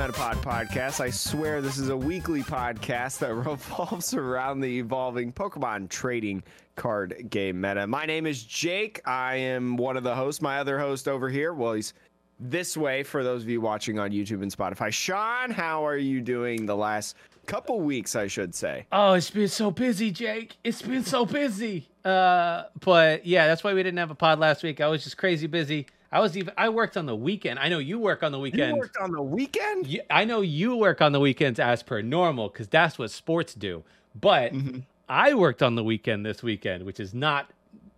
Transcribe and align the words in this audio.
Metapod 0.00 0.36
podcast. 0.36 1.02
I 1.02 1.10
swear 1.10 1.60
this 1.60 1.76
is 1.76 1.90
a 1.90 1.96
weekly 1.96 2.42
podcast 2.42 3.18
that 3.18 3.34
revolves 3.34 4.14
around 4.14 4.60
the 4.60 4.78
evolving 4.78 5.30
Pokemon 5.30 5.90
trading 5.90 6.42
card 6.74 7.26
game 7.28 7.60
meta. 7.60 7.86
My 7.86 8.06
name 8.06 8.24
is 8.24 8.42
Jake. 8.42 9.06
I 9.06 9.34
am 9.34 9.76
one 9.76 9.98
of 9.98 10.02
the 10.02 10.14
hosts. 10.14 10.40
My 10.40 10.58
other 10.58 10.78
host 10.78 11.06
over 11.06 11.28
here, 11.28 11.52
well, 11.52 11.74
he's 11.74 11.92
this 12.38 12.78
way 12.78 13.02
for 13.02 13.22
those 13.22 13.42
of 13.42 13.50
you 13.50 13.60
watching 13.60 13.98
on 13.98 14.10
YouTube 14.10 14.40
and 14.40 14.50
Spotify. 14.50 14.90
Sean, 14.90 15.50
how 15.50 15.86
are 15.86 15.98
you 15.98 16.22
doing 16.22 16.64
the 16.64 16.76
last 16.76 17.14
couple 17.44 17.78
weeks, 17.82 18.16
I 18.16 18.26
should 18.26 18.54
say? 18.54 18.86
Oh, 18.90 19.12
it's 19.12 19.28
been 19.28 19.48
so 19.48 19.70
busy, 19.70 20.10
Jake. 20.10 20.56
It's 20.64 20.80
been 20.80 21.04
so 21.04 21.26
busy. 21.26 21.90
Uh, 22.02 22.62
but 22.80 23.26
yeah, 23.26 23.46
that's 23.48 23.62
why 23.62 23.74
we 23.74 23.82
didn't 23.82 23.98
have 23.98 24.10
a 24.10 24.14
pod 24.14 24.38
last 24.38 24.62
week. 24.62 24.80
I 24.80 24.86
was 24.86 25.04
just 25.04 25.18
crazy 25.18 25.46
busy. 25.46 25.88
I 26.12 26.20
was 26.20 26.36
even 26.36 26.52
I 26.58 26.68
worked 26.70 26.96
on 26.96 27.06
the 27.06 27.14
weekend. 27.16 27.58
I 27.58 27.68
know 27.68 27.78
you 27.78 27.98
work 27.98 28.22
on 28.22 28.32
the 28.32 28.38
weekend. 28.38 28.74
You 28.74 28.78
worked 28.80 28.96
on 28.96 29.12
the 29.12 29.22
weekend? 29.22 29.86
You- 29.86 30.02
I 30.10 30.24
know 30.24 30.40
you 30.40 30.74
work 30.76 31.00
on 31.00 31.12
the 31.12 31.20
weekends 31.20 31.60
as 31.60 31.82
per 31.82 32.00
normal 32.02 32.48
because 32.48 32.66
that's 32.68 32.98
what 32.98 33.10
sports 33.10 33.54
do. 33.54 33.84
But 34.20 34.52
Mm-hmm. 34.52 34.80
I 35.08 35.34
worked 35.34 35.60
on 35.62 35.74
the 35.74 35.82
weekend 35.84 36.24
this 36.24 36.40
weekend, 36.42 36.84
which 36.84 37.00
is 37.00 37.12
not 37.14 37.50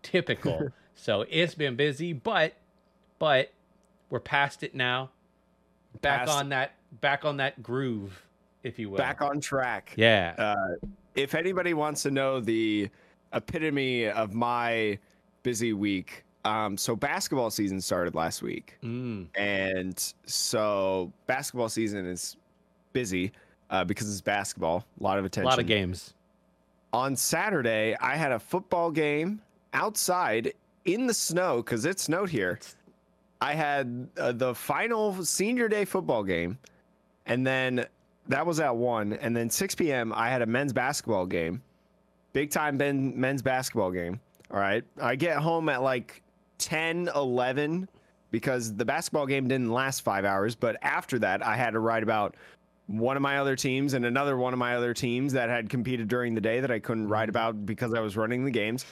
typical. 0.03 0.69
so 0.95 1.25
it's 1.29 1.55
been 1.55 1.77
busy, 1.77 2.13
but 2.13 2.55
but 3.19 3.51
we're 4.11 4.21
past 4.21 4.63
it 4.63 4.75
now. 4.75 5.11
Back 6.01 6.27
Past- 6.27 6.31
on 6.39 6.49
that 6.51 6.73
back 7.01 7.25
on 7.25 7.37
that 7.39 7.63
groove, 7.63 8.23
if 8.63 8.79
you 8.79 8.91
will. 8.91 8.99
Back 8.99 9.23
on 9.23 9.41
track. 9.41 9.93
yeah. 9.97 10.35
Uh, 10.39 10.87
if 11.15 11.35
anybody 11.35 11.75
wants 11.75 12.03
to 12.05 12.11
know 12.11 12.41
the 12.41 12.89
epitome 13.35 14.07
of 14.09 14.33
my 14.35 14.99
busy 15.43 15.73
week, 15.75 16.25
um, 16.45 16.77
so 16.77 16.97
basketball 16.97 17.51
season 17.51 17.81
started 17.81 18.15
last 18.15 18.43
week, 18.43 18.79
Mm. 18.83 19.29
and 19.37 20.13
so 20.27 21.13
basketball 21.27 21.69
season 21.69 22.07
is 22.07 22.37
busy 22.93 23.33
uh, 23.71 23.85
because 23.85 24.11
it's 24.11 24.21
basketball, 24.21 24.85
a 25.01 25.03
lot 25.03 25.19
of 25.19 25.25
attention, 25.25 25.47
A 25.47 25.51
lot 25.51 25.59
of 25.59 25.67
games. 25.67 26.15
On 26.93 27.17
Saturday, 27.17 27.97
I 28.01 28.17
had 28.17 28.33
a 28.33 28.39
football 28.39 28.91
game 28.91 29.41
outside 29.73 30.53
in 30.85 31.07
the 31.07 31.15
snow 31.15 31.59
because 31.59 31.85
it 31.87 31.99
snowed 31.99 32.29
here. 32.29 32.59
I 33.41 33.55
had 33.55 34.09
uh, 34.19 34.33
the 34.33 34.55
final 34.55 35.25
senior 35.25 35.69
day 35.69 35.85
football 35.85 36.23
game, 36.23 36.59
and 37.27 37.47
then 37.47 37.87
that 38.29 38.45
was 38.47 38.61
at 38.61 38.77
one. 38.77 39.15
And 39.15 39.35
then 39.35 39.49
6 39.51 39.75
p.m. 39.75 40.13
I 40.15 40.29
had 40.29 40.43
a 40.43 40.47
men's 40.47 40.73
basketball 40.73 41.27
game, 41.27 41.63
big 42.35 42.51
time 42.51 42.77
men, 42.77 43.19
men's 43.19 43.43
basketball 43.43 43.91
game. 43.91 44.21
All 44.51 44.61
right, 44.61 44.85
I 45.01 45.17
get 45.17 45.39
home 45.39 45.69
at 45.71 45.83
like 45.83 46.22
10, 46.63 47.11
11 47.15 47.89
because 48.31 48.75
the 48.75 48.85
basketball 48.85 49.27
game 49.27 49.47
didn't 49.47 49.71
last 49.71 50.01
five 50.01 50.25
hours. 50.25 50.55
But 50.55 50.77
after 50.83 51.19
that, 51.21 51.47
I 51.47 51.55
had 51.55 51.73
to 51.73 51.81
write 51.81 52.03
about 52.03 52.35
one 52.87 53.17
of 53.17 53.23
my 53.23 53.39
other 53.39 53.55
teams 53.55 53.95
and 53.95 54.05
another 54.05 54.37
one 54.37 54.53
of 54.53 54.59
my 54.59 54.75
other 54.75 54.93
teams 54.93 55.33
that 55.35 55.49
had 55.49 55.69
competed 55.69 56.09
during 56.09 56.35
the 56.35 56.41
day 56.41 56.59
that 56.61 56.71
I 56.71 56.79
couldn't 56.79 57.09
write 57.09 57.25
mm-hmm. 57.25 57.31
about 57.31 57.67
because 57.67 57.95
I 57.95 58.01
was 58.01 58.17
running 58.17 58.45
the 58.45 58.51
games. 58.51 58.85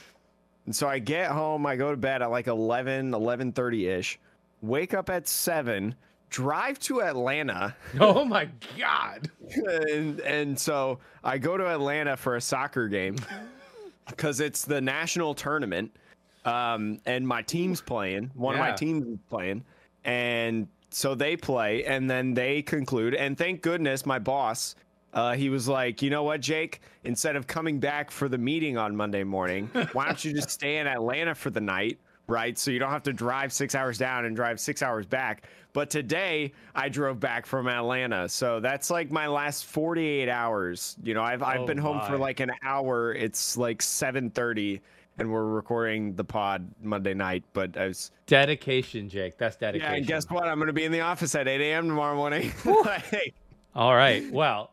And 0.67 0.77
so 0.77 0.89
I 0.89 0.98
get 0.98 1.31
home, 1.31 1.67
I 1.67 1.75
go 1.77 1.91
to 1.91 1.97
bed 1.97 2.23
at 2.23 2.31
like 2.31 2.47
11, 2.47 3.13
11:30 3.13 3.89
ish. 3.89 4.19
Wake 4.63 4.93
up 4.93 5.09
at 5.09 5.27
7, 5.27 5.95
drive 6.29 6.79
to 6.81 7.03
Atlanta. 7.03 7.75
Oh 8.01 8.25
my 8.25 8.48
god. 8.79 9.31
and 9.67 10.21
and 10.21 10.59
so 10.59 10.98
I 11.25 11.39
go 11.39 11.57
to 11.57 11.67
Atlanta 11.67 12.17
for 12.17 12.37
a 12.37 12.41
soccer 12.41 12.89
game 12.89 13.17
because 14.07 14.41
it's 14.41 14.65
the 14.65 14.81
national 14.81 15.35
tournament. 15.35 15.97
Um, 16.44 17.00
and 17.06 17.27
my 17.27 17.42
team's 17.42 17.80
playing. 17.80 18.30
One 18.34 18.55
of 18.55 18.61
my 18.61 18.73
teams 18.73 19.06
is 19.06 19.18
playing, 19.28 19.64
and 20.05 20.68
so 20.90 21.14
they 21.14 21.36
play, 21.36 21.84
and 21.84 22.11
then 22.11 22.34
they 22.34 22.62
conclude. 22.62 23.14
And 23.14 23.36
thank 23.36 23.62
goodness, 23.62 24.06
my 24.06 24.18
boss, 24.18 24.74
uh, 25.12 25.34
he 25.34 25.48
was 25.50 25.68
like, 25.68 26.02
you 26.02 26.11
know 26.11 26.23
what, 26.23 26.40
Jake? 26.40 26.80
Instead 27.05 27.36
of 27.36 27.46
coming 27.46 27.79
back 27.80 28.11
for 28.11 28.29
the 28.29 28.39
meeting 28.39 28.77
on 28.77 28.96
Monday 28.96 29.24
morning, 29.24 29.68
why 29.92 30.06
don't 30.06 30.24
you 30.24 30.33
just 30.33 30.50
stay 30.50 30.79
in 30.79 30.86
Atlanta 30.86 31.34
for 31.34 31.50
the 31.50 31.61
night? 31.61 31.98
Right, 32.27 32.56
so 32.56 32.70
you 32.70 32.79
don't 32.79 32.90
have 32.92 33.02
to 33.05 33.12
drive 33.12 33.52
six 33.52 33.74
hours 33.74 33.98
down 33.98 34.24
and 34.24 34.36
drive 34.36 34.61
six 34.61 34.83
hours 34.83 35.05
back. 35.05 35.48
But 35.73 35.90
today 35.90 36.52
I 36.77 36.89
drove 36.89 37.18
back 37.18 37.45
from 37.45 37.67
Atlanta, 37.67 38.29
so 38.29 38.61
that's 38.61 38.89
like 38.89 39.11
my 39.11 39.27
last 39.27 39.67
48 39.67 40.29
hours. 40.29 40.96
You 41.02 41.14
know, 41.14 41.23
I've 41.23 41.42
I've 41.42 41.62
Oh 41.62 41.67
been 41.67 41.79
home 41.79 42.00
for 42.06 42.17
like 42.17 42.39
an 42.39 42.52
hour. 42.62 43.12
It's 43.14 43.56
like 43.56 43.83
7:30, 43.83 44.80
and 45.20 45.31
we're 45.31 45.45
recording 45.45 46.14
the 46.14 46.25
pod 46.25 46.67
Monday 46.83 47.14
night. 47.14 47.45
But 47.53 47.77
I 47.77 47.86
was 47.89 48.11
Dedication, 48.27 49.08
Jake. 49.08 49.36
That's 49.39 49.57
dedication. 49.57 49.91
yeah, 49.92 49.98
and 49.98 50.07
guess 50.07 50.25
what? 50.31 50.45
I'm 50.48 50.58
gonna 50.58 50.73
be 50.73 50.85
in 50.85 50.92
the 50.92 51.01
office 51.01 51.35
at 51.35 51.47
8 51.47 51.61
a.m. 51.61 51.89
tomorrow 51.89 52.17
morning. 52.17 52.53
Like, 52.64 53.35
All 53.75 53.95
right. 53.95 54.29
Well, 54.33 54.70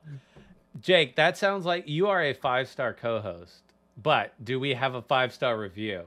Jake, 0.82 1.16
that 1.18 1.38
sounds 1.38 1.66
like 1.66 1.88
you 1.88 2.08
are 2.08 2.24
a 2.24 2.34
five 2.34 2.68
star 2.70 2.94
co 2.94 3.20
host. 3.20 3.62
But 4.02 4.34
do 4.44 4.60
we 4.60 4.74
have 4.74 4.96
a 4.96 5.02
five 5.02 5.34
star 5.34 5.58
review? 5.60 6.04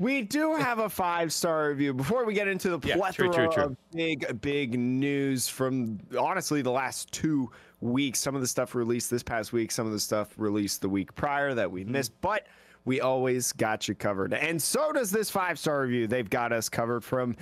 We 0.00 0.22
do 0.22 0.54
have 0.54 0.78
a 0.80 0.88
five 0.88 1.32
star 1.32 1.68
review. 1.68 1.94
Before 1.94 2.24
we 2.24 2.34
get 2.34 2.48
into 2.48 2.76
the 2.76 2.86
Yeah, 2.86 2.96
plethora 2.96 3.28
true, 3.28 3.34
true, 3.46 3.52
true. 3.52 3.62
of 3.64 3.76
big, 3.92 4.40
big 4.40 4.78
news 4.78 5.48
from 5.48 5.98
honestly 6.18 6.62
the 6.62 6.70
last 6.70 7.10
two 7.12 7.50
weeks, 7.80 8.18
some 8.18 8.34
of 8.34 8.40
the 8.40 8.46
stuff 8.46 8.74
released 8.74 9.10
this 9.10 9.22
past 9.22 9.52
week, 9.52 9.70
some 9.70 9.86
of 9.86 9.92
the 9.92 10.00
stuff 10.00 10.28
released 10.36 10.80
the 10.82 10.88
week 10.88 11.14
prior 11.14 11.54
that 11.54 11.66
Mm-hmm. 11.66 11.74
we 11.74 11.84
missed, 11.84 12.12
but 12.20 12.46
we 12.88 13.02
always 13.02 13.52
got 13.52 13.86
you 13.86 13.94
covered. 13.94 14.32
And 14.32 14.60
so 14.60 14.92
does 14.92 15.10
this 15.10 15.28
five 15.28 15.58
star 15.58 15.82
review. 15.82 16.06
They've 16.06 16.28
got 16.28 16.52
us 16.52 16.70
covered 16.70 17.04
from 17.04 17.36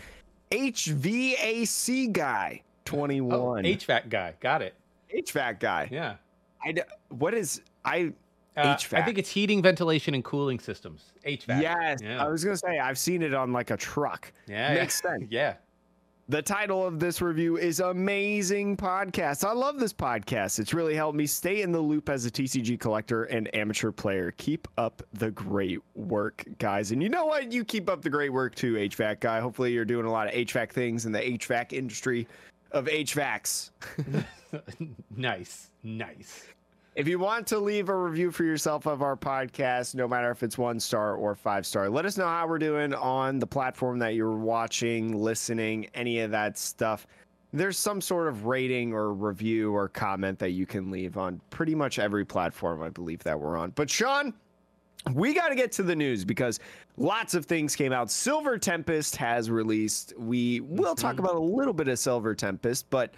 HVAC 0.50 2.12
Guy 2.12 2.62
21. 2.84 3.38
Oh, 3.38 3.52
HVAC 3.52 4.08
guy. 4.08 4.34
Got 4.40 4.62
it. 4.62 4.74
HVAC 5.14 5.60
Guy. 5.60 5.88
Yeah. 5.90 6.16
I, 6.64 6.74
what 7.10 7.32
is, 7.32 7.62
I, 7.84 8.12
Uh, 8.56 8.76
I 8.92 9.02
think 9.02 9.18
it's 9.18 9.30
heating, 9.30 9.62
ventilation, 9.62 10.14
and 10.14 10.24
cooling 10.24 10.58
systems. 10.58 11.12
HVAC. 11.24 11.62
yes, 11.62 12.00
Yeah. 12.02 12.24
I 12.24 12.28
was 12.28 12.42
going 12.42 12.54
to 12.54 12.58
say, 12.58 12.78
I've 12.80 12.98
seen 12.98 13.22
it 13.22 13.32
on 13.32 13.52
like 13.52 13.70
a 13.70 13.76
truck. 13.76 14.32
yeah. 14.48 14.74
Makes 14.74 15.00
yeah. 15.04 15.10
sense. 15.10 15.24
Yeah. 15.30 15.54
The 16.28 16.42
title 16.42 16.84
of 16.84 16.98
this 16.98 17.22
review 17.22 17.56
is 17.56 17.78
Amazing 17.78 18.76
Podcast. 18.76 19.44
I 19.44 19.52
love 19.52 19.78
this 19.78 19.92
podcast. 19.92 20.58
It's 20.58 20.74
really 20.74 20.96
helped 20.96 21.16
me 21.16 21.24
stay 21.24 21.62
in 21.62 21.70
the 21.70 21.78
loop 21.78 22.08
as 22.08 22.26
a 22.26 22.30
TCG 22.32 22.80
collector 22.80 23.24
and 23.24 23.48
amateur 23.54 23.92
player. 23.92 24.32
Keep 24.36 24.66
up 24.76 25.04
the 25.12 25.30
great 25.30 25.78
work, 25.94 26.44
guys. 26.58 26.90
And 26.90 27.00
you 27.00 27.08
know 27.08 27.26
what? 27.26 27.52
You 27.52 27.64
keep 27.64 27.88
up 27.88 28.02
the 28.02 28.10
great 28.10 28.32
work 28.32 28.56
too, 28.56 28.74
HVAC 28.74 29.20
guy. 29.20 29.38
Hopefully, 29.38 29.72
you're 29.72 29.84
doing 29.84 30.04
a 30.04 30.10
lot 30.10 30.26
of 30.26 30.34
HVAC 30.34 30.72
things 30.72 31.06
in 31.06 31.12
the 31.12 31.20
HVAC 31.20 31.72
industry 31.72 32.26
of 32.72 32.86
HVACs. 32.86 33.70
nice. 35.16 35.70
Nice. 35.84 36.42
If 36.96 37.06
you 37.06 37.18
want 37.18 37.46
to 37.48 37.58
leave 37.58 37.90
a 37.90 37.94
review 37.94 38.30
for 38.30 38.44
yourself 38.44 38.86
of 38.86 39.02
our 39.02 39.16
podcast, 39.18 39.94
no 39.94 40.08
matter 40.08 40.30
if 40.30 40.42
it's 40.42 40.56
one 40.56 40.80
star 40.80 41.14
or 41.14 41.34
five 41.34 41.66
star, 41.66 41.90
let 41.90 42.06
us 42.06 42.16
know 42.16 42.26
how 42.26 42.46
we're 42.48 42.58
doing 42.58 42.94
on 42.94 43.38
the 43.38 43.46
platform 43.46 43.98
that 43.98 44.14
you're 44.14 44.38
watching, 44.38 45.14
listening, 45.14 45.88
any 45.92 46.20
of 46.20 46.30
that 46.30 46.56
stuff. 46.56 47.06
There's 47.52 47.78
some 47.78 48.00
sort 48.00 48.28
of 48.28 48.46
rating 48.46 48.94
or 48.94 49.12
review 49.12 49.74
or 49.74 49.88
comment 49.90 50.38
that 50.38 50.52
you 50.52 50.64
can 50.64 50.90
leave 50.90 51.18
on 51.18 51.38
pretty 51.50 51.74
much 51.74 51.98
every 51.98 52.24
platform, 52.24 52.82
I 52.82 52.88
believe, 52.88 53.22
that 53.24 53.38
we're 53.38 53.58
on. 53.58 53.72
But 53.74 53.90
Sean, 53.90 54.32
we 55.12 55.34
got 55.34 55.48
to 55.50 55.54
get 55.54 55.72
to 55.72 55.82
the 55.82 55.94
news 55.94 56.24
because 56.24 56.60
lots 56.96 57.34
of 57.34 57.44
things 57.44 57.76
came 57.76 57.92
out. 57.92 58.10
Silver 58.10 58.56
Tempest 58.56 59.16
has 59.16 59.50
released. 59.50 60.14
We 60.16 60.60
will 60.60 60.94
talk 60.94 61.16
Mhm. 61.16 61.20
about 61.20 61.34
a 61.34 61.40
little 61.40 61.74
bit 61.74 61.88
of 61.88 61.98
Silver 61.98 62.34
Tempest, 62.34 62.88
but 62.88 63.12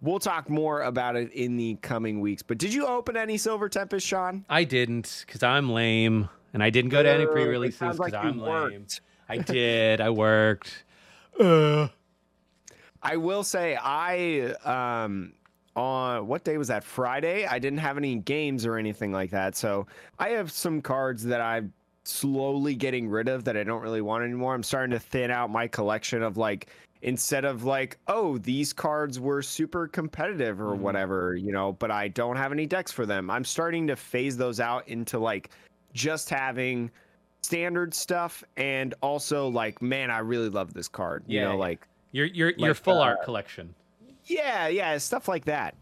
we'll 0.00 0.18
talk 0.18 0.48
more 0.48 0.82
about 0.82 1.16
it 1.16 1.32
in 1.32 1.56
the 1.56 1.76
coming 1.76 2.20
weeks. 2.20 2.42
But 2.42 2.58
did 2.58 2.72
you 2.72 2.86
open 2.86 3.16
any 3.16 3.36
Silver 3.36 3.68
Tempest, 3.68 4.06
Sean? 4.06 4.44
I 4.48 4.64
didn't 4.64 5.24
because 5.26 5.42
I'm 5.42 5.70
lame. 5.70 6.28
And 6.52 6.62
I 6.62 6.70
didn't 6.70 6.90
go 6.90 7.02
to 7.02 7.08
any 7.08 7.26
pre 7.26 7.44
releases 7.44 7.78
sounds 7.78 7.98
because 7.98 8.12
like 8.12 8.24
I'm 8.24 8.40
lame. 8.40 8.86
I 9.28 9.38
did. 9.38 10.00
I 10.00 10.10
worked. 10.10 10.84
Uh, 11.38 11.88
I 13.02 13.16
will 13.16 13.44
say 13.44 13.78
I 13.80 14.52
um 14.64 15.32
on 15.76 16.26
what 16.26 16.44
day 16.44 16.58
was 16.58 16.68
that? 16.68 16.84
Friday. 16.84 17.46
I 17.46 17.58
didn't 17.58 17.78
have 17.78 17.96
any 17.96 18.16
games 18.16 18.66
or 18.66 18.76
anything 18.76 19.12
like 19.12 19.30
that. 19.30 19.56
So 19.56 19.86
I 20.18 20.30
have 20.30 20.50
some 20.50 20.82
cards 20.82 21.24
that 21.24 21.40
I'm 21.40 21.72
slowly 22.02 22.74
getting 22.74 23.08
rid 23.08 23.28
of 23.28 23.44
that 23.44 23.56
I 23.56 23.62
don't 23.62 23.82
really 23.82 24.00
want 24.00 24.24
anymore. 24.24 24.54
I'm 24.54 24.62
starting 24.62 24.90
to 24.90 24.98
thin 24.98 25.30
out 25.30 25.50
my 25.50 25.68
collection 25.68 26.22
of 26.22 26.36
like 26.36 26.68
instead 27.02 27.44
of 27.44 27.64
like, 27.64 27.98
oh, 28.08 28.38
these 28.38 28.72
cards 28.72 29.18
were 29.18 29.40
super 29.42 29.88
competitive 29.88 30.60
or 30.60 30.74
Mhm. 30.76 30.80
whatever, 30.80 31.34
you 31.34 31.50
know, 31.52 31.72
but 31.72 31.90
I 31.90 32.08
don't 32.08 32.36
have 32.36 32.52
any 32.52 32.66
decks 32.66 32.92
for 32.92 33.06
them. 33.06 33.30
I'm 33.30 33.44
starting 33.44 33.86
to 33.86 33.96
phase 33.96 34.36
those 34.36 34.60
out 34.60 34.86
into 34.88 35.18
like 35.18 35.50
just 35.94 36.28
having 36.28 36.90
standard 37.42 37.94
stuff 37.94 38.44
and 38.58 38.92
also 39.00 39.48
like, 39.48 39.80
man, 39.80 40.10
I 40.10 40.18
really 40.18 40.50
love 40.50 40.74
this 40.74 40.88
card. 40.88 41.24
You 41.26 41.38
Yeah, 41.38 41.44
know, 41.46 41.52
yeah. 41.52 41.58
like 41.58 41.88
your 42.12 42.26
your 42.26 42.50
your 42.50 42.74
full 42.74 43.00
uh, 43.00 43.04
art 43.06 43.22
collection. 43.24 43.74
yeah, 44.26 44.68
yeah, 44.68 44.98
stuff 44.98 45.26
like 45.26 45.46
that. 45.46 45.74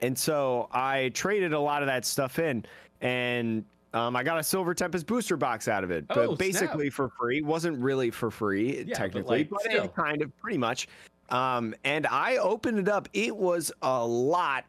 And 0.00 0.16
so 0.16 0.68
I 0.72 1.10
traded 1.14 1.52
a 1.52 1.58
lot 1.60 1.82
of 1.82 1.86
that 1.88 2.04
stuff 2.04 2.38
in, 2.38 2.64
and 3.00 3.64
um, 3.94 4.16
I 4.16 4.22
got 4.22 4.38
a 4.38 4.42
Silver 4.42 4.74
Tempest 4.74 5.06
booster 5.06 5.36
box 5.36 5.68
out 5.68 5.84
of 5.84 5.90
it, 5.90 6.04
Oh, 6.10 6.14
but 6.14 6.26
snap. 6.28 6.38
basically 6.38 6.90
for 6.90 7.08
free. 7.18 7.42
wasn't 7.42 7.78
really 7.78 8.10
for 8.10 8.30
free 8.30 8.84
but, 8.84 8.94
technically, 8.94 9.48
like, 9.50 9.50
but 9.82 9.94
kind 9.94 10.22
of 10.22 10.36
pretty 10.38 10.58
much. 10.58 10.88
Um, 11.30 11.74
and 11.84 12.06
I 12.06 12.36
opened 12.36 12.78
it 12.78 12.88
up. 12.88 13.08
It 13.12 13.34
was 13.36 13.72
a 13.82 14.04
lot 14.06 14.64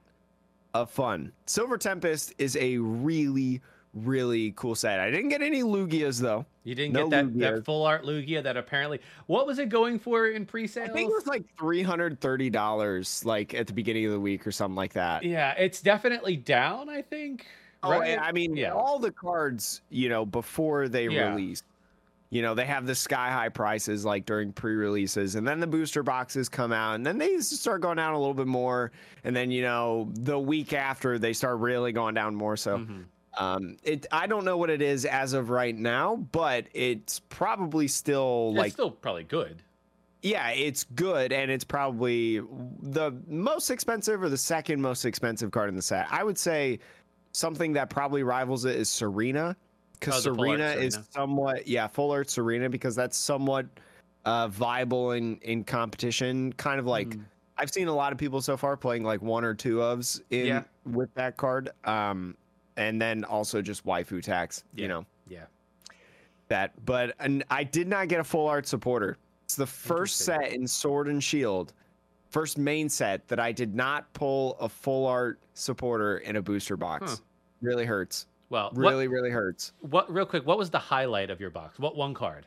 of 0.73 0.89
fun. 0.89 1.31
Silver 1.45 1.77
Tempest 1.77 2.33
is 2.37 2.55
a 2.55 2.77
really, 2.77 3.61
really 3.93 4.51
cool 4.55 4.73
set. 4.75 4.99
I 4.99 5.11
didn't 5.11 5.29
get 5.29 5.41
any 5.41 5.61
Lugias 5.61 6.19
though. 6.19 6.45
You 6.63 6.75
didn't 6.75 6.93
No 6.93 7.09
get 7.09 7.25
that, 7.25 7.25
Lugia. 7.33 7.55
that 7.57 7.65
full 7.65 7.85
art 7.85 8.05
Lugia 8.05 8.41
that 8.41 8.55
apparently 8.55 8.99
what 9.27 9.45
was 9.45 9.59
it 9.59 9.67
going 9.69 9.99
for 9.99 10.27
in 10.27 10.45
pre-sale? 10.45 10.85
I 10.85 10.87
think 10.93 11.09
it 11.11 11.13
was 11.13 11.27
like 11.27 11.43
three 11.59 11.83
hundred 11.83 12.21
thirty 12.21 12.49
dollars, 12.49 13.23
like 13.25 13.53
at 13.53 13.67
the 13.67 13.73
beginning 13.73 14.05
of 14.05 14.11
the 14.13 14.19
week 14.19 14.47
or 14.47 14.51
something 14.51 14.75
like 14.77 14.93
that. 14.93 15.23
yeah, 15.23 15.51
it's 15.57 15.81
definitely 15.81 16.37
down. 16.37 16.87
I 16.89 17.01
think. 17.01 17.45
Oh, 17.83 17.91
right? 17.91 18.09
and 18.11 18.21
I 18.21 18.31
mean, 18.31 18.55
Yeah. 18.55 18.73
all 18.73 18.97
the 18.99 19.11
cards, 19.11 19.81
you 19.89 20.09
know, 20.09 20.25
before 20.25 20.87
they 20.87 21.07
Yeah. 21.07 21.29
release, 21.31 21.61
you 22.29 22.41
know, 22.41 22.55
they 22.55 22.65
have 22.65 22.87
the 22.87 22.95
sky 22.95 23.29
high 23.29 23.49
prices 23.49 24.05
like 24.05 24.25
during 24.25 24.51
pre-releases, 24.53 25.35
and 25.35 25.47
then 25.47 25.59
the 25.59 25.67
booster 25.67 26.01
boxes 26.01 26.49
come 26.49 26.71
out, 26.71 26.95
and 26.95 27.05
then 27.05 27.17
they 27.17 27.39
start 27.41 27.81
going 27.81 27.97
down 27.97 28.13
a 28.13 28.17
little 28.17 28.33
bit 28.33 28.47
more, 28.47 28.91
and 29.23 29.35
then 29.35 29.51
you 29.51 29.61
know, 29.61 30.09
the 30.13 30.39
week 30.39 30.73
after 30.73 31.19
they 31.19 31.33
start 31.33 31.59
really 31.59 31.91
going 31.91 32.15
down 32.15 32.33
more. 32.33 32.57
So, 32.57 32.79
Mhm. 32.79 33.05
um, 33.37 33.77
it 33.83 34.07
I 34.11 34.25
don't 34.27 34.45
know 34.45 34.57
what 34.57 34.69
it 34.71 34.81
is 34.81 35.05
as 35.05 35.33
of 35.33 35.49
right 35.51 35.75
now, 35.75 36.15
but 36.15 36.67
it's 36.73 37.19
probably 37.19 37.87
still 37.87 38.47
it's 38.51 38.57
like 38.57 38.71
still 38.73 38.89
probably 38.91 39.25
good. 39.25 39.61
yeah, 40.23 40.49
it's 40.49 40.85
good, 40.85 41.31
and 41.33 41.51
it's 41.51 41.65
probably 41.65 42.39
the 42.39 43.11
most 43.27 43.69
expensive 43.69 44.23
or 44.23 44.29
the 44.29 44.37
second 44.37 44.81
most 44.81 45.05
expensive 45.05 45.51
card 45.51 45.69
in 45.69 45.75
the 45.75 45.81
set. 45.83 46.07
I 46.09 46.23
would 46.23 46.37
say 46.39 46.79
something 47.33 47.73
that 47.73 47.89
probably 47.89 48.23
rivals 48.23 48.65
it 48.65 48.75
is 48.75 48.89
Serena, 48.89 49.55
because 49.99 50.25
Oh, 50.25 50.31
art 50.31 50.37
Serena, 50.39 50.69
is 50.71 50.99
somewhat 51.11 51.67
yeah 51.67 51.87
full 51.87 52.11
art 52.11 52.29
Serena 52.29 52.69
because 52.69 52.95
that's 52.95 53.17
somewhat 53.17 53.65
uh, 54.25 54.47
viable 54.47 55.11
in 55.11 55.37
in 55.41 55.63
competition. 55.63 56.53
Kind 56.53 56.79
of 56.79 56.85
like 56.85 57.09
Mm. 57.09 57.25
I've 57.57 57.69
seen 57.71 57.87
a 57.87 57.93
lot 57.93 58.11
of 58.11 58.17
people 58.17 58.41
so 58.41 58.57
far 58.57 58.75
playing 58.75 59.03
like 59.03 59.21
one 59.21 59.43
or 59.43 59.53
two 59.53 59.77
ofs 59.77 60.21
in 60.31 60.47
Yeah. 60.47 60.63
with 60.85 61.13
that 61.13 61.37
card, 61.37 61.69
um, 61.85 62.35
and 62.77 62.99
then 63.01 63.23
also 63.25 63.61
just 63.61 63.85
waifu 63.85 64.21
tax. 64.23 64.63
Yeah. 64.73 64.81
You 64.81 64.87
know 64.87 65.05
Yeah. 65.27 65.45
that, 66.47 66.71
but 66.85 67.15
and 67.19 67.43
I 67.51 67.63
did 67.63 67.87
not 67.87 68.07
get 68.07 68.19
a 68.19 68.23
full 68.23 68.47
art 68.47 68.67
supporter. 68.67 69.17
It's 69.45 69.55
the 69.55 69.67
first 69.67 70.17
set 70.19 70.51
in 70.53 70.65
Sword 70.67 71.07
and 71.07 71.23
Shield, 71.23 71.73
first 72.33 72.57
main 72.57 72.89
set 72.89 73.27
that 73.27 73.39
I 73.39 73.51
did 73.51 73.75
not 73.75 74.11
pull 74.13 74.57
a 74.59 74.67
full 74.67 75.05
art 75.05 75.39
supporter 75.53 76.17
in 76.17 76.35
a 76.35 76.41
booster 76.41 76.75
box. 76.75 77.11
Huh. 77.11 77.17
Really 77.61 77.85
hurts. 77.85 78.25
Well, 78.49 78.71
Really, 78.73 79.07
really 79.07 79.29
hurts. 79.29 79.71
what, 79.81 79.91
what? 80.07 80.13
Real 80.13 80.25
quick, 80.25 80.45
what 80.45 80.57
was 80.57 80.69
the 80.69 80.79
highlight 80.79 81.29
of 81.29 81.39
your 81.39 81.49
box? 81.51 81.79
What 81.79 81.95
one 81.95 82.13
card? 82.13 82.45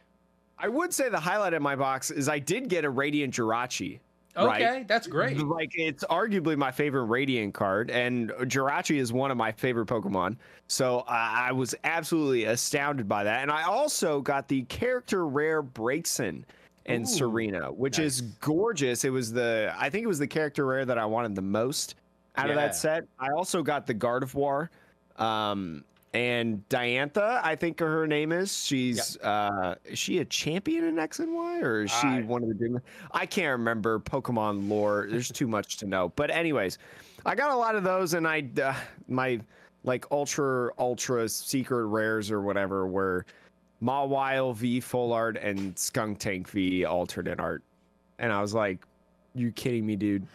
I 0.58 0.68
would 0.68 0.92
say 0.92 1.08
the 1.08 1.20
highlight 1.20 1.54
of 1.54 1.62
my 1.62 1.76
box 1.76 2.10
is 2.10 2.28
I 2.28 2.38
did 2.38 2.68
get 2.68 2.84
a 2.84 2.90
Radiant 2.90 3.32
Jirachi. 3.34 4.00
Okay, 4.36 4.46
Right. 4.46 4.86
that's 4.88 5.06
great. 5.06 5.38
Like 5.38 5.70
it's 5.74 6.04
arguably 6.04 6.56
my 6.58 6.70
favorite 6.70 7.04
Radiant 7.04 7.54
card, 7.54 7.90
and 7.90 8.30
Jirachi 8.30 8.96
is 8.96 9.10
one 9.12 9.30
of 9.30 9.36
my 9.38 9.50
favorite 9.52 9.86
Pokemon. 9.86 10.36
So 10.66 11.04
I 11.08 11.48
I 11.48 11.52
was 11.52 11.74
absolutely 11.84 12.44
astounded 12.44 13.08
by 13.08 13.24
that. 13.24 13.40
And 13.42 13.50
I 13.50 13.62
also 13.62 14.20
got 14.20 14.46
the 14.48 14.62
character 14.64 15.26
rare 15.26 15.62
Braixen 15.62 16.42
and 16.86 17.02
Ooh, 17.04 17.06
Serena, 17.06 17.72
which 17.72 17.98
is 17.98 18.20
gorgeous. 18.40 19.04
It 19.04 19.10
was 19.10 19.32
the 19.32 19.74
I 19.76 19.90
think 19.90 20.04
it 20.04 20.08
was 20.08 20.18
the 20.18 20.26
character 20.26 20.66
rare 20.66 20.84
that 20.84 20.98
I 20.98 21.04
wanted 21.04 21.34
the 21.34 21.42
most 21.42 21.96
out 22.36 22.50
of 22.50 22.56
that 22.56 22.74
set. 22.76 23.04
I 23.18 23.30
also 23.30 23.62
got 23.62 23.86
the 23.86 23.94
Gardevoir. 23.94 24.68
Um 25.16 25.84
and 26.14 26.66
Diantha, 26.70 27.40
I 27.44 27.56
think 27.56 27.78
her 27.80 28.06
name 28.06 28.32
is. 28.32 28.64
She's 28.64 29.16
uh 29.18 29.74
is 29.84 29.98
she 29.98 30.18
a 30.18 30.24
champion 30.24 30.84
in 30.84 30.98
X 30.98 31.18
and 31.18 31.34
Y 31.34 31.60
or 31.60 31.82
is 31.82 31.90
she 31.90 32.06
I- 32.06 32.22
one 32.22 32.42
of 32.42 32.48
the 32.48 32.54
demon? 32.54 32.82
I 33.12 33.26
can't 33.26 33.50
remember 33.58 33.98
Pokemon 34.00 34.68
lore. 34.68 35.06
There's 35.10 35.30
too 35.30 35.46
much 35.48 35.76
to 35.78 35.86
know. 35.86 36.12
But 36.16 36.30
anyways, 36.30 36.78
I 37.24 37.34
got 37.34 37.50
a 37.50 37.56
lot 37.56 37.74
of 37.74 37.84
those 37.84 38.14
and 38.14 38.26
I 38.26 38.48
uh, 38.62 38.74
my 39.08 39.40
like 39.84 40.06
ultra 40.10 40.72
ultra 40.78 41.28
secret 41.28 41.86
rares 41.86 42.30
or 42.30 42.40
whatever 42.42 42.86
were 42.86 43.24
Mawile 43.82 44.54
V 44.54 44.80
full 44.80 45.12
art 45.12 45.36
and 45.36 45.74
Skuntank 45.74 46.48
V 46.48 46.84
alternate 46.84 47.40
art. 47.40 47.62
And 48.18 48.32
I 48.32 48.40
was 48.40 48.54
like, 48.54 48.78
you 49.34 49.52
kidding 49.52 49.84
me, 49.86 49.96
dude? 49.96 50.26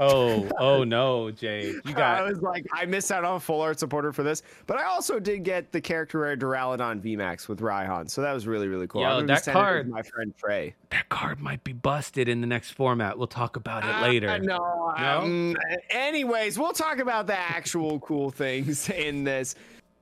Oh, 0.00 0.48
oh 0.60 0.84
no, 0.84 1.32
Jay, 1.32 1.72
you 1.84 1.92
got 1.92 2.20
I 2.20 2.22
was 2.22 2.40
like, 2.40 2.64
I 2.72 2.86
missed 2.86 3.10
out 3.10 3.24
on 3.24 3.34
a 3.34 3.40
full 3.40 3.60
art 3.60 3.80
supporter 3.80 4.12
for 4.12 4.22
this, 4.22 4.44
but 4.68 4.76
I 4.76 4.84
also 4.84 5.18
did 5.18 5.42
get 5.42 5.72
the 5.72 5.80
character 5.80 6.20
rare 6.20 6.36
Duraludon 6.36 7.00
VMAX 7.00 7.48
with 7.48 7.58
Raihan, 7.58 8.08
so 8.08 8.22
that 8.22 8.32
was 8.32 8.46
really 8.46 8.68
really 8.68 8.86
cool. 8.86 9.02
Yo, 9.02 9.22
that 9.26 9.42
sending 9.44 9.60
it 9.60 9.64
to 9.64 9.70
card- 9.70 9.88
my 9.90 10.02
friend 10.02 10.32
Trey. 10.38 10.76
that 10.90 11.08
card 11.08 11.40
might 11.40 11.64
be 11.64 11.72
busted 11.72 12.28
in 12.28 12.40
the 12.40 12.46
next 12.46 12.70
format. 12.70 13.18
We'll 13.18 13.26
talk 13.26 13.56
about 13.56 13.82
it 13.84 13.92
Uh, 13.92 14.02
later. 14.02 14.38
no, 14.38 14.94
No? 14.96 15.18
um, 15.22 15.56
anyways, 15.90 16.60
we'll 16.60 16.72
talk 16.74 17.00
about 17.00 17.26
the 17.26 17.36
actual 17.36 17.98
cool 17.98 18.30
things 18.30 18.88
in 18.90 19.24
this. 19.24 19.56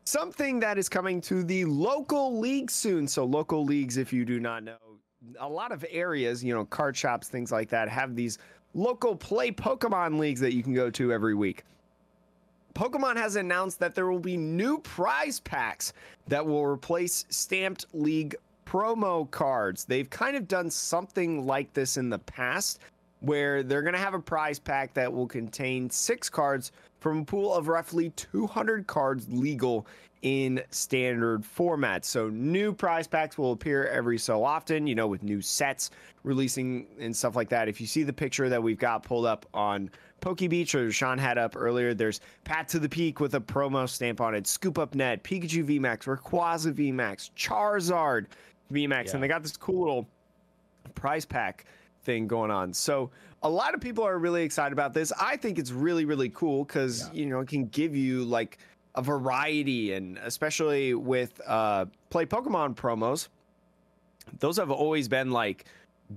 Something 0.06 0.60
that 0.60 0.78
is 0.78 0.88
coming 0.88 1.20
to 1.22 1.42
the 1.42 1.64
local 1.64 2.38
league 2.38 2.70
soon. 2.70 3.08
So 3.08 3.24
local 3.24 3.64
leagues, 3.64 3.96
if 3.96 4.12
you 4.12 4.24
do 4.24 4.38
not 4.38 4.62
know, 4.62 4.76
a 5.40 5.48
lot 5.48 5.72
of 5.72 5.84
areas, 5.90 6.44
you 6.44 6.54
know, 6.54 6.64
card 6.64 6.96
shops, 6.96 7.28
things 7.28 7.50
like 7.50 7.68
that, 7.70 7.88
have 7.88 8.14
these 8.14 8.38
local 8.72 9.16
play 9.16 9.50
Pokemon 9.50 10.20
leagues 10.20 10.38
that 10.38 10.54
you 10.54 10.62
can 10.62 10.74
go 10.74 10.90
to 10.90 11.12
every 11.12 11.34
week. 11.34 11.64
Pokemon 12.74 13.16
has 13.16 13.34
announced 13.34 13.80
that 13.80 13.96
there 13.96 14.06
will 14.06 14.20
be 14.20 14.36
new 14.36 14.78
prize 14.78 15.40
packs 15.40 15.92
that 16.28 16.46
will 16.46 16.64
replace 16.64 17.24
stamped 17.28 17.86
league 17.92 18.36
promo 18.64 19.28
cards. 19.32 19.84
They've 19.84 20.08
kind 20.08 20.36
of 20.36 20.46
done 20.46 20.70
something 20.70 21.44
like 21.46 21.72
this 21.72 21.96
in 21.96 22.10
the 22.10 22.20
past 22.20 22.78
where 23.20 23.64
they're 23.64 23.82
going 23.82 23.94
to 23.94 23.98
have 23.98 24.14
a 24.14 24.20
prize 24.20 24.60
pack 24.60 24.94
that 24.94 25.12
will 25.12 25.26
contain 25.26 25.90
six 25.90 26.28
cards 26.28 26.70
from 27.06 27.20
a 27.20 27.24
pool 27.24 27.54
of 27.54 27.68
roughly 27.68 28.10
200 28.16 28.84
cards 28.88 29.28
legal 29.30 29.86
in 30.22 30.60
standard 30.70 31.44
format. 31.44 32.04
So 32.04 32.28
new 32.30 32.72
prize 32.72 33.06
packs 33.06 33.38
will 33.38 33.52
appear 33.52 33.86
every 33.86 34.18
so 34.18 34.42
often, 34.42 34.88
you 34.88 34.96
know, 34.96 35.06
with 35.06 35.22
new 35.22 35.40
sets 35.40 35.92
releasing 36.24 36.84
and 36.98 37.14
stuff 37.14 37.36
like 37.36 37.48
that. 37.50 37.68
If 37.68 37.80
you 37.80 37.86
see 37.86 38.02
the 38.02 38.12
picture 38.12 38.48
that 38.48 38.60
we've 38.60 38.76
got 38.76 39.04
pulled 39.04 39.24
up 39.24 39.46
on 39.54 39.88
Poke 40.20 40.38
Beach 40.38 40.74
or 40.74 40.90
Sean 40.90 41.16
had 41.16 41.38
up 41.38 41.54
earlier, 41.54 41.94
there's 41.94 42.20
Path 42.42 42.66
to 42.68 42.80
the 42.80 42.88
Peak 42.88 43.20
with 43.20 43.36
a 43.36 43.40
promo 43.40 43.88
stamp 43.88 44.20
on 44.20 44.34
it, 44.34 44.44
Scoop 44.48 44.76
Up 44.76 44.96
Net, 44.96 45.22
Pikachu 45.22 45.64
VMAX, 45.64 46.06
Rayquaza 46.12 46.72
VMAX, 46.72 47.30
Charizard 47.36 48.26
VMAX, 48.72 49.06
Yeah. 49.06 49.10
and 49.14 49.22
they 49.22 49.28
got 49.28 49.44
this 49.44 49.56
cool 49.56 49.78
little 49.78 50.08
prize 50.96 51.24
pack 51.24 51.66
thing 52.06 52.26
going 52.26 52.50
on. 52.50 52.72
So 52.72 53.10
a 53.42 53.50
lot 53.50 53.74
of 53.74 53.80
people 53.80 54.04
are 54.04 54.18
really 54.18 54.44
excited 54.44 54.72
about 54.72 54.94
this. 54.94 55.12
I 55.20 55.36
think 55.36 55.58
it's 55.58 55.72
really 55.72 56.06
really 56.06 56.30
cool 56.30 56.64
because 56.64 57.10
you 57.12 57.26
know 57.26 57.40
it 57.40 57.48
can 57.48 57.66
give 57.66 57.94
you 57.94 58.24
like 58.24 58.58
a 58.94 59.02
variety 59.02 59.92
and 59.92 60.16
especially 60.18 60.94
with 60.94 61.38
uh 61.46 61.84
play 62.08 62.24
Pokemon 62.24 62.76
promos. 62.76 63.28
Those 64.38 64.56
have 64.56 64.70
always 64.70 65.08
been 65.08 65.30
like 65.30 65.66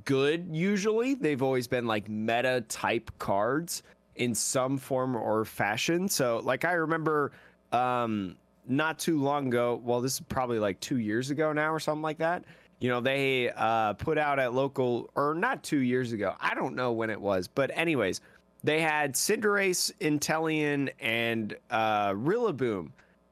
good 0.06 0.48
usually. 0.52 1.16
They've 1.16 1.42
always 1.42 1.68
been 1.68 1.88
like 1.88 2.08
meta 2.08 2.64
type 2.70 3.12
cards 3.18 3.84
in 4.16 4.34
some 4.36 4.78
form 4.78 5.16
or 5.16 5.44
fashion. 5.44 6.08
So 6.08 6.40
like 6.44 6.64
I 6.64 6.74
remember 6.74 7.32
um 7.72 8.38
not 8.68 9.00
too 9.00 9.20
long 9.20 9.48
ago, 9.48 9.82
well 9.84 10.00
this 10.00 10.14
is 10.14 10.20
probably 10.20 10.60
like 10.60 10.80
2 10.80 11.00
years 11.00 11.32
ago 11.32 11.52
now 11.52 11.74
or 11.74 11.80
something 11.80 12.04
like 12.04 12.20
that. 12.20 12.46
You 12.80 12.90
know, 12.90 13.02
they 13.02 13.52
uh 13.56 13.94
put 13.94 14.18
out 14.18 14.40
at 14.40 14.54
local 14.54 15.10
or 15.16 15.34
not 15.34 15.64
2 15.64 15.80
years 15.80 16.12
ago. 16.14 16.36
I 16.40 16.56
don't 16.56 16.76
know 16.76 16.92
when 16.92 17.10
it 17.10 17.20
was, 17.20 17.48
but 17.48 17.72
anyways, 17.74 18.22
they 18.64 18.82
had 18.82 19.14
Cinderace, 19.14 19.92
Inteleon 20.00 20.90
and 21.00 21.56
uh 21.70 22.12
Rillaboom 22.12 22.92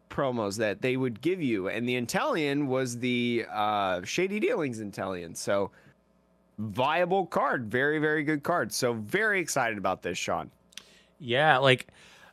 promos 0.10 0.58
that 0.58 0.82
they 0.82 0.98
would 0.98 1.22
give 1.22 1.42
you 1.42 1.68
and 1.68 1.88
the 1.88 2.00
Inteleon 2.00 2.68
was 2.68 3.00
the 3.00 3.46
uh 3.51 4.01
Shady 4.04 4.39
Dealings 4.39 4.80
Inteleon. 4.80 5.36
So 5.36 5.72
viable 6.60 7.25
card, 7.25 7.72
very 7.72 8.00
very 8.00 8.24
good 8.24 8.44
card. 8.44 8.74
So 8.74 8.94
very 8.94 9.39
excited 9.39 9.77
about 9.77 10.01
this, 10.01 10.18
Sean. 10.18 10.51
Yeah, 11.20 11.58
like 11.58 11.88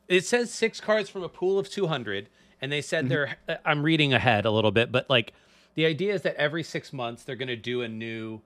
it 0.09 0.25
says 0.25 0.53
six 0.53 0.81
cards 0.81 1.09
from 1.09 1.23
a 1.23 1.29
pool 1.29 1.59
of 1.59 1.71
200, 1.71 2.29
and 2.61 2.71
they 2.71 2.83
said 2.83 3.09
they're. 3.09 3.37
uh, 3.49 3.57
I'm 3.65 3.83
reading 3.83 4.13
ahead 4.13 4.45
a 4.45 4.51
little 4.51 4.71
bit, 4.71 4.93
but 4.93 5.09
like 5.09 5.33
the 5.75 5.87
idea 5.87 6.15
is 6.15 6.23
that 6.23 6.37
every 6.37 6.63
six 6.63 6.93
months 6.93 7.25
they're 7.25 7.37
going 7.37 7.49
to 7.49 7.57
do 7.57 7.83
a 7.83 7.89
new 7.89 8.41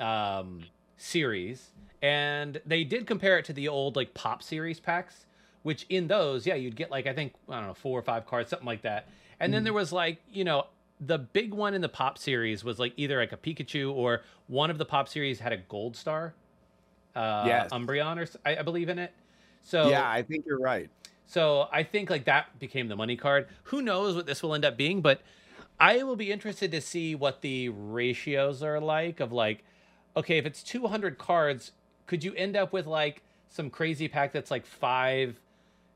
um, 0.00 0.64
series, 0.96 1.70
and 2.02 2.60
they 2.66 2.84
did 2.84 3.06
compare 3.06 3.38
it 3.38 3.44
to 3.46 3.52
the 3.52 3.68
old 3.68 3.96
like 3.96 4.14
pop 4.14 4.42
series 4.42 4.80
packs, 4.80 5.26
which 5.62 5.86
in 5.88 6.08
those, 6.08 6.46
yeah, 6.46 6.54
you'd 6.54 6.76
get 6.76 6.90
like 6.90 7.06
I 7.06 7.12
think 7.12 7.32
I 7.48 7.56
don't 7.58 7.68
know 7.68 7.74
four 7.74 7.98
or 7.98 8.02
five 8.02 8.26
cards, 8.26 8.50
something 8.50 8.66
like 8.66 8.82
that, 8.82 9.08
and 9.40 9.52
then 9.52 9.64
there 9.64 9.72
was 9.72 9.92
like 9.92 10.18
you 10.32 10.44
know. 10.44 10.66
The 11.00 11.18
big 11.18 11.52
one 11.52 11.74
in 11.74 11.80
the 11.80 11.88
pop 11.88 12.18
series 12.18 12.62
was 12.62 12.78
like 12.78 12.92
either 12.96 13.18
like 13.18 13.32
a 13.32 13.36
Pikachu 13.36 13.92
or 13.92 14.22
one 14.46 14.70
of 14.70 14.78
the 14.78 14.84
pop 14.84 15.08
series 15.08 15.40
had 15.40 15.52
a 15.52 15.56
gold 15.56 15.96
star, 15.96 16.34
uh, 17.16 17.42
Yes. 17.46 17.70
Umbreon, 17.72 18.16
or 18.16 18.28
I 18.46 18.62
believe 18.62 18.88
in 18.88 19.00
it. 19.00 19.12
So 19.62 19.88
yeah, 19.90 20.08
I 20.08 20.22
think 20.22 20.46
you're 20.46 20.60
right. 20.60 20.88
so 21.26 21.68
I 21.72 21.82
think 21.82 22.10
like 22.10 22.24
that 22.26 22.58
became 22.60 22.86
the 22.86 22.94
money 22.96 23.16
card. 23.16 23.48
Who 23.64 23.82
knows 23.82 24.14
what 24.14 24.24
this 24.24 24.40
will 24.42 24.54
end 24.54 24.64
up 24.64 24.76
being, 24.76 25.00
but 25.02 25.20
I 25.80 26.02
will 26.02 26.16
be 26.16 26.30
interested 26.30 26.70
to 26.72 26.80
see 26.80 27.14
what 27.14 27.40
the 27.42 27.68
ratios 27.70 28.62
are 28.62 28.80
like 28.80 29.20
of 29.20 29.32
like, 29.32 29.64
okay, 30.16 30.38
if 30.38 30.46
it's 30.46 30.62
200 30.62 31.18
cards, 31.18 31.72
could 32.06 32.22
you 32.22 32.32
end 32.34 32.56
up 32.56 32.72
with 32.72 32.86
like 32.86 33.22
some 33.48 33.70
crazy 33.70 34.08
pack 34.08 34.32
that's 34.32 34.50
like 34.50 34.66
five, 34.66 35.40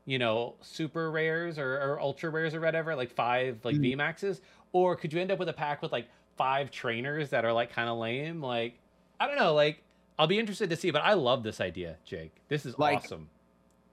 you 0.05 0.19
know, 0.19 0.55
super 0.61 1.09
rares 1.11 1.57
or, 1.57 1.75
or 1.81 1.99
ultra 1.99 2.29
rares 2.29 2.53
or 2.53 2.59
whatever, 2.61 2.95
like 2.95 3.11
five 3.11 3.59
like 3.63 3.75
Mhm. 3.77 3.95
VMAXs, 3.95 4.41
or 4.73 4.95
could 4.95 5.13
you 5.13 5.19
end 5.21 5.31
up 5.31 5.39
with 5.39 5.49
a 5.49 5.53
pack 5.53 5.81
with 5.81 5.91
like 5.91 6.07
five 6.37 6.71
trainers 6.71 7.29
that 7.29 7.45
are 7.45 7.53
like 7.53 7.71
kind 7.71 7.89
of 7.89 7.97
lame? 7.97 8.41
Like, 8.41 8.77
I 9.19 9.27
don't 9.27 9.37
know. 9.37 9.53
Like, 9.53 9.83
I'll 10.17 10.27
be 10.27 10.39
interested 10.39 10.69
to 10.69 10.75
see, 10.75 10.91
but 10.91 11.01
I 11.03 11.13
love 11.13 11.43
this 11.43 11.61
idea, 11.61 11.95
Jake. 12.05 12.31
This 12.49 12.65
is 12.65 12.77
Like- 12.77 12.97
awesome. 12.97 13.29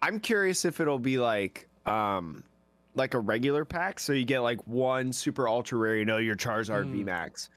I'm 0.02 0.20
curious 0.20 0.64
if 0.64 0.80
it'll 0.80 0.98
be 0.98 1.18
like 1.18 1.68
um 1.86 2.42
like 2.96 3.14
a 3.14 3.20
regular 3.20 3.64
pack, 3.64 4.00
so 4.00 4.12
you 4.12 4.24
get 4.24 4.40
like 4.40 4.66
one 4.66 5.12
super 5.12 5.48
ultra 5.48 5.78
rare, 5.78 5.96
you 5.96 6.04
know, 6.04 6.16
your 6.18 6.36
Charizard 6.36 6.86
Mm. 6.86 7.04
VMAX 7.04 7.48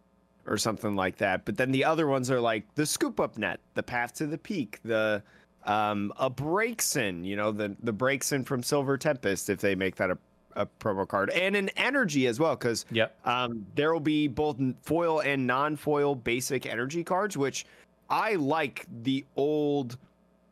or 0.45 0.57
something 0.57 0.95
like 0.95 1.17
that. 1.17 1.45
But 1.45 1.57
then 1.57 1.71
the 1.71 1.85
other 1.85 2.07
ones 2.07 2.29
are 2.29 2.39
like 2.41 2.63
the 2.75 2.85
scoop 2.85 3.19
up 3.19 3.37
net, 3.37 3.59
the 3.73 3.83
path 3.83 4.13
to 4.15 4.27
the 4.27 4.37
peak, 4.37 4.79
the 4.83 5.23
um 5.65 6.13
a 6.17 6.29
Braixen, 6.29 7.25
you 7.25 7.35
know, 7.35 7.51
the 7.51 7.75
the 7.83 7.93
Braixen 7.93 8.45
from 8.45 8.63
Silver 8.63 8.97
Tempest 8.97 9.49
if 9.49 9.59
they 9.59 9.75
make 9.75 9.95
that 9.97 10.11
a, 10.11 10.17
a 10.55 10.65
promo 10.79 11.07
card, 11.07 11.29
and 11.29 11.55
an 11.55 11.69
energy 11.77 12.27
as 12.27 12.39
well, 12.39 12.55
because 12.55 12.85
Yep. 12.91 13.15
um, 13.25 13.65
there 13.75 13.93
will 13.93 13.99
be 13.99 14.27
both 14.27 14.57
foil 14.81 15.21
and 15.21 15.45
non-foil 15.47 16.15
basic 16.15 16.65
energy 16.65 17.03
cards, 17.03 17.37
which 17.37 17.65
I 18.09 18.35
like 18.35 18.85
the 19.03 19.25
old 19.35 19.97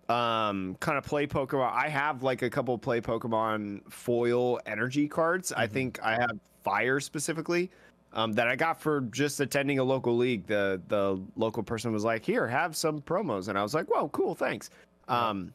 um 0.10 0.76
kind 0.80 0.98
of 0.98 1.04
play 1.04 1.28
Pokemon. 1.28 1.72
I 1.74 1.90
have 1.90 2.24
like 2.24 2.42
a 2.42 2.50
couple 2.50 2.78
play 2.78 3.02
Pokemon 3.02 3.92
foil 3.92 4.60
energy 4.66 5.08
cards. 5.08 5.52
I 5.52 5.68
Mhm. 5.68 5.72
think 5.72 6.00
I 6.02 6.14
have 6.16 6.40
fire 6.64 7.00
specifically. 7.00 7.70
Um, 8.14 8.32
that 8.34 8.48
I 8.48 8.56
got 8.56 8.82
for 8.82 9.02
just 9.02 9.42
attending 9.42 9.80
a 9.80 9.84
local 9.84 10.16
league. 10.16 10.48
The 10.48 10.82
the 10.88 11.22
local 11.36 11.62
person 11.62 11.92
was 11.92 12.06
like, 12.06 12.24
"Here, 12.24 12.48
have 12.48 12.76
some 12.76 13.02
promos," 13.02 13.50
and 13.50 13.58
I 13.60 13.64
was 13.64 13.74
like, 13.74 13.88
"Whoa, 13.88 14.08
cool, 14.10 14.34
thanks." 14.34 14.70
Um, 15.10 15.54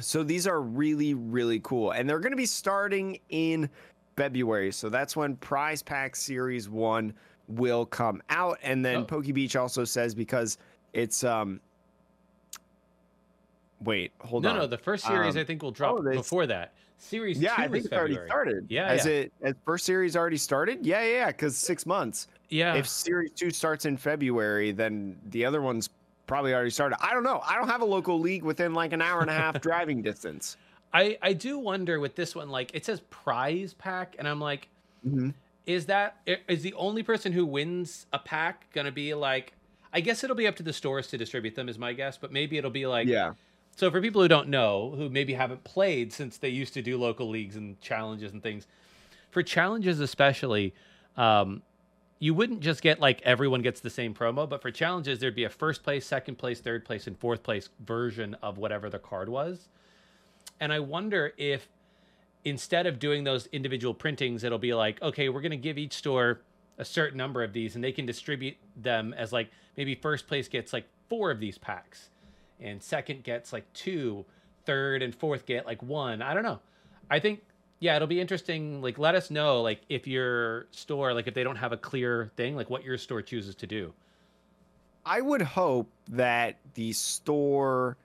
so 0.00 0.22
these 0.22 0.46
are 0.46 0.62
really 0.62 1.12
really 1.14 1.60
cool, 1.60 1.90
and 1.92 2.08
they're 2.08 2.18
going 2.18 2.32
to 2.32 2.36
be 2.36 2.46
starting 2.46 3.20
in 3.28 3.68
February. 4.16 4.72
So 4.72 4.88
that's 4.88 5.16
when 5.16 5.36
Prize 5.36 5.82
Pack 5.82 6.16
Series 6.16 6.68
One 6.70 7.12
will 7.46 7.84
come 7.84 8.22
out, 8.30 8.58
and 8.62 8.82
then 8.84 8.96
Oh. 9.00 9.04
Poke 9.04 9.26
Beach 9.32 9.54
also 9.54 9.84
says 9.84 10.14
because 10.14 10.56
it's 10.94 11.24
um. 11.24 11.60
Wait, 13.82 14.12
hold 14.20 14.42
no, 14.42 14.50
on. 14.50 14.56
no, 14.56 14.60
no, 14.62 14.66
the 14.66 14.78
first 14.78 15.04
series 15.04 15.36
Um, 15.36 15.40
I 15.40 15.44
think 15.44 15.62
will 15.62 15.70
drop 15.70 15.96
oh, 15.98 16.02
they- 16.02 16.16
before 16.16 16.46
that. 16.46 16.72
Series 16.98 17.38
yeah, 17.38 17.54
two 17.54 17.62
I 17.62 17.64
think 17.66 17.76
is 17.76 17.84
it's 17.86 17.94
already 17.94 18.18
started. 18.26 18.66
Yeah, 18.70 18.88
has 18.88 19.04
yeah. 19.04 19.12
it? 19.12 19.32
Has 19.42 19.54
first 19.66 19.84
series 19.84 20.16
already 20.16 20.38
started? 20.38 20.84
Yeah, 20.86 21.02
yeah, 21.02 21.12
yeah. 21.12 21.26
Because 21.26 21.54
six 21.54 21.84
months. 21.84 22.28
Yeah. 22.48 22.74
If 22.74 22.88
series 22.88 23.32
two 23.32 23.50
starts 23.50 23.84
in 23.84 23.98
February, 23.98 24.72
then 24.72 25.18
the 25.26 25.44
other 25.44 25.60
one's 25.60 25.90
probably 26.26 26.54
already 26.54 26.70
started. 26.70 26.96
I 27.04 27.12
don't 27.12 27.22
know. 27.22 27.42
I 27.46 27.56
don't 27.56 27.68
have 27.68 27.82
a 27.82 27.86
local 27.86 28.18
league 28.18 28.44
within 28.44 28.72
like 28.72 28.94
an 28.94 29.02
hour 29.02 29.20
and 29.20 29.28
a 29.28 29.34
half 29.34 29.60
driving 29.60 30.00
distance. 30.00 30.56
I 30.94 31.18
I 31.20 31.34
do 31.34 31.58
wonder 31.58 32.00
with 32.00 32.14
this 32.14 32.34
one, 32.34 32.48
like 32.48 32.70
it 32.74 32.86
says 32.86 33.00
prize 33.10 33.74
pack, 33.74 34.16
and 34.18 34.26
I'm 34.26 34.40
like, 34.40 34.68
is 35.66 35.84
that 35.86 36.16
is 36.48 36.62
the 36.62 36.72
only 36.74 37.02
person 37.02 37.30
who 37.30 37.44
wins 37.44 38.06
a 38.14 38.18
pack 38.18 38.72
gonna 38.72 38.92
be 38.92 39.12
like? 39.12 39.52
I 39.92 40.00
guess 40.00 40.24
it'll 40.24 40.36
be 40.36 40.46
up 40.46 40.56
to 40.56 40.62
the 40.62 40.72
stores 40.72 41.08
to 41.08 41.18
distribute 41.18 41.54
them, 41.54 41.68
is 41.68 41.78
my 41.78 41.92
guess. 41.92 42.16
But 42.16 42.32
maybe 42.32 42.56
it'll 42.58 42.70
be 42.70 42.86
like, 42.86 43.06
yeah, 43.06 43.32
So 43.76 43.90
for 43.90 44.00
people 44.00 44.22
who 44.22 44.28
don't 44.28 44.48
know, 44.48 44.94
who 44.96 45.10
maybe 45.10 45.34
haven't 45.34 45.62
played 45.62 46.10
since 46.10 46.38
they 46.38 46.48
used 46.48 46.72
to 46.74 46.82
do 46.82 46.96
local 46.96 47.28
leagues 47.28 47.56
and 47.56 47.78
challenges 47.82 48.32
and 48.32 48.42
things, 48.42 48.66
for 49.30 49.42
challenges 49.42 50.00
especially, 50.00 50.74
um, 51.18 51.62
you 52.18 52.32
wouldn't 52.32 52.60
just 52.60 52.80
get 52.80 53.00
like 53.00 53.20
everyone 53.20 53.60
gets 53.60 53.80
the 53.80 53.90
same 53.90 54.14
promo, 54.14 54.48
but 54.48 54.62
for 54.62 54.70
challenges 54.70 55.18
there'd 55.18 55.34
be 55.34 55.44
a 55.44 55.50
first 55.50 55.82
place, 55.82 56.06
second 56.06 56.36
place, 56.36 56.60
third 56.60 56.86
place, 56.86 57.06
and 57.06 57.18
fourth 57.18 57.42
place 57.42 57.68
version 57.84 58.34
of 58.42 58.56
whatever 58.56 58.88
the 58.88 58.98
card 58.98 59.28
was. 59.28 59.68
And 60.58 60.72
I 60.72 60.80
wonder 60.80 61.34
if 61.36 61.68
instead 62.46 62.86
of 62.86 62.98
doing 62.98 63.24
those 63.24 63.46
individual 63.48 63.92
printings, 63.92 64.42
it'll 64.42 64.58
be 64.58 64.72
like, 64.72 65.02
okay, 65.02 65.28
we're 65.28 65.42
gonna 65.42 65.56
give 65.56 65.76
each 65.76 65.92
store 65.92 66.40
a 66.78 66.84
certain 66.84 67.18
number 67.18 67.42
of 67.42 67.52
these, 67.52 67.74
and 67.74 67.84
they 67.84 67.92
can 67.92 68.06
distribute 68.06 68.56
them 68.74 69.12
as 69.12 69.34
like 69.34 69.50
maybe 69.76 69.94
first 69.94 70.26
place 70.26 70.48
gets 70.48 70.72
like 70.72 70.86
four 71.10 71.30
of 71.30 71.40
these 71.40 71.58
packs 71.58 72.08
and 72.60 72.82
second 72.82 73.22
gets 73.24 73.52
like 73.52 73.70
two, 73.72 74.24
third 74.64 75.02
and 75.02 75.14
fourth 75.14 75.46
get 75.46 75.66
like 75.66 75.82
one. 75.82 76.22
I 76.22 76.34
don't 76.34 76.42
know. 76.42 76.60
I 77.10 77.20
think 77.20 77.42
yeah, 77.78 77.94
it'll 77.96 78.08
be 78.08 78.20
interesting. 78.20 78.80
Like, 78.80 78.98
let 78.98 79.14
us 79.14 79.30
know 79.30 79.60
like 79.62 79.82
if 79.88 80.06
your 80.06 80.66
store 80.70 81.12
like 81.12 81.26
if 81.26 81.34
they 81.34 81.44
don't 81.44 81.56
have 81.56 81.72
a 81.72 81.76
clear 81.76 82.30
thing, 82.36 82.56
like 82.56 82.70
what 82.70 82.82
your 82.84 82.96
store 82.98 83.22
chooses 83.22 83.54
to 83.56 83.66
do. 83.66 83.92
I 85.04 85.20
would 85.20 85.42
hope 85.42 85.88
that 86.08 86.56
the 86.74 86.92
store, 86.92 87.96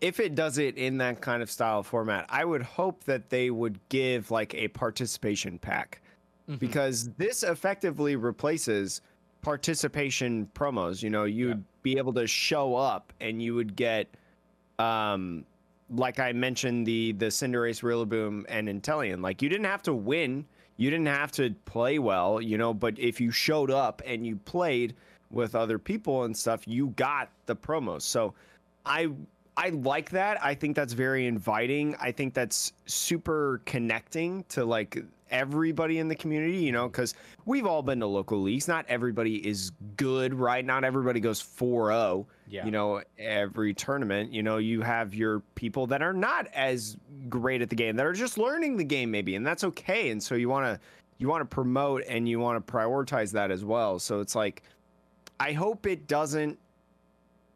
if 0.00 0.20
it 0.20 0.34
does 0.34 0.56
it 0.58 0.78
in 0.78 0.96
that 0.98 1.20
kind 1.20 1.42
of 1.42 1.50
style 1.50 1.82
format, 1.82 2.24
I 2.30 2.44
would 2.46 2.62
hope 2.62 3.04
that 3.04 3.28
they 3.28 3.50
would 3.50 3.78
give 3.90 4.30
like 4.30 4.54
a 4.54 4.68
participation 4.68 5.58
pack 5.58 6.00
Mhm. 6.48 6.58
because 6.58 7.10
this 7.18 7.42
effectively 7.42 8.16
replaces 8.16 9.02
participation 9.42 10.48
promos. 10.54 11.02
You 11.02 11.10
know, 11.10 11.24
you'd 11.24 11.62
be 11.82 11.98
able 11.98 12.12
to 12.14 12.26
show 12.26 12.74
up 12.74 13.12
and 13.20 13.42
you 13.42 13.54
would 13.54 13.76
get, 13.76 14.08
um, 14.78 15.44
like 15.90 16.18
I 16.18 16.32
mentioned, 16.32 16.86
the 16.86 17.12
the 17.12 17.26
Cinderace, 17.26 17.82
Rillaboom, 17.82 18.44
and 18.48 18.68
Inteleon. 18.68 19.22
Like 19.22 19.42
you 19.42 19.48
didn't 19.48 19.66
have 19.66 19.82
to 19.84 19.94
win, 19.94 20.44
you 20.76 20.90
didn't 20.90 21.06
have 21.06 21.32
to 21.32 21.54
play 21.64 21.98
well, 21.98 22.40
you 22.40 22.58
know, 22.58 22.72
but 22.72 22.98
if 22.98 23.20
you 23.20 23.30
showed 23.30 23.70
up 23.70 24.02
and 24.06 24.26
you 24.26 24.36
played 24.36 24.94
with 25.30 25.54
other 25.54 25.78
people 25.78 26.24
and 26.24 26.36
stuff, 26.36 26.66
you 26.66 26.88
got 26.96 27.30
the 27.46 27.54
promos. 27.56 28.02
So, 28.02 28.34
I 28.86 29.10
I 29.56 29.70
like 29.70 30.10
that. 30.10 30.42
I 30.42 30.54
think 30.54 30.74
that's 30.74 30.92
very 30.92 31.26
inviting. 31.26 31.94
I 32.00 32.12
think 32.12 32.34
that's 32.34 32.72
super 32.86 33.60
connecting 33.66 34.44
to 34.50 34.64
like 34.64 35.04
everybody 35.30 35.98
in 35.98 36.08
the 36.08 36.14
community, 36.14 36.56
you 36.58 36.72
know, 36.72 36.88
because 36.88 37.14
we've 37.44 37.66
all 37.66 37.82
been 37.82 38.00
to 38.00 38.06
local 38.06 38.40
leagues. 38.40 38.68
Not 38.68 38.84
everybody 38.88 39.46
is 39.46 39.72
good, 39.96 40.34
right? 40.34 40.64
Not 40.64 40.84
everybody 40.84 41.20
goes 41.20 41.40
4 41.40 41.90
0, 41.90 42.26
Yeah. 42.48 42.64
you 42.64 42.70
know, 42.70 43.02
every 43.18 43.74
tournament. 43.74 44.32
You 44.32 44.42
know, 44.42 44.58
you 44.58 44.82
have 44.82 45.14
your 45.14 45.40
people 45.54 45.86
that 45.88 46.02
are 46.02 46.12
not 46.12 46.46
as 46.54 46.96
great 47.28 47.62
at 47.62 47.70
the 47.70 47.76
game, 47.76 47.96
that 47.96 48.06
are 48.06 48.12
just 48.12 48.38
learning 48.38 48.76
the 48.76 48.84
game, 48.84 49.10
maybe, 49.10 49.34
and 49.36 49.46
that's 49.46 49.64
okay. 49.64 50.10
And 50.10 50.22
so 50.22 50.34
you 50.34 50.48
want 50.48 50.66
to. 50.66 50.80
You 51.18 51.28
want 51.28 51.42
to 51.42 51.54
promote 51.54 52.02
and 52.08 52.26
you 52.26 52.40
want 52.40 52.66
to 52.66 52.72
prioritize 52.72 53.30
that 53.32 53.50
as 53.50 53.62
well. 53.62 53.98
So 53.98 54.20
it's 54.20 54.34
like, 54.34 54.62
I 55.38 55.52
hope 55.52 55.86
it 55.86 56.06
doesn't 56.06 56.58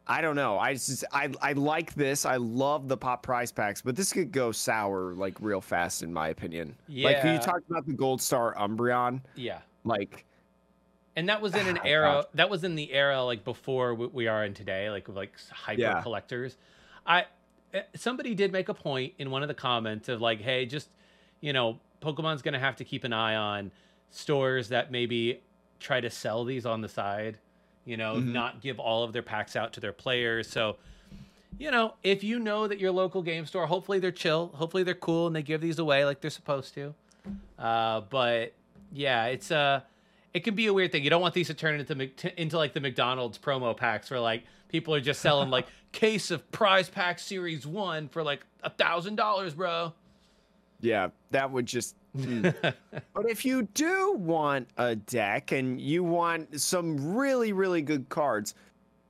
I 0.07 0.21
don't 0.21 0.35
know. 0.35 0.59
I 0.59 0.73
just 0.73 1.03
I 1.11 1.31
I 1.41 1.53
like 1.53 1.93
this. 1.95 2.25
I 2.25 2.35
love 2.37 2.87
the 2.87 2.97
pop 2.97 3.23
prize 3.23 3.51
packs, 3.51 3.81
but 3.81 3.95
this 3.95 4.13
could 4.13 4.31
go 4.31 4.51
sour 4.51 5.13
like 5.13 5.35
real 5.41 5.61
fast 5.61 6.03
in 6.03 6.13
my 6.13 6.27
opinion. 6.29 6.75
Yeah. 6.87 7.07
Like 7.09 7.23
you 7.23 7.37
talked 7.39 7.69
about 7.69 7.85
the 7.87 7.93
Gold 7.93 8.21
Star 8.21 8.53
Umbreon, 8.55 9.21
yeah. 9.35 9.59
like 9.83 10.25
And 11.15 11.27
that 11.29 11.41
was 11.41 11.55
in 11.55 11.65
an 11.67 11.77
Ah, 11.83 11.85
era. 11.85 12.11
gosh. 12.21 12.25
That 12.35 12.49
was 12.51 12.63
in 12.63 12.75
the 12.75 12.93
era 12.93 13.23
like 13.23 13.43
before 13.43 13.95
what 13.95 14.13
we 14.13 14.27
are 14.27 14.45
in 14.45 14.53
today, 14.53 14.89
like 14.91 15.09
like 15.09 15.33
hyper 15.51 15.81
Yeah. 15.81 16.01
collectors. 16.03 16.57
I 17.07 17.25
eh, 17.73 17.81
somebody 17.95 18.35
did 18.35 18.51
make 18.51 18.69
a 18.69 18.73
point 18.75 19.13
in 19.17 19.31
one 19.31 19.41
of 19.41 19.47
the 19.47 19.53
comments 19.55 20.07
of 20.07 20.21
like, 20.21 20.39
hey, 20.39 20.67
just 20.67 20.89
you 21.41 21.51
know, 21.51 21.79
Pokemon's 22.01 22.43
gonna 22.43 22.59
have 22.59 22.75
to 22.75 22.83
keep 22.83 23.05
an 23.05 23.13
eye 23.13 23.35
on 23.35 23.71
stores 24.11 24.69
that 24.69 24.91
maybe 24.91 25.41
try 25.79 25.99
to 25.99 26.09
sell 26.11 26.45
these 26.45 26.65
on 26.67 26.81
the 26.81 26.89
side. 26.89 27.39
You 27.85 27.97
know, 27.97 28.15
Mhm. 28.15 28.31
not 28.33 28.61
give 28.61 28.79
all 28.79 29.03
of 29.03 29.13
their 29.13 29.21
packs 29.21 29.55
out 29.55 29.73
to 29.73 29.79
their 29.79 29.93
players. 29.93 30.49
So, 30.49 30.77
you 31.59 31.69
know, 31.71 31.93
if 32.03 32.23
you 32.23 32.39
know 32.39 32.67
that 32.67 32.79
your 32.79 32.91
local 32.91 33.21
game 33.21 33.45
store, 33.45 33.67
hopefully 33.67 33.99
they're 33.99 34.11
chill, 34.11 34.51
hopefully 34.55 34.83
they're 34.83 34.93
cool, 34.95 35.27
and 35.27 35.35
they 35.35 35.43
give 35.43 35.61
these 35.61 35.77
away 35.79 36.03
like 36.03 36.19
they're 36.21 36.31
supposed 36.31 36.73
to. 36.73 36.93
Uh, 37.57 38.01
but 38.01 38.53
yeah, 38.91 39.25
it's 39.27 39.51
uh 39.51 39.81
it 40.33 40.43
can 40.43 40.53
be 40.55 40.65
a 40.67 40.73
weird 40.73 40.91
thing. 40.91 41.03
You 41.03 41.09
don't 41.09 41.21
want 41.21 41.33
these 41.33 41.47
to 41.47 41.53
turn 41.53 41.79
into 41.79 42.41
into 42.41 42.57
like 42.57 42.73
the 42.73 42.81
McDonald's 42.81 43.37
promo 43.37 43.75
packs 43.77 44.09
where 44.11 44.19
like 44.19 44.43
people 44.67 44.93
are 44.93 44.99
just 45.01 45.21
selling 45.21 45.49
like 45.49 45.67
case 45.91 46.29
of 46.31 46.51
prize 46.51 46.89
pack 46.89 47.19
series 47.19 47.65
one 47.65 48.09
for 48.09 48.21
like 48.23 48.45
a 48.63 48.69
thousand 48.69 49.15
dollars, 49.15 49.53
bro. 49.53 49.93
Yeah, 50.81 51.09
that 51.31 51.49
would 51.49 51.65
just 51.65 51.95
mm. 52.17 52.53
But 53.13 53.29
if 53.29 53.45
you 53.45 53.63
do 53.73 54.15
want 54.17 54.67
a 54.77 54.95
deck 54.95 55.51
and 55.51 55.79
you 55.79 56.03
want 56.03 56.59
some 56.59 57.15
really, 57.15 57.53
really 57.53 57.81
good 57.81 58.09
cards, 58.09 58.55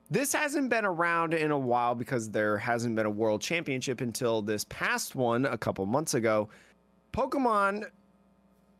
this 0.09 0.33
hasn't 0.33 0.69
been 0.69 0.85
around 0.85 1.33
in 1.33 1.51
a 1.51 1.57
while 1.57 1.95
because 1.95 2.29
there 2.29 2.57
hasn't 2.57 2.95
been 2.95 3.05
a 3.05 3.11
world 3.11 3.41
championship 3.41 4.01
until 4.01 4.41
this 4.41 4.65
past 4.65 5.15
one 5.15 5.45
a 5.45 5.57
couple 5.57 5.85
months 5.85 6.13
ago. 6.13 6.49
Pokemon, 7.11 7.85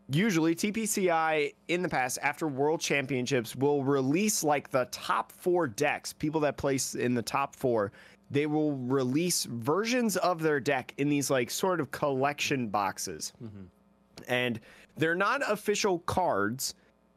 usually 0.10 0.54
TPCI 0.54 1.54
in 1.68 1.82
the 1.82 1.89
past, 1.89 2.20
after 2.22 2.48
world 2.48 2.80
championships, 2.80 3.56
will 3.56 3.84
release 3.84 4.44
like 4.44 4.70
the 4.70 4.88
top 4.92 5.32
four 5.32 5.68
decks, 5.68 6.13
people 6.13 6.39
that 6.42 6.58
place 6.58 6.94
in 6.94 7.15
the 7.15 7.24
top 7.24 7.56
four. 7.56 7.92
They 8.32 8.46
will 8.48 8.74
release 8.74 9.46
versions 9.46 10.17
of 10.17 10.41
their 10.41 10.60
deck 10.60 10.94
in 10.98 11.10
these 11.10 11.29
like 11.29 11.50
sort 11.51 11.79
of 11.79 11.91
collection 11.91 12.67
boxes 12.70 13.34
Mhm. 13.44 13.67
and 14.27 14.60
they're 14.98 15.15
not 15.15 15.41
official 15.50 16.00
cards 16.00 16.74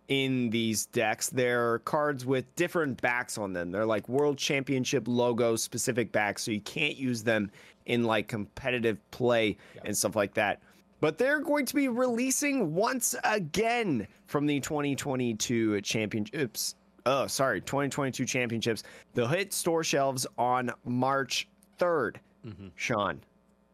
in 0.08 0.50
these 0.50 0.86
decks. 0.86 1.28
They're 1.28 1.80
cards 1.80 2.24
with 2.26 2.54
different 2.56 3.00
backs 3.00 3.36
on 3.38 3.52
them. 3.52 3.70
They're 3.70 3.86
like 3.86 4.08
World 4.08 4.38
Championship 4.38 5.04
logo 5.06 5.54
specific 5.56 6.12
backs, 6.12 6.42
so 6.44 6.50
you 6.50 6.60
can't 6.62 6.96
use 6.96 7.22
them 7.22 7.50
in 7.86 8.04
like 8.04 8.26
competitive 8.28 8.98
play 9.10 9.56
yeah. 9.74 9.82
and 9.84 9.96
stuff 9.96 10.16
like 10.16 10.34
that. 10.34 10.60
But 11.00 11.16
they're 11.18 11.40
going 11.40 11.64
to 11.66 11.74
be 11.74 11.88
releasing 11.88 12.74
once 12.74 13.14
again 13.22 14.08
from 14.26 14.46
the 14.46 14.58
2022 14.60 15.80
championships. 15.82 16.74
Oh, 17.08 17.26
sorry, 17.26 17.62
2022 17.62 18.26
championships. 18.26 18.82
They'll 19.14 19.26
hit 19.26 19.54
store 19.54 19.82
shelves 19.82 20.26
on 20.36 20.70
March 20.84 21.48
3rd. 21.78 22.16
Mm-hmm. 22.46 22.66
Sean, 22.74 23.22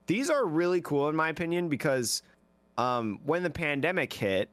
these 0.07 0.31
are 0.31 0.47
really 0.47 0.81
cool 0.83 1.09
in 1.09 1.17
my 1.17 1.31
opinion 1.31 1.69
because 1.69 2.23
um, 2.79 3.19
when 3.25 3.43
the 3.43 3.51
pandemic 3.51 4.13
hit, 4.13 4.51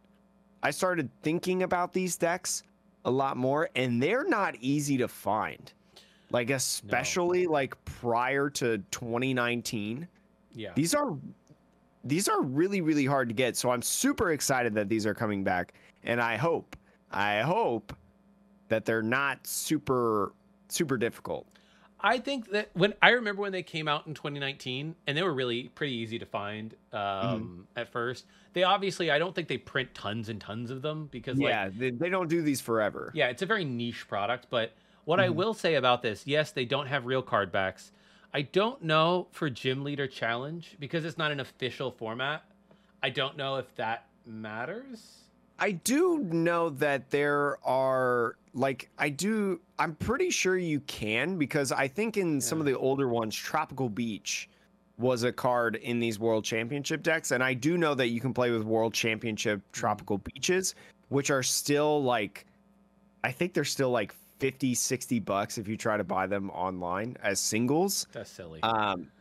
I 0.64 0.72
started 0.72 1.12
thinking 1.22 1.62
about 1.62 1.94
these 1.94 2.18
decks 2.18 2.64
a 3.06 3.12
lot 3.12 3.38
more, 3.38 3.70
and 3.76 4.02
they're 4.02 4.28
not 4.28 4.56
easy 4.62 4.98
to 4.98 5.08
find. 5.08 5.72
Like 6.32 6.50
especially 6.50 7.46
no. 7.46 7.52
like 7.52 7.86
prior 7.86 8.50
to 8.50 8.80
2019. 8.90 10.08
Yeah. 10.56 10.72
These 10.74 10.96
are 10.96 11.16
these 12.04 12.28
are 12.28 12.42
really 12.42 12.82
really 12.82 13.06
hard 13.06 13.28
to 13.30 13.36
get. 13.36 13.56
So 13.58 13.70
I'm 13.70 13.84
super 13.84 14.32
excited 14.32 14.74
that 14.74 14.90
these 14.90 15.06
are 15.06 15.14
coming 15.14 15.44
back, 15.44 15.74
and 16.04 16.20
I 16.20 16.36
hope 16.36 16.76
I 17.12 17.42
hope 17.42 17.94
that 18.72 18.86
they're 18.86 19.04
not 19.04 19.46
super 19.46 20.34
super 20.70 20.98
difficult. 20.98 21.46
I 22.04 22.18
think 22.18 22.50
that 22.52 22.70
when 22.74 22.94
I 23.02 23.12
remember 23.12 23.44
when 23.44 23.52
they 23.52 23.62
came 23.62 23.88
out 23.88 24.08
in 24.08 24.16
2019, 24.16 24.96
and 25.06 25.18
they 25.18 25.22
were 25.22 25.34
really 25.34 25.70
pretty 25.70 25.94
easy 25.94 26.18
to 26.20 26.26
find 26.26 26.74
um, 26.94 27.00
mm-hmm. 27.00 27.62
at 27.76 27.92
first. 27.92 28.26
They 28.54 28.64
obviously, 28.64 29.12
I 29.12 29.20
don't 29.20 29.36
think 29.36 29.48
they 29.48 29.58
print 29.58 29.94
tons 29.94 30.28
and 30.28 30.42
tons 30.42 30.72
of 30.72 30.82
them 30.82 31.08
because, 31.12 31.40
yeah, 31.40 31.66
like, 31.66 31.78
they, 31.78 31.92
they, 31.92 32.10
don't 32.10 32.28
do 32.28 32.42
these 32.42 32.60
forever. 32.60 33.12
Yeah, 33.14 33.28
it's 33.28 33.44
a 33.44 33.46
very 33.46 33.64
niche 33.64 34.08
product. 34.08 34.48
But 34.50 34.74
what 35.06 35.20
mm-hmm. 35.20 35.28
I 35.28 35.30
will 35.30 35.54
say 35.54 35.76
about 35.76 36.02
this, 36.02 36.26
yes, 36.26 36.52
they 36.52 36.66
don't 36.66 36.88
have 36.88 37.06
real 37.06 37.22
card 37.22 37.52
backs. 37.52 37.92
I 38.34 38.42
don't 38.42 38.84
know 38.84 39.28
for 39.32 39.50
Gym 39.50 39.84
Leader 39.84 40.08
Challenge 40.08 40.76
because 40.80 41.06
it's 41.06 41.18
not 41.18 41.32
an 41.32 41.40
official 41.40 41.92
format. 41.92 42.44
I 43.04 43.10
don't 43.10 43.38
know 43.38 43.58
if 43.58 43.74
that 43.76 44.08
matters. 44.26 45.21
I 45.62 45.74
do 45.74 46.18
know 46.32 46.72
that 46.72 47.12
there 47.12 47.60
are 47.64 48.36
like 48.56 48.90
I 48.98 49.10
do 49.10 49.62
I'm 49.78 49.94
pretty 49.96 50.32
sure 50.32 50.58
you 50.58 50.80
can 50.82 51.38
because 51.38 51.72
I 51.72 51.88
think 51.88 52.18
in 52.18 52.34
yeah. 52.34 52.40
some 52.40 52.60
of 52.60 52.66
the 52.66 52.76
older 52.76 53.08
ones 53.08 53.36
Tropical 53.36 53.88
Beach 53.88 54.50
was 54.98 55.22
a 55.22 55.32
card 55.32 55.76
in 55.76 56.00
these 56.00 56.18
World 56.18 56.44
Championship 56.44 57.04
decks 57.04 57.30
and 57.30 57.44
I 57.44 57.54
do 57.54 57.78
know 57.78 57.94
that 57.94 58.08
you 58.08 58.20
can 58.20 58.34
play 58.34 58.50
with 58.50 58.64
World 58.64 58.96
Championship 58.96 59.60
mm-hmm. 59.60 59.72
Tropical 59.72 60.18
Beaches 60.18 60.74
which 61.10 61.30
are 61.30 61.44
still 61.44 62.02
like 62.04 62.48
I 63.24 63.32
think 63.32 63.54
they're 63.54 63.64
still 63.64 63.92
like 63.92 64.16
50 64.40 64.74
60 64.74 65.20
bucks 65.20 65.60
if 65.60 65.68
you 65.68 65.78
try 65.78 65.96
to 65.96 66.04
buy 66.04 66.26
them 66.26 66.50
online 66.50 67.18
as 67.22 67.40
singles. 67.40 68.08
That's 68.12 68.32
silly. 68.32 68.64
Um 68.64 69.12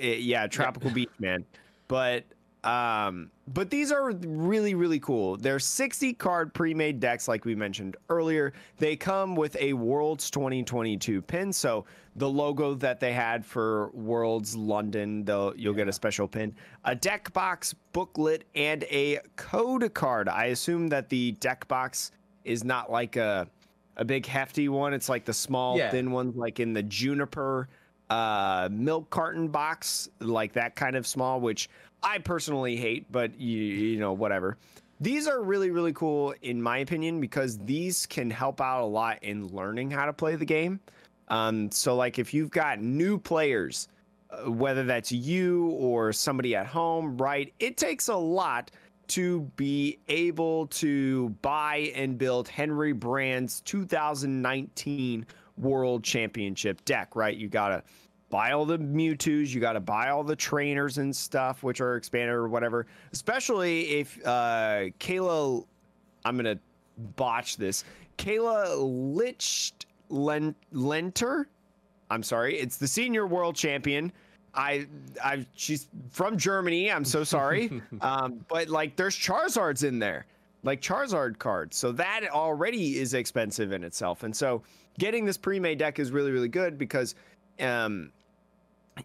it, 0.00 0.20
yeah, 0.20 0.46
Tropical 0.46 0.90
Beach 0.90 1.10
man. 1.18 1.44
But 1.86 2.24
um, 2.64 3.30
but 3.54 3.70
these 3.70 3.92
are 3.92 4.10
really, 4.10 4.74
really 4.74 5.00
cool. 5.00 5.36
They're 5.36 5.58
60 5.58 6.12
card 6.14 6.54
pre 6.54 6.74
made 6.74 7.00
decks, 7.00 7.28
like 7.28 7.44
we 7.44 7.54
mentioned 7.54 7.96
earlier. 8.08 8.52
They 8.78 8.96
come 8.96 9.34
with 9.34 9.56
a 9.60 9.72
Worlds 9.72 10.30
2022 10.30 11.22
pin. 11.22 11.52
So 11.52 11.84
the 12.16 12.28
logo 12.28 12.74
that 12.74 13.00
they 13.00 13.12
had 13.12 13.44
for 13.44 13.90
Worlds 13.90 14.56
London, 14.56 15.24
you'll 15.26 15.54
yeah. 15.56 15.72
get 15.72 15.88
a 15.88 15.92
special 15.92 16.28
pin, 16.28 16.54
a 16.84 16.94
deck 16.94 17.32
box 17.32 17.74
booklet, 17.92 18.44
and 18.54 18.84
a 18.84 19.18
code 19.36 19.92
card. 19.94 20.28
I 20.28 20.46
assume 20.46 20.88
that 20.88 21.08
the 21.08 21.32
deck 21.32 21.66
box 21.68 22.12
is 22.44 22.64
not 22.64 22.90
like 22.90 23.16
a 23.16 23.48
a 23.96 24.04
big 24.04 24.24
hefty 24.24 24.68
one. 24.68 24.94
It's 24.94 25.08
like 25.08 25.24
the 25.24 25.34
small, 25.34 25.76
yeah. 25.76 25.90
thin 25.90 26.10
ones, 26.10 26.34
like 26.34 26.60
in 26.60 26.72
the 26.72 26.82
Juniper 26.82 27.68
uh, 28.08 28.68
milk 28.70 29.10
carton 29.10 29.48
box, 29.48 30.08
like 30.20 30.52
that 30.54 30.76
kind 30.76 30.96
of 30.96 31.06
small, 31.06 31.40
which 31.40 31.68
I 32.02 32.18
personally 32.18 32.76
hate, 32.76 33.10
but 33.10 33.38
you, 33.38 33.58
you 33.58 33.98
know, 33.98 34.12
whatever. 34.12 34.58
These 35.00 35.26
are 35.26 35.42
really, 35.42 35.70
really 35.70 35.92
cool, 35.92 36.34
in 36.42 36.62
my 36.62 36.78
opinion, 36.78 37.20
because 37.20 37.58
these 37.58 38.06
can 38.06 38.30
help 38.30 38.60
out 38.60 38.82
a 38.82 38.86
lot 38.86 39.18
in 39.22 39.48
learning 39.48 39.90
how 39.90 40.06
to 40.06 40.12
play 40.12 40.36
the 40.36 40.44
game. 40.44 40.80
Um, 41.28 41.70
so, 41.70 41.96
like, 41.96 42.18
if 42.18 42.32
you've 42.32 42.50
got 42.50 42.80
new 42.80 43.18
players, 43.18 43.88
uh, 44.30 44.50
whether 44.50 44.84
that's 44.84 45.10
you 45.10 45.70
or 45.70 46.12
somebody 46.12 46.54
at 46.54 46.66
home, 46.66 47.16
right? 47.18 47.52
It 47.58 47.76
takes 47.76 48.08
a 48.08 48.16
lot 48.16 48.70
to 49.08 49.40
be 49.56 49.98
able 50.08 50.68
to 50.68 51.30
buy 51.42 51.92
and 51.94 52.16
build 52.16 52.48
Henry 52.48 52.92
Brand's 52.92 53.60
2019 53.62 55.26
World 55.58 56.04
Championship 56.04 56.84
deck, 56.84 57.14
right? 57.14 57.36
You 57.36 57.48
got 57.48 57.68
to 57.68 57.82
buy 58.32 58.52
all 58.52 58.64
the 58.64 58.78
Mewtwo's, 58.78 59.54
you 59.54 59.60
got 59.60 59.74
to 59.74 59.80
buy 59.80 60.08
all 60.08 60.24
the 60.24 60.34
trainers 60.34 60.96
and 60.96 61.14
stuff, 61.14 61.62
which 61.62 61.82
are 61.82 61.96
expanded 61.96 62.34
or 62.34 62.48
whatever. 62.48 62.86
Especially 63.12 63.82
if 64.00 64.18
uh, 64.26 64.88
Kayla, 64.98 65.66
I'm 66.24 66.36
gonna 66.36 66.58
botch 67.14 67.58
this. 67.58 67.84
Kayla 68.16 68.78
Licht 69.14 69.84
Lenter, 70.10 71.44
I'm 72.10 72.22
sorry, 72.22 72.58
it's 72.58 72.78
the 72.78 72.88
senior 72.88 73.26
world 73.26 73.54
champion. 73.54 74.10
I, 74.54 74.86
I, 75.22 75.46
she's 75.54 75.88
from 76.10 76.38
Germany. 76.38 76.90
I'm 76.90 77.04
so 77.04 77.24
sorry, 77.24 77.82
um, 78.00 78.44
but 78.48 78.70
like, 78.70 78.96
there's 78.96 79.16
Charizards 79.16 79.84
in 79.86 79.98
there, 79.98 80.24
like 80.62 80.80
Charizard 80.80 81.38
cards. 81.38 81.76
So 81.76 81.92
that 81.92 82.22
already 82.30 82.98
is 82.98 83.12
expensive 83.12 83.72
in 83.72 83.84
itself, 83.84 84.22
and 84.22 84.34
so 84.34 84.62
getting 84.98 85.26
this 85.26 85.36
pre-made 85.36 85.76
deck 85.76 85.98
is 85.98 86.12
really, 86.12 86.30
really 86.30 86.48
good 86.48 86.78
because 86.78 87.14
um, 87.60 88.10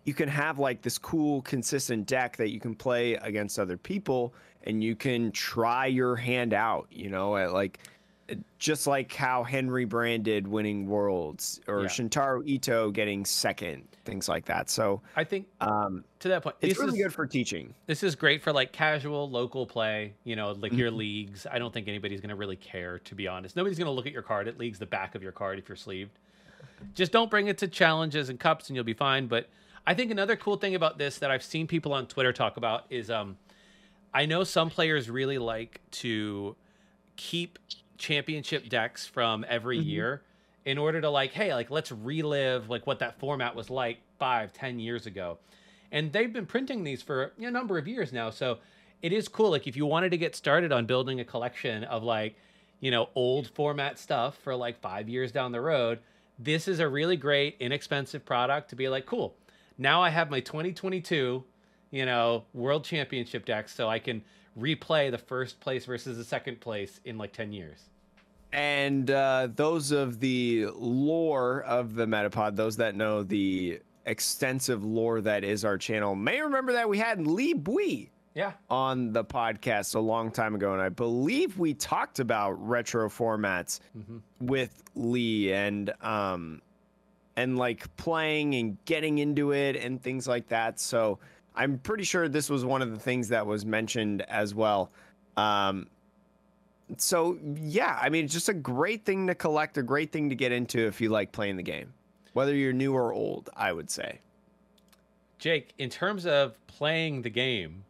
you 0.06 0.13
can 0.13 0.30
have 0.30 0.60
like 0.60 0.82
this 0.82 0.97
cool 0.97 1.41
consistent 1.43 2.06
deck 2.06 2.38
that 2.38 2.50
you 2.50 2.60
can 2.60 2.76
play 2.76 3.15
against 3.15 3.60
other 3.60 3.78
people 3.78 4.34
and 4.63 4.84
you 4.84 4.95
can 4.95 5.32
try 5.32 5.86
your 5.86 6.15
hand 6.15 6.54
out 6.54 6.88
you 6.91 7.10
know 7.10 7.38
at 7.38 7.54
like 7.54 7.80
just 8.60 8.88
like 8.88 9.13
how 9.13 9.43
henry 9.43 9.86
branded 9.86 10.47
winning 10.47 10.88
worlds 10.88 11.62
or 11.67 11.84
yeah. 11.84 11.88
shintaro 11.88 12.45
ito 12.45 12.91
getting 12.91 13.23
second 13.23 13.88
things 14.08 14.30
like 14.30 14.45
that. 14.45 14.69
So 14.69 15.02
i 15.15 15.23
think 15.23 15.45
um, 15.62 16.04
to 16.19 16.30
that 16.30 16.41
point 16.41 16.56
it's 16.62 16.80
really 16.80 16.97
is, 16.97 17.06
good 17.06 17.13
for 17.13 17.28
teaching. 17.28 17.73
this 17.86 18.02
is 18.02 18.15
great 18.15 18.41
for 18.41 18.52
like 18.52 18.71
casual 18.71 19.30
local 19.30 19.67
play 19.67 20.13
you 20.23 20.36
know 20.36 20.54
like 20.54 20.71
mm-hmm. 20.71 20.80
your 20.80 20.91
leagues. 20.91 21.45
I 21.52 21.60
don't 21.60 21.73
think 21.73 21.88
anybody's 21.88 22.21
going 22.21 22.30
to 22.30 22.36
really 22.36 22.56
care 22.56 23.00
to 23.00 23.15
be 23.15 23.28
honest. 23.28 23.56
Nobody's 23.56 23.78
going 23.78 23.88
to 23.88 23.91
look 23.91 24.08
at 24.08 24.13
your 24.13 24.23
card. 24.23 24.47
It 24.47 24.58
leagues 24.58 24.80
the 24.80 24.86
back 24.86 25.13
of 25.13 25.21
your 25.21 25.34
card 25.34 25.60
if 25.60 25.69
you're 25.69 25.76
sleeved. 25.76 26.17
Just 26.95 27.12
don't 27.12 27.30
bring 27.30 27.47
it 27.47 27.58
to 27.60 27.67
challenges 27.67 28.30
and 28.30 28.39
cups 28.39 28.69
and 28.69 28.76
you'll 28.76 28.86
be 28.86 28.93
fine 28.93 29.28
but 29.28 29.50
I 29.88 29.93
think 29.93 30.12
another 30.12 30.36
cool 30.36 30.58
thing 30.58 30.76
about 30.76 30.97
this 30.97 31.19
that 31.19 31.32
I've 31.32 31.41
seen 31.41 31.65
people 31.65 31.93
on 31.93 32.08
Twitter 32.08 32.34
talk 32.34 32.58
about 32.58 32.84
is 32.89 33.10
um, 33.10 33.38
I 34.13 34.26
know 34.26 34.43
some 34.43 34.69
players 34.69 35.10
really 35.10 35.38
like 35.38 35.80
to 35.91 36.58
keep 37.15 37.58
championship 37.97 38.67
decks 38.67 39.08
from 39.08 39.45
every 39.47 39.78
mm-hmm. 39.78 39.88
year 39.88 40.21
in 40.65 40.78
order 40.78 41.00
to 41.00 41.10
like, 41.10 41.32
hey, 41.32 41.54
like 41.54 41.71
let's 41.71 41.89
relive 41.89 42.69
like 42.69 42.86
what 42.86 43.00
that 43.00 43.17
format 43.17 43.56
was 43.56 43.69
like 43.69 44.00
five, 44.19 44.52
ten 44.52 44.78
years 44.78 45.06
ago. 45.06 45.38
And 45.89 46.12
they've 46.12 46.34
been 46.34 46.45
printing 46.45 46.84
these 46.84 47.02
for 47.02 47.32
a 47.39 47.50
number 47.50 47.78
of 47.78 47.88
years 47.88 48.12
now. 48.12 48.30
So 48.30 48.58
it 49.02 49.13
is 49.13 49.30
cool. 49.30 49.52
Like 49.52 49.67
if 49.67 49.78
you 49.78 49.86
wanted 49.86 50.10
to 50.10 50.17
get 50.17 50.36
started 50.36 50.73
on 50.73 50.86
building 50.86 51.21
a 51.21 51.26
collection 51.26 51.86
of 51.86 52.04
like, 52.04 52.36
you 52.82 52.91
know, 52.91 53.08
old 53.15 53.47
format 53.52 53.97
stuff 53.97 54.38
for 54.43 54.54
like 54.54 54.82
five 54.82 55.08
years 55.08 55.32
down 55.32 55.54
the 55.54 55.62
road, 55.62 56.00
this 56.38 56.67
is 56.67 56.82
a 56.82 56.89
really 56.89 57.15
great, 57.15 57.56
inexpensive 57.62 58.26
product 58.26 58.71
to 58.71 58.76
be 58.76 58.89
like, 58.89 59.06
cool 59.06 59.34
now 59.77 60.01
I 60.01 60.09
have 60.09 60.29
my 60.29 60.39
2022, 60.39 61.43
you 61.91 62.05
know, 62.05 62.45
world 62.53 62.83
championship 62.83 63.45
deck, 63.45 63.69
so 63.69 63.87
I 63.87 63.99
can 63.99 64.23
replay 64.59 65.11
the 65.11 65.17
first 65.17 65.59
place 65.59 65.85
versus 65.85 66.17
the 66.17 66.23
second 66.23 66.59
place 66.59 66.99
in 67.05 67.17
like 67.17 67.33
10 67.33 67.51
years. 67.53 67.89
And 68.53 69.11
uh, 69.11 69.49
those 69.55 69.91
of 69.91 70.19
the 70.19 70.67
lore 70.75 71.61
of 71.63 71.95
the 71.95 72.05
Metapod, 72.05 72.55
those 72.55 72.77
that 72.77 72.95
know 72.95 73.23
the 73.23 73.81
extensive 74.05 74.83
lore 74.83 75.21
that 75.21 75.43
is 75.43 75.65
our 75.65 75.77
channel, 75.77 76.15
may 76.15 76.41
remember 76.41 76.73
that 76.73 76.87
we 76.87 76.97
had 76.97 77.27
Lee 77.27 77.53
Bui 77.53 78.09
yeah. 78.33 78.53
on 78.69 79.11
the 79.11 79.25
podcast 79.25 79.95
a 79.95 79.99
long 79.99 80.31
time 80.31 80.55
ago. 80.55 80.73
And 80.73 80.81
I 80.81 80.89
believe 80.89 81.59
we 81.59 81.73
talked 81.73 82.19
about 82.19 82.51
retro 82.53 83.09
formats 83.09 83.79
mm-hmm. 83.97 84.17
with 84.39 84.81
Lee. 84.95 85.51
And 85.51 85.93
um, 86.01 86.61
and 87.38 87.58
like 87.58 87.95
playing 87.95 88.56
and 88.56 88.84
getting 88.86 89.19
into 89.19 89.52
it 89.52 89.78
and 89.78 90.02
things 90.02 90.28
like 90.28 90.47
that. 90.50 90.80
So 90.80 91.19
I'm 91.56 91.78
pretty 91.78 92.04
sure 92.04 92.28
this 92.28 92.50
was 92.50 92.65
one 92.65 92.82
of 92.82 92.91
the 92.91 93.00
things 93.00 93.30
that 93.30 93.45
was 93.45 93.65
mentioned 93.65 94.23
as 94.23 94.54
well. 94.54 94.91
Um, 95.38 95.88
so 96.97 97.38
yeah, 97.56 97.97
I 98.02 98.10
mean, 98.10 98.26
it's 98.26 98.34
just 98.34 98.50
a 98.50 98.54
great 98.54 99.06
thing 99.06 99.28
to 99.28 99.36
collect, 99.36 99.78
a 99.78 99.84
great 99.84 100.12
thing 100.12 100.30
to 100.30 100.36
get 100.36 100.52
into 100.52 100.80
if 100.80 101.00
you 101.00 101.10
like 101.10 101.32
playing 101.32 101.58
the 101.58 101.63
game, 101.63 101.93
whether 102.34 102.56
you're 102.56 102.73
new 102.73 102.93
or 102.93 103.13
old. 103.13 103.50
I 103.56 103.71
would 103.71 103.89
say. 103.91 104.19
Jake, 105.38 105.73
in 105.78 105.91
terms 105.91 106.26
of 106.26 106.56
playing 106.65 107.21
the 107.21 107.30
game, 107.30 107.84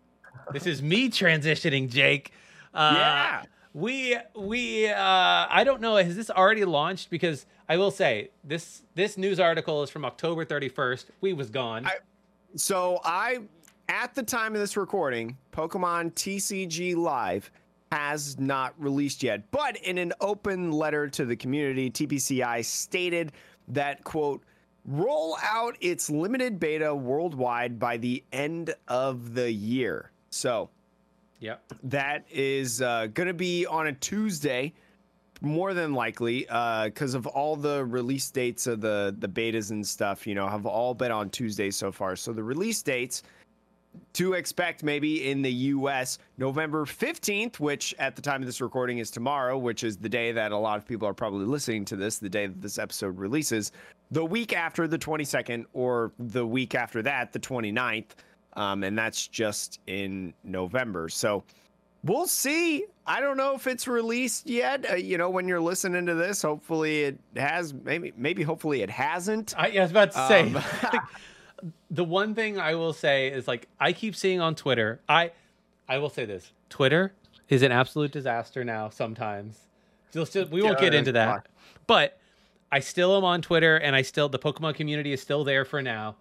this 0.51 0.65
is 0.65 0.81
me 0.81 1.09
transitioning, 1.09 1.89
Jake. 1.89 2.33
Uh, 2.73 2.93
yeah. 2.97 3.43
We 3.77 4.17
we 4.35 4.87
uh 4.87 4.95
I 4.97 5.63
don't 5.63 5.81
know 5.81 5.97
has 5.97 6.15
this 6.15 6.31
already 6.31 6.65
launched 6.65 7.11
because 7.11 7.45
I 7.69 7.77
will 7.77 7.91
say 7.91 8.31
this 8.43 8.81
this 8.95 9.19
news 9.19 9.39
article 9.39 9.83
is 9.83 9.91
from 9.91 10.03
October 10.03 10.45
31st. 10.45 11.05
We 11.21 11.33
was 11.33 11.51
gone. 11.51 11.85
I, 11.85 11.97
so 12.55 12.99
I 13.03 13.41
at 13.87 14.15
the 14.15 14.23
time 14.23 14.55
of 14.55 14.59
this 14.59 14.77
recording, 14.77 15.37
Pokemon 15.51 16.15
TCG 16.15 16.95
Live 16.95 17.51
has 17.91 18.39
not 18.39 18.73
released 18.79 19.21
yet. 19.21 19.49
But 19.51 19.77
in 19.77 19.99
an 19.99 20.11
open 20.21 20.71
letter 20.71 21.07
to 21.09 21.25
the 21.25 21.35
community, 21.35 21.91
TPCI 21.91 22.65
stated 22.65 23.31
that 23.67 24.03
quote 24.03 24.43
roll 24.85 25.37
out 25.43 25.77
its 25.81 26.09
limited 26.09 26.59
beta 26.59 26.95
worldwide 26.95 27.77
by 27.77 27.97
the 27.97 28.23
end 28.31 28.73
of 28.87 29.35
the 29.35 29.51
year. 29.51 30.11
So, 30.31 30.71
yeah, 31.39 31.55
that 31.83 32.25
is 32.31 32.81
uh, 32.81 33.07
going 33.13 33.27
to 33.27 33.33
be 33.33 33.65
on 33.65 33.87
a 33.87 33.93
Tuesday, 33.93 34.73
more 35.41 35.73
than 35.73 35.93
likely, 35.93 36.41
because 36.41 37.15
uh, 37.15 37.19
of 37.19 37.27
all 37.27 37.55
the 37.55 37.85
release 37.85 38.29
dates 38.31 38.65
of 38.67 38.81
the 38.81 39.15
the 39.19 39.27
betas 39.27 39.71
and 39.71 39.85
stuff. 39.85 40.25
You 40.25 40.35
know, 40.35 40.47
have 40.47 40.65
all 40.65 40.93
been 40.93 41.11
on 41.11 41.29
Tuesdays 41.29 41.75
so 41.75 41.91
far. 41.91 42.15
So 42.15 42.33
the 42.33 42.43
release 42.43 42.81
dates 42.81 43.23
to 44.13 44.33
expect 44.33 44.83
maybe 44.83 45.29
in 45.29 45.41
the 45.41 45.51
US 45.51 46.19
November 46.37 46.85
15th, 46.85 47.59
which 47.59 47.95
at 47.99 48.15
the 48.15 48.21
time 48.21 48.41
of 48.41 48.45
this 48.45 48.61
recording 48.61 48.99
is 48.99 49.11
tomorrow, 49.11 49.57
which 49.57 49.83
is 49.83 49.97
the 49.97 50.09
day 50.09 50.31
that 50.31 50.51
a 50.51 50.57
lot 50.57 50.77
of 50.77 50.85
people 50.85 51.07
are 51.07 51.13
probably 51.13 51.45
listening 51.45 51.85
to 51.85 51.95
this, 51.95 52.17
the 52.17 52.29
day 52.29 52.47
that 52.47 52.61
this 52.61 52.77
episode 52.77 53.17
releases, 53.17 53.71
the 54.11 54.23
week 54.23 54.53
after 54.53 54.87
the 54.87 54.97
22nd, 54.97 55.65
or 55.73 56.13
the 56.19 56.45
week 56.45 56.75
after 56.75 57.01
that, 57.01 57.33
the 57.33 57.39
29th. 57.39 58.11
Um, 58.57 58.83
and 58.83 58.97
that's 58.97 59.27
just 59.27 59.79
in 59.87 60.33
November. 60.43 61.09
So 61.09 61.43
we'll 62.03 62.27
see. 62.27 62.85
I 63.05 63.21
don't 63.21 63.37
know 63.37 63.53
if 63.53 63.67
it's 63.67 63.87
released 63.87 64.47
yet. 64.47 64.89
Uh, 64.89 64.95
you 64.95 65.17
know, 65.17 65.29
when 65.29 65.47
you're 65.47 65.61
listening 65.61 66.07
to 66.07 66.15
this, 66.15 66.41
hopefully 66.41 67.03
it 67.03 67.19
has. 67.35 67.73
Maybe, 67.73 68.13
maybe, 68.17 68.43
hopefully 68.43 68.81
it 68.81 68.89
hasn't. 68.89 69.53
I, 69.57 69.69
I 69.77 69.81
was 69.81 69.91
about 69.91 70.11
to 70.11 70.27
say. 70.27 70.53
Um, 70.53 70.61
the 71.91 72.03
one 72.03 72.35
thing 72.35 72.59
I 72.59 72.75
will 72.75 72.93
say 72.93 73.27
is 73.27 73.47
like 73.47 73.67
I 73.79 73.93
keep 73.93 74.15
seeing 74.15 74.41
on 74.41 74.55
Twitter. 74.55 75.01
I 75.07 75.31
I 75.87 75.99
will 75.99 76.09
say 76.09 76.25
this: 76.25 76.51
Twitter 76.69 77.13
is 77.49 77.61
an 77.61 77.71
absolute 77.71 78.11
disaster 78.11 78.63
now. 78.63 78.89
Sometimes, 78.89 79.59
we 80.51 80.61
won't 80.61 80.79
get 80.79 80.93
into 80.93 81.11
that, 81.13 81.47
but 81.85 82.19
I 82.71 82.79
still 82.79 83.15
am 83.15 83.23
on 83.23 83.41
Twitter, 83.41 83.77
and 83.77 83.95
I 83.95 84.01
still 84.01 84.29
the 84.29 84.39
Pokemon 84.39 84.75
community 84.75 85.13
is 85.13 85.21
still 85.21 85.43
there 85.43 85.63
for 85.63 85.81
now. 85.81 86.15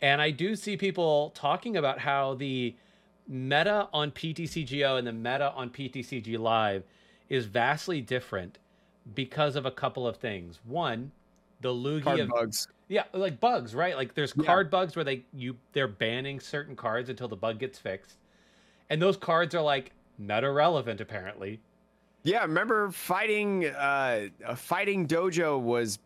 And 0.00 0.22
I 0.22 0.30
do 0.30 0.54
see 0.54 0.76
people 0.76 1.30
talking 1.34 1.76
about 1.76 1.98
how 1.98 2.34
the 2.34 2.74
meta 3.26 3.88
on 3.92 4.10
PTCGO 4.10 4.98
and 4.98 5.06
the 5.06 5.12
meta 5.12 5.52
on 5.52 5.70
PTCG 5.70 6.38
Live 6.38 6.84
is 7.28 7.46
vastly 7.46 8.00
different 8.00 8.58
because 9.14 9.56
of 9.56 9.66
a 9.66 9.70
couple 9.70 10.06
of 10.06 10.16
things. 10.16 10.60
One, 10.64 11.10
the 11.60 11.70
Lugia 11.70 12.28
bugs. 12.28 12.68
Yeah, 12.88 13.04
like 13.12 13.38
bugs, 13.38 13.74
right? 13.74 13.96
Like 13.96 14.14
there's 14.14 14.32
yeah. 14.36 14.44
card 14.44 14.70
bugs 14.70 14.96
where 14.96 15.04
they 15.04 15.24
you 15.34 15.56
they're 15.72 15.88
banning 15.88 16.40
certain 16.40 16.74
cards 16.74 17.10
until 17.10 17.28
the 17.28 17.36
bug 17.36 17.58
gets 17.58 17.78
fixed. 17.78 18.16
And 18.88 19.02
those 19.02 19.16
cards 19.16 19.54
are 19.54 19.62
like 19.62 19.92
meta 20.18 20.50
relevant 20.50 21.00
apparently. 21.00 21.60
Yeah, 22.22 22.42
remember 22.42 22.90
fighting 22.90 23.66
uh 23.66 24.28
fighting 24.56 25.06
dojo 25.06 25.60
was 25.60 25.98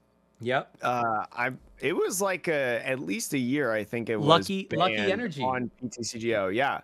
Yep. 0.42 0.76
Uh 0.82 1.24
I 1.32 1.50
it 1.80 1.94
was 1.94 2.20
like 2.20 2.48
a 2.48 2.86
at 2.86 3.00
least 3.00 3.32
a 3.34 3.38
year 3.38 3.72
I 3.72 3.84
think 3.84 4.10
it 4.10 4.16
was 4.16 4.26
Lucky 4.26 4.68
Lucky 4.72 4.96
Energy 4.96 5.42
on 5.42 5.70
PTCGO. 5.82 6.54
Yeah. 6.54 6.80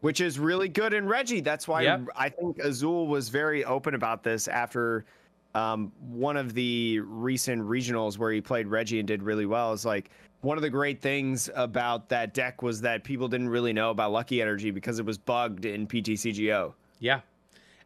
Which 0.00 0.20
is 0.20 0.38
really 0.38 0.68
good 0.68 0.92
in 0.94 1.06
Reggie. 1.06 1.40
That's 1.40 1.68
why 1.68 1.82
yep. 1.82 2.02
I 2.16 2.28
think 2.28 2.58
Azul 2.58 3.06
was 3.06 3.28
very 3.28 3.64
open 3.64 3.94
about 3.94 4.24
this 4.24 4.48
after 4.48 5.04
um, 5.54 5.92
one 6.00 6.36
of 6.36 6.54
the 6.54 7.00
recent 7.00 7.62
regionals 7.62 8.18
where 8.18 8.32
he 8.32 8.40
played 8.40 8.66
Reggie 8.66 8.98
and 8.98 9.06
did 9.06 9.22
really 9.22 9.46
well 9.46 9.72
is 9.72 9.84
like 9.84 10.10
one 10.40 10.58
of 10.58 10.62
the 10.62 10.70
great 10.70 11.00
things 11.00 11.48
about 11.54 12.08
that 12.08 12.34
deck 12.34 12.62
was 12.62 12.80
that 12.80 13.04
people 13.04 13.28
didn't 13.28 13.48
really 13.48 13.72
know 13.72 13.90
about 13.90 14.12
Lucky 14.12 14.42
Energy 14.42 14.70
because 14.70 14.98
it 14.98 15.06
was 15.06 15.18
bugged 15.18 15.64
in 15.64 15.86
PTCGO. 15.86 16.74
Yeah. 16.98 17.20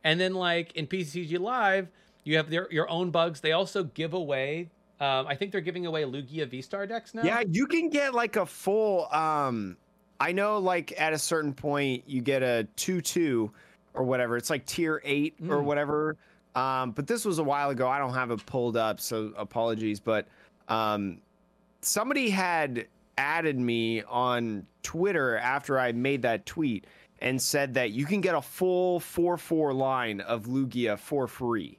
And 0.04 0.18
then 0.18 0.34
like 0.34 0.74
in 0.74 0.86
PTCG 0.86 1.38
Live, 1.38 1.88
you 2.24 2.36
have 2.36 2.48
their, 2.48 2.68
your 2.70 2.88
own 2.88 3.10
bugs. 3.10 3.40
They 3.40 3.52
also 3.52 3.84
give 3.84 4.14
away 4.14 4.70
um, 5.00 5.26
I 5.26 5.34
think 5.34 5.52
they're 5.52 5.60
giving 5.60 5.86
away 5.86 6.04
Lugia 6.04 6.48
V 6.48 6.62
Star 6.62 6.86
decks 6.86 7.14
now. 7.14 7.22
Yeah, 7.22 7.42
you 7.48 7.66
can 7.66 7.90
get 7.90 8.14
like 8.14 8.36
a 8.36 8.46
full 8.46 9.12
um 9.12 9.76
I 10.18 10.32
know 10.32 10.58
like 10.58 10.98
at 10.98 11.12
a 11.12 11.18
certain 11.18 11.52
point 11.52 12.04
you 12.06 12.22
get 12.22 12.42
a 12.42 12.66
2-2 12.76 13.50
or 13.94 14.04
whatever. 14.04 14.36
It's 14.36 14.48
like 14.48 14.64
tier 14.64 15.02
8 15.04 15.42
mm. 15.42 15.50
or 15.50 15.62
whatever 15.62 16.16
um, 16.56 16.92
but 16.92 17.06
this 17.06 17.26
was 17.26 17.38
a 17.38 17.44
while 17.44 17.68
ago. 17.68 17.86
I 17.86 17.98
don't 17.98 18.14
have 18.14 18.30
it 18.30 18.44
pulled 18.46 18.78
up, 18.78 18.98
so 18.98 19.30
apologies. 19.36 20.00
But 20.00 20.26
um, 20.68 21.18
somebody 21.82 22.30
had 22.30 22.86
added 23.18 23.58
me 23.58 24.02
on 24.04 24.66
Twitter 24.82 25.36
after 25.36 25.78
I 25.78 25.92
made 25.92 26.22
that 26.22 26.46
tweet 26.46 26.86
and 27.20 27.40
said 27.40 27.74
that 27.74 27.90
you 27.92 28.06
can 28.06 28.22
get 28.22 28.34
a 28.34 28.40
full 28.40 28.98
4 29.00 29.36
4 29.36 29.74
line 29.74 30.20
of 30.22 30.46
Lugia 30.46 30.98
for 30.98 31.28
free. 31.28 31.78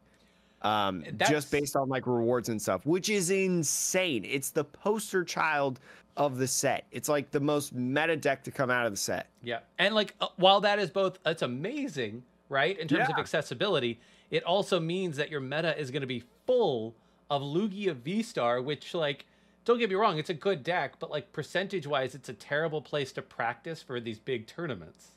Um, 0.68 1.04
just 1.30 1.52
based 1.52 1.76
on 1.76 1.88
like 1.88 2.08
rewards 2.08 2.50
and 2.50 2.62
stuff, 2.62 2.86
which 2.86 3.10
is 3.10 3.30
insane. 3.30 4.26
It's 4.26 4.50
the 4.50 4.64
poster 4.64 5.24
child 5.24 5.80
of 6.18 6.38
the 6.38 6.48
set. 6.48 6.86
It's 6.92 7.08
like 7.08 7.32
the 7.32 7.40
most 7.40 7.74
meta 7.74 8.16
deck 8.18 8.44
to 8.44 8.52
come 8.52 8.70
out 8.70 8.86
of 8.86 8.92
the 8.92 8.98
set. 8.98 9.28
Yeah. 9.44 9.60
And 9.78 9.96
like, 9.96 10.16
uh, 10.20 10.28
while 10.36 10.60
that 10.62 10.80
is 10.80 10.90
both, 10.90 11.20
it's 11.26 11.44
amazing, 11.44 12.24
right? 12.50 12.78
In 12.78 12.88
terms 12.88 13.06
yeah. 13.08 13.16
of 13.16 13.20
accessibility, 13.20 14.00
it 14.32 14.44
also 14.44 14.80
means 14.80 15.16
that 15.18 15.30
your 15.30 15.40
meta 15.40 15.80
is 15.80 15.92
going 15.92 16.02
to 16.02 16.08
be 16.08 16.24
full 16.46 16.96
of 17.30 17.42
Lugia 17.42 17.96
V 17.96 18.22
Star, 18.24 18.62
which 18.62 18.94
like 18.94 19.26
don't 19.68 19.80
get 19.80 19.90
me 19.90 19.96
wrong, 19.96 20.18
it's 20.18 20.30
a 20.30 20.34
good 20.34 20.64
deck, 20.64 20.94
but 20.98 21.12
like 21.12 21.32
percentage 21.34 21.86
wise, 21.86 22.16
it's 22.16 22.30
a 22.30 22.34
terrible 22.34 22.82
place 22.82 23.12
to 23.12 23.22
practice 23.22 23.82
for 23.82 24.00
these 24.00 24.18
big 24.18 24.48
tournaments. 24.48 25.12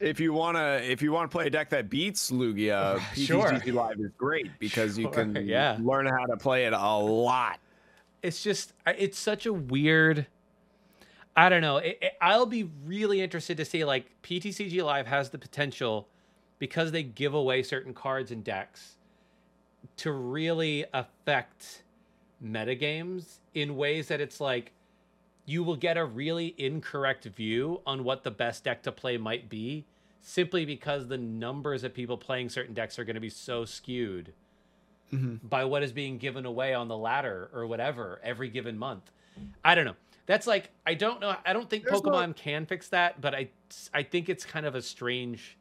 If 0.00 0.18
you 0.18 0.32
wanna, 0.32 0.80
if 0.82 1.02
you 1.02 1.12
want 1.12 1.30
to 1.30 1.34
play 1.34 1.46
a 1.46 1.50
deck 1.50 1.70
that 1.70 1.88
beats 1.88 2.30
Lugia, 2.30 3.00
sure. 3.14 3.46
PTCG 3.46 3.72
Live 3.72 4.00
is 4.00 4.10
great 4.16 4.50
because 4.58 4.94
sure, 4.94 5.02
you 5.02 5.10
can 5.10 5.36
yeah. 5.46 5.78
learn 5.80 6.06
how 6.06 6.26
to 6.26 6.36
play 6.36 6.66
it 6.66 6.72
a 6.72 6.96
lot. 6.96 7.58
It's 8.22 8.42
just, 8.42 8.72
it's 8.86 9.18
such 9.18 9.46
a 9.46 9.52
weird. 9.52 10.26
I 11.34 11.48
don't 11.48 11.62
know. 11.62 11.78
It, 11.78 11.98
it, 12.00 12.12
I'll 12.20 12.46
be 12.46 12.70
really 12.84 13.20
interested 13.20 13.56
to 13.56 13.64
see 13.64 13.84
like 13.84 14.10
PTCG 14.22 14.82
Live 14.84 15.06
has 15.06 15.30
the 15.30 15.38
potential 15.38 16.08
because 16.58 16.92
they 16.92 17.02
give 17.02 17.34
away 17.34 17.62
certain 17.62 17.94
cards 17.94 18.30
and 18.30 18.44
decks 18.44 18.96
to 19.96 20.12
really 20.12 20.84
affect 20.92 21.82
metagames 22.44 23.38
in 23.54 23.76
ways 23.76 24.08
that 24.08 24.20
it's 24.20 24.40
like 24.40 24.72
you 25.44 25.64
will 25.64 25.76
get 25.76 25.96
a 25.96 26.04
really 26.04 26.54
incorrect 26.58 27.24
view 27.24 27.80
on 27.86 28.04
what 28.04 28.22
the 28.22 28.30
best 28.30 28.64
deck 28.64 28.82
to 28.82 28.92
play 28.92 29.16
might 29.16 29.48
be 29.48 29.84
simply 30.20 30.64
because 30.64 31.08
the 31.08 31.18
numbers 31.18 31.82
of 31.82 31.92
people 31.92 32.16
playing 32.16 32.48
certain 32.48 32.74
decks 32.74 32.98
are 32.98 33.04
going 33.04 33.14
to 33.14 33.20
be 33.20 33.28
so 33.28 33.64
skewed 33.64 34.32
mm-hmm. 35.12 35.46
by 35.46 35.64
what 35.64 35.82
is 35.82 35.92
being 35.92 36.16
given 36.16 36.46
away 36.46 36.74
on 36.74 36.88
the 36.88 36.96
ladder 36.96 37.50
or 37.52 37.66
whatever 37.66 38.20
every 38.22 38.48
given 38.48 38.78
month. 38.78 39.10
I 39.64 39.74
don't 39.74 39.84
know. 39.84 39.96
That's 40.26 40.46
like 40.46 40.70
I 40.86 40.94
don't 40.94 41.20
know. 41.20 41.34
I 41.44 41.52
don't 41.52 41.68
think 41.68 41.84
There's 41.84 42.00
Pokemon 42.00 42.28
no... 42.28 42.32
can 42.34 42.66
fix 42.66 42.88
that, 42.88 43.20
but 43.20 43.34
I 43.34 43.48
I 43.92 44.04
think 44.04 44.28
it's 44.28 44.44
kind 44.44 44.64
of 44.64 44.74
a 44.74 44.82
strange 44.82 45.58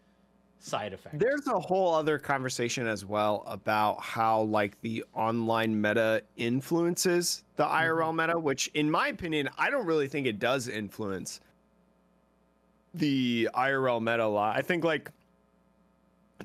side 0.63 0.93
effect. 0.93 1.19
There's 1.19 1.47
a 1.47 1.59
whole 1.59 1.93
other 1.93 2.17
conversation 2.17 2.87
as 2.87 3.05
well 3.05 3.43
about 3.47 4.01
how 4.01 4.41
like 4.41 4.79
the 4.81 5.03
online 5.13 5.79
meta 5.79 6.23
influences 6.37 7.43
the 7.55 7.63
IRL 7.63 8.09
mm-hmm. 8.09 8.17
meta, 8.17 8.39
which 8.39 8.67
in 8.73 8.89
my 8.89 9.07
opinion, 9.07 9.49
I 9.57 9.69
don't 9.69 9.85
really 9.85 10.07
think 10.07 10.27
it 10.27 10.39
does 10.39 10.67
influence 10.67 11.41
the 12.93 13.49
IRL 13.53 14.01
meta 14.01 14.25
a 14.25 14.27
lot. 14.27 14.55
I 14.55 14.61
think 14.61 14.83
like 14.83 15.11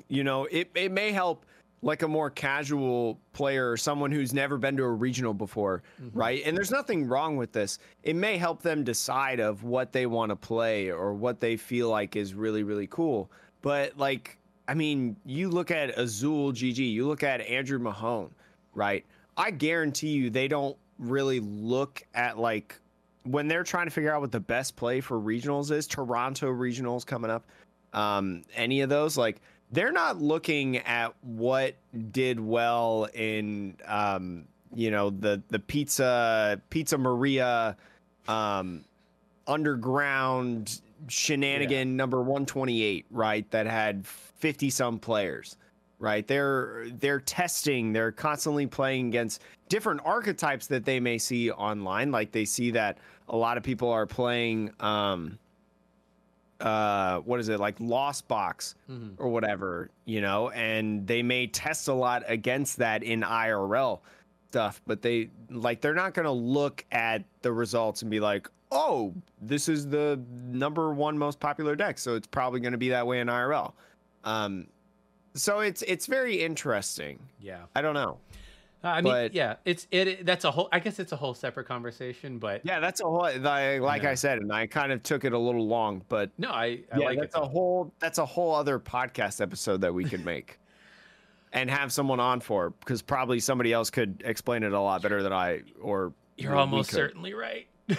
you 0.07 0.23
know, 0.23 0.45
it 0.45 0.69
it 0.75 0.91
may 0.91 1.11
help 1.11 1.45
like 1.81 2.01
a 2.01 2.07
more 2.07 2.29
casual 2.29 3.19
player 3.33 3.71
or 3.71 3.77
someone 3.77 4.11
who's 4.11 4.33
never 4.33 4.57
been 4.57 4.75
to 4.77 4.83
a 4.83 4.89
regional 4.89 5.33
before, 5.33 5.83
mm-hmm. 6.01 6.17
right? 6.17 6.41
And 6.45 6.57
there's 6.57 6.71
nothing 6.71 7.07
wrong 7.07 7.37
with 7.37 7.51
this. 7.51 7.77
It 8.03 8.15
may 8.15 8.37
help 8.37 8.63
them 8.63 8.83
decide 8.83 9.39
of 9.39 9.63
what 9.63 9.93
they 9.93 10.07
want 10.07 10.31
to 10.31 10.35
play 10.35 10.91
or 10.91 11.13
what 11.13 11.39
they 11.39 11.55
feel 11.55 11.89
like 11.89 12.15
is 12.15 12.33
really 12.33 12.63
really 12.63 12.87
cool. 12.87 13.31
But 13.67 13.97
like, 13.97 14.37
I 14.69 14.75
mean, 14.75 15.17
you 15.25 15.49
look 15.49 15.71
at 15.71 15.89
Azul 15.99 16.53
GG, 16.53 16.77
you 16.77 17.05
look 17.05 17.21
at 17.21 17.41
Andrew 17.41 17.79
Mahone, 17.79 18.29
right? 18.73 19.03
I 19.35 19.51
guarantee 19.51 20.11
you 20.11 20.29
they 20.29 20.47
don't 20.47 20.77
really 20.97 21.41
look 21.41 22.01
at 22.13 22.39
like 22.39 22.79
when 23.23 23.49
they're 23.49 23.65
trying 23.65 23.87
to 23.87 23.91
figure 23.91 24.13
out 24.13 24.21
what 24.21 24.31
the 24.31 24.39
best 24.39 24.77
play 24.77 25.01
for 25.01 25.19
regionals 25.19 25.69
is. 25.69 25.85
Toronto 25.85 26.47
regionals 26.47 27.05
coming 27.05 27.29
up, 27.29 27.43
um, 27.91 28.43
any 28.55 28.79
of 28.79 28.87
those 28.87 29.17
like 29.17 29.41
they're 29.73 29.91
not 29.91 30.21
looking 30.21 30.77
at 30.77 31.13
what 31.21 31.75
did 32.13 32.39
well 32.39 33.09
in 33.13 33.75
um, 33.85 34.45
you 34.73 34.91
know 34.91 35.09
the 35.09 35.41
the 35.49 35.59
pizza 35.59 36.61
pizza 36.69 36.97
Maria 36.97 37.75
um, 38.29 38.85
underground 39.45 40.79
shenanigan 41.07 41.89
yeah. 41.89 41.95
number 41.95 42.17
128, 42.21 43.05
right? 43.11 43.49
That 43.51 43.65
had 43.67 44.05
50 44.05 44.69
some 44.69 44.99
players. 44.99 45.57
right? 45.99 46.27
They're 46.27 46.87
they're 46.99 47.19
testing, 47.19 47.91
they're 47.93 48.11
constantly 48.11 48.67
playing 48.67 49.07
against 49.07 49.41
different 49.69 50.01
archetypes 50.05 50.67
that 50.67 50.85
they 50.85 50.99
may 50.99 51.17
see 51.17 51.49
online. 51.51 52.11
Like 52.11 52.31
they 52.31 52.45
see 52.45 52.71
that 52.71 52.99
a 53.29 53.35
lot 53.35 53.57
of 53.57 53.63
people 53.63 53.89
are 53.89 54.05
playing 54.05 54.71
um 54.79 55.37
uh 56.59 57.19
what 57.19 57.39
is 57.39 57.49
it 57.49 57.59
like 57.59 57.75
lost 57.79 58.27
box 58.27 58.73
Mhm. 58.89 59.13
or 59.19 59.29
whatever 59.29 59.91
you 60.05 60.21
know 60.21 60.49
and 60.49 61.05
they 61.05 61.21
may 61.21 61.45
test 61.45 61.87
a 61.87 61.93
lot 61.93 62.23
against 62.27 62.77
that 62.77 63.03
in 63.03 63.21
irl 63.21 63.99
stuff 64.49 64.81
but 64.87 65.03
they 65.03 65.29
like 65.51 65.81
they're 65.81 65.93
not 65.93 66.15
going 66.15 66.25
to 66.25 66.31
look 66.31 66.83
at 66.91 67.23
the 67.43 67.51
results 67.51 68.01
and 68.01 68.09
be 68.09 68.19
like 68.19 68.49
oh 68.71 69.13
this 69.41 69.69
is 69.69 69.87
the 69.87 70.19
number 70.29 70.93
one 70.93 71.17
most 71.17 71.39
popular 71.39 71.75
deck 71.75 71.97
so 71.97 72.15
it's 72.15 72.27
probably 72.27 72.59
going 72.59 72.73
to 72.73 72.77
be 72.77 72.89
that 72.89 73.05
way 73.07 73.19
in 73.19 73.27
irl 73.27 73.73
um 74.23 74.67
so 75.33 75.59
it's 75.59 75.81
it's 75.83 76.05
very 76.05 76.35
interesting 76.41 77.19
Yeah. 77.39 77.61
i 77.75 77.81
don't 77.81 77.93
know 77.93 78.17
Uh, 78.83 78.89
I 78.89 79.01
mean, 79.01 79.11
But- 79.11 79.33
yeah, 79.33 79.55
it's 79.65 79.87
it. 79.89 80.23
That's 80.23 80.45
a 80.45 80.51
whole. 80.51 80.69
I 80.71 80.77
guess 80.79 80.99
it's 80.99 81.11
a 81.11 81.15
whole 81.15 81.33
separate 81.33 81.65
conversation, 81.67 82.37
but 82.37 82.63
yeah 82.63 82.79
that's 82.79 83.01
a 83.01 83.05
whole 83.05 83.17
like, 83.21 83.41
like 83.81 84.03
Yeah. 84.03 84.11
i 84.11 84.13
said 84.13 84.37
and 84.37 84.53
i 84.53 84.67
kind 84.67 84.91
of 84.91 85.01
took 85.01 85.25
it 85.25 85.33
a 85.33 85.37
little 85.37 85.65
long 85.67 86.03
but 86.09 86.29
no, 86.37 86.49
I, 86.51 86.65
I 86.65 86.99
yeah, 86.99 87.05
like 87.05 87.17
it. 87.17 87.21
that's 87.21 87.35
a 87.35 87.47
whole 87.47 87.91
that's 87.97 88.19
a 88.19 88.25
whole 88.25 88.53
other 88.53 88.77
podcast 88.79 89.41
episode 89.41 89.81
that 89.81 89.93
we 89.93 90.03
could 90.05 90.23
make 90.23 90.59
and 91.53 91.71
have 91.71 91.91
someone 91.91 92.19
on 92.19 92.39
for 92.39 92.69
because 92.69 93.01
probably 93.01 93.39
somebody 93.39 93.73
else 93.73 93.89
could 93.89 94.21
explain 94.23 94.61
it 94.61 94.73
a 94.73 94.79
lot 94.79 95.01
better 95.01 95.23
than 95.23 95.33
I 95.33 95.61
or 95.81 96.13
You're 96.37 96.55
almost 96.55 96.91
certainly 96.91 97.33
right. 97.33 97.67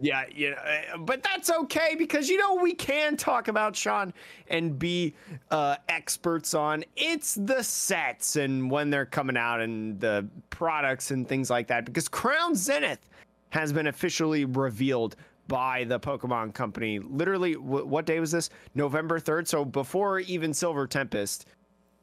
Yeah, 0.00 0.24
you 0.32 0.50
know, 0.50 0.56
eh, 0.64 0.96
but 0.98 1.22
that's 1.24 1.50
okay 1.50 1.94
because 1.98 2.28
you 2.28 2.38
know 2.38 2.54
we 2.54 2.72
can 2.74 3.16
talk 3.16 3.48
about 3.48 3.74
Sean 3.74 4.14
and 4.48 4.78
be 4.78 5.14
uh, 5.50 5.76
experts 5.88 6.54
on 6.54 6.84
it's 6.96 7.34
the 7.34 7.62
sets 7.64 8.36
and 8.36 8.70
when 8.70 8.90
they're 8.90 9.06
coming 9.06 9.36
out 9.36 9.60
and 9.60 9.98
the 10.00 10.26
products 10.50 11.10
and 11.10 11.26
things 11.28 11.50
like 11.50 11.66
that. 11.68 11.84
Because 11.84 12.08
Crown 12.08 12.54
Zenith 12.54 13.08
has 13.50 13.72
been 13.72 13.88
officially 13.88 14.44
revealed 14.44 15.16
by 15.48 15.82
the 15.84 15.98
Pokemon 15.98 16.54
Company. 16.54 16.98
Literally, 17.00 17.54
w- 17.54 17.86
what 17.86 18.04
day 18.06 18.20
was 18.20 18.30
this? 18.30 18.50
November 18.76 19.18
third. 19.18 19.48
So 19.48 19.64
before 19.64 20.20
even 20.20 20.54
Silver 20.54 20.86
Tempest 20.86 21.46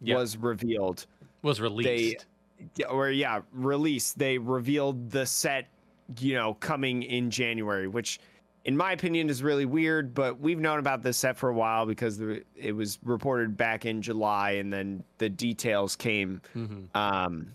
Yeah. 0.01 0.15
was 0.17 0.35
revealed, 0.35 1.05
Was 1.43 1.61
released. 1.61 2.25
yeah, 2.75 2.87
or 2.87 3.09
yeah, 3.11 3.41
released. 3.53 4.17
They 4.17 4.37
revealed 4.37 5.11
the 5.11 5.25
set, 5.25 5.67
you 6.19 6.35
know, 6.35 6.53
coming 6.55 7.03
in 7.03 7.29
January, 7.31 7.87
which, 7.87 8.19
in 8.65 8.75
my 8.77 8.91
opinion, 8.91 9.29
is 9.29 9.41
really 9.43 9.65
weird. 9.65 10.13
But 10.13 10.39
we've 10.39 10.59
known 10.59 10.79
about 10.79 11.01
this 11.03 11.17
set 11.17 11.37
for 11.37 11.49
a 11.49 11.53
while 11.53 11.85
because 11.85 12.17
the, 12.17 12.43
it 12.55 12.71
was 12.73 12.99
reported 13.03 13.57
back 13.57 13.85
in 13.85 14.01
July, 14.01 14.51
and 14.51 14.71
then 14.71 15.03
the 15.17 15.29
details 15.29 15.95
came 15.95 16.41
Mhm. 16.55 16.95
um, 16.95 17.47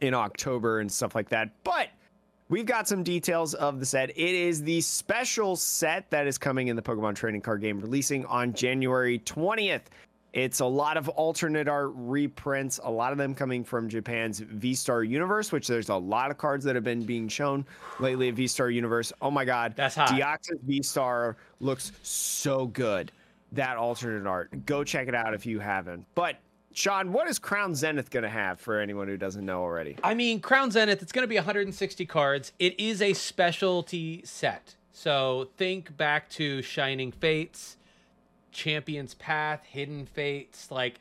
in 0.00 0.14
October 0.14 0.80
and 0.80 0.90
stuff 0.90 1.14
like 1.14 1.28
that. 1.28 1.50
But 1.62 1.88
we've 2.48 2.66
got 2.66 2.88
some 2.88 3.02
details 3.04 3.54
of 3.54 3.78
the 3.80 3.86
set. 3.86 4.10
It 4.10 4.18
is 4.18 4.62
the 4.62 4.80
special 4.80 5.54
set 5.56 6.10
that 6.10 6.26
is 6.26 6.38
coming 6.38 6.68
in 6.68 6.76
the 6.76 6.82
Pokemon 6.82 7.14
trading 7.14 7.40
card 7.40 7.60
game, 7.60 7.80
releasing 7.80 8.24
on 8.26 8.52
January 8.52 9.20
20th. 9.20 9.82
It's 10.36 10.60
a 10.60 10.66
lot 10.66 10.98
of 10.98 11.08
alternate 11.08 11.66
art 11.66 11.92
reprints, 11.94 12.78
a 12.84 12.90
lot 12.90 13.10
of 13.10 13.16
them 13.16 13.34
coming 13.34 13.64
from 13.64 13.88
Japan's 13.88 14.40
V 14.40 14.74
Star 14.74 15.02
Universe, 15.02 15.50
which 15.50 15.66
there's 15.66 15.88
a 15.88 15.96
lot 15.96 16.30
of 16.30 16.36
cards 16.36 16.62
that 16.66 16.74
have 16.74 16.84
been 16.84 17.04
being 17.04 17.26
shown 17.26 17.64
lately 18.00 18.28
at 18.28 18.34
V 18.34 18.46
Star 18.46 18.68
Universe. 18.68 19.14
Oh 19.22 19.30
my 19.30 19.46
God. 19.46 19.72
That's 19.76 19.94
hot. 19.94 20.10
Deoxys 20.10 20.60
V 20.64 20.82
Star 20.82 21.38
looks 21.60 21.90
so 22.02 22.66
good. 22.66 23.12
That 23.52 23.78
alternate 23.78 24.28
art. 24.28 24.66
Go 24.66 24.84
check 24.84 25.08
it 25.08 25.14
out 25.14 25.32
if 25.32 25.46
you 25.46 25.58
haven't. 25.58 26.04
But 26.14 26.36
Sean, 26.74 27.12
what 27.12 27.26
is 27.30 27.38
Crown 27.38 27.74
Zenith 27.74 28.10
going 28.10 28.24
to 28.24 28.28
have 28.28 28.60
for 28.60 28.78
anyone 28.78 29.08
who 29.08 29.16
doesn't 29.16 29.46
know 29.46 29.62
already? 29.62 29.96
I 30.04 30.12
mean, 30.12 30.40
Crown 30.40 30.70
Zenith, 30.70 31.00
it's 31.00 31.12
going 31.12 31.22
to 31.22 31.28
be 31.28 31.36
160 31.36 32.04
cards. 32.04 32.52
It 32.58 32.78
is 32.78 33.00
a 33.00 33.14
specialty 33.14 34.20
set. 34.26 34.74
So 34.92 35.48
think 35.56 35.96
back 35.96 36.28
to 36.30 36.60
Shining 36.60 37.10
Fates, 37.10 37.78
Champion's 38.56 39.14
Path, 39.14 39.62
Hidden 39.64 40.06
Fates. 40.06 40.70
Like, 40.70 40.98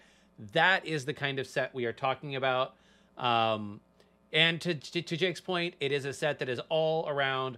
that 0.53 0.85
is 0.85 1.05
the 1.05 1.13
kind 1.13 1.39
of 1.39 1.47
set 1.47 1.73
we 1.73 1.85
are 1.85 1.93
talking 1.93 2.35
about. 2.35 2.75
Um, 3.17 3.79
and 4.33 4.59
to, 4.61 4.75
to, 4.75 5.17
Jake's 5.17 5.39
point, 5.39 5.75
it 5.79 5.93
is 5.93 6.03
a 6.03 6.11
set 6.11 6.39
that 6.39 6.49
is 6.49 6.59
all 6.67 7.07
around 7.07 7.57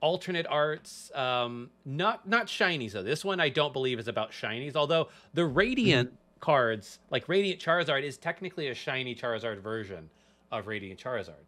alternate 0.00 0.46
arts. 0.50 1.12
Um, 1.14 1.70
not 1.84 2.28
not 2.28 2.48
shinies 2.48 2.92
though. 2.92 3.04
This 3.04 3.24
one 3.24 3.38
I 3.38 3.48
don't 3.48 3.72
believe 3.72 4.00
is 4.00 4.08
about 4.08 4.32
shinies. 4.32 4.74
Although 4.74 5.08
the 5.34 5.44
Radiant 5.44 6.12
cards, 6.40 6.98
like 7.10 7.28
Radiant 7.28 7.60
Charizard, 7.60 8.02
is 8.02 8.18
technically 8.18 8.68
a 8.68 8.74
shiny 8.74 9.14
Charizard 9.14 9.60
version 9.60 10.10
of 10.50 10.66
Radiant 10.66 10.98
Charizard. 10.98 11.46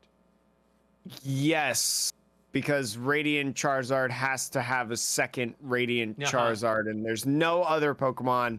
Yes, 1.25 2.13
because 2.53 2.97
Radiant 2.97 3.55
Charizard 3.57 4.11
has 4.11 4.49
to 4.51 4.63
have 4.63 4.91
a 4.91 4.97
second 4.97 5.55
Radiant 5.61 6.23
Uh-huh. 6.23 6.31
Charizard, 6.31 6.89
and 6.91 7.05
there's 7.05 7.27
no 7.27 7.63
other 7.63 7.95
Pokemon. 7.95 8.59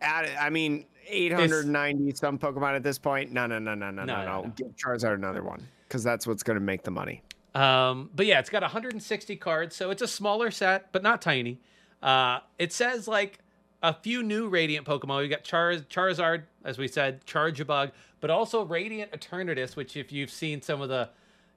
At 0.00 0.28
I 0.40 0.50
mean, 0.50 0.84
890 1.08 2.14
some 2.16 2.38
Pokemon 2.38 2.74
at 2.76 2.82
this 2.82 2.98
point. 2.98 3.32
No, 3.32 3.46
no, 3.46 3.58
no, 3.58 3.74
no, 3.74 3.90
no, 3.90 4.04
No, 4.04 4.16
no, 4.24 4.42
no. 4.42 4.52
Give 4.56 4.68
Charizard 4.76 5.14
another 5.14 5.42
one 5.42 5.66
because 5.88 6.02
that's 6.02 6.26
what's 6.26 6.42
going 6.42 6.56
to 6.58 6.64
make 6.64 6.82
the 6.82 6.90
money. 6.90 7.22
Um, 7.54 8.10
but 8.14 8.26
yeah, 8.26 8.38
it's 8.38 8.50
got 8.50 8.62
160 8.62 9.36
cards, 9.36 9.74
so 9.74 9.90
it's 9.90 10.02
a 10.02 10.08
smaller 10.08 10.50
set, 10.50 10.92
but 10.92 11.02
not 11.02 11.22
tiny. 11.22 11.58
Uh, 12.02 12.40
it 12.58 12.72
says 12.72 13.08
like 13.08 13.38
a 13.82 13.94
few 13.94 14.22
new 14.22 14.48
Radiant 14.48 14.86
Pokemon. 14.86 15.20
We 15.20 15.28
got 15.28 15.42
Char- 15.44 15.76
Charizard, 15.88 16.42
as 16.64 16.76
we 16.76 16.86
said, 16.88 17.24
Charjabug, 17.24 17.92
but 18.20 18.28
also 18.30 18.62
Radiant 18.64 19.12
Eternatus, 19.12 19.74
which 19.76 19.96
if 19.96 20.12
you've 20.12 20.30
seen 20.30 20.60
some 20.60 20.82
of 20.82 20.88
the, 20.90 21.08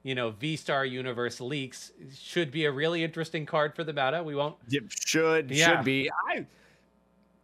you 0.02 0.14
know, 0.14 0.30
V 0.30 0.56
Star 0.56 0.84
Universe 0.84 1.40
leaks, 1.40 1.92
should 2.18 2.50
be 2.50 2.64
a 2.64 2.72
really 2.72 3.04
interesting 3.04 3.46
card 3.46 3.74
for 3.76 3.84
the 3.84 3.92
meta. 3.92 4.22
We 4.22 4.34
won't. 4.34 4.56
Yep, 4.68 4.82
should 4.88 5.50
Yeah. 5.50 5.76
should 5.76 5.84
be. 5.84 6.10
I 6.28 6.46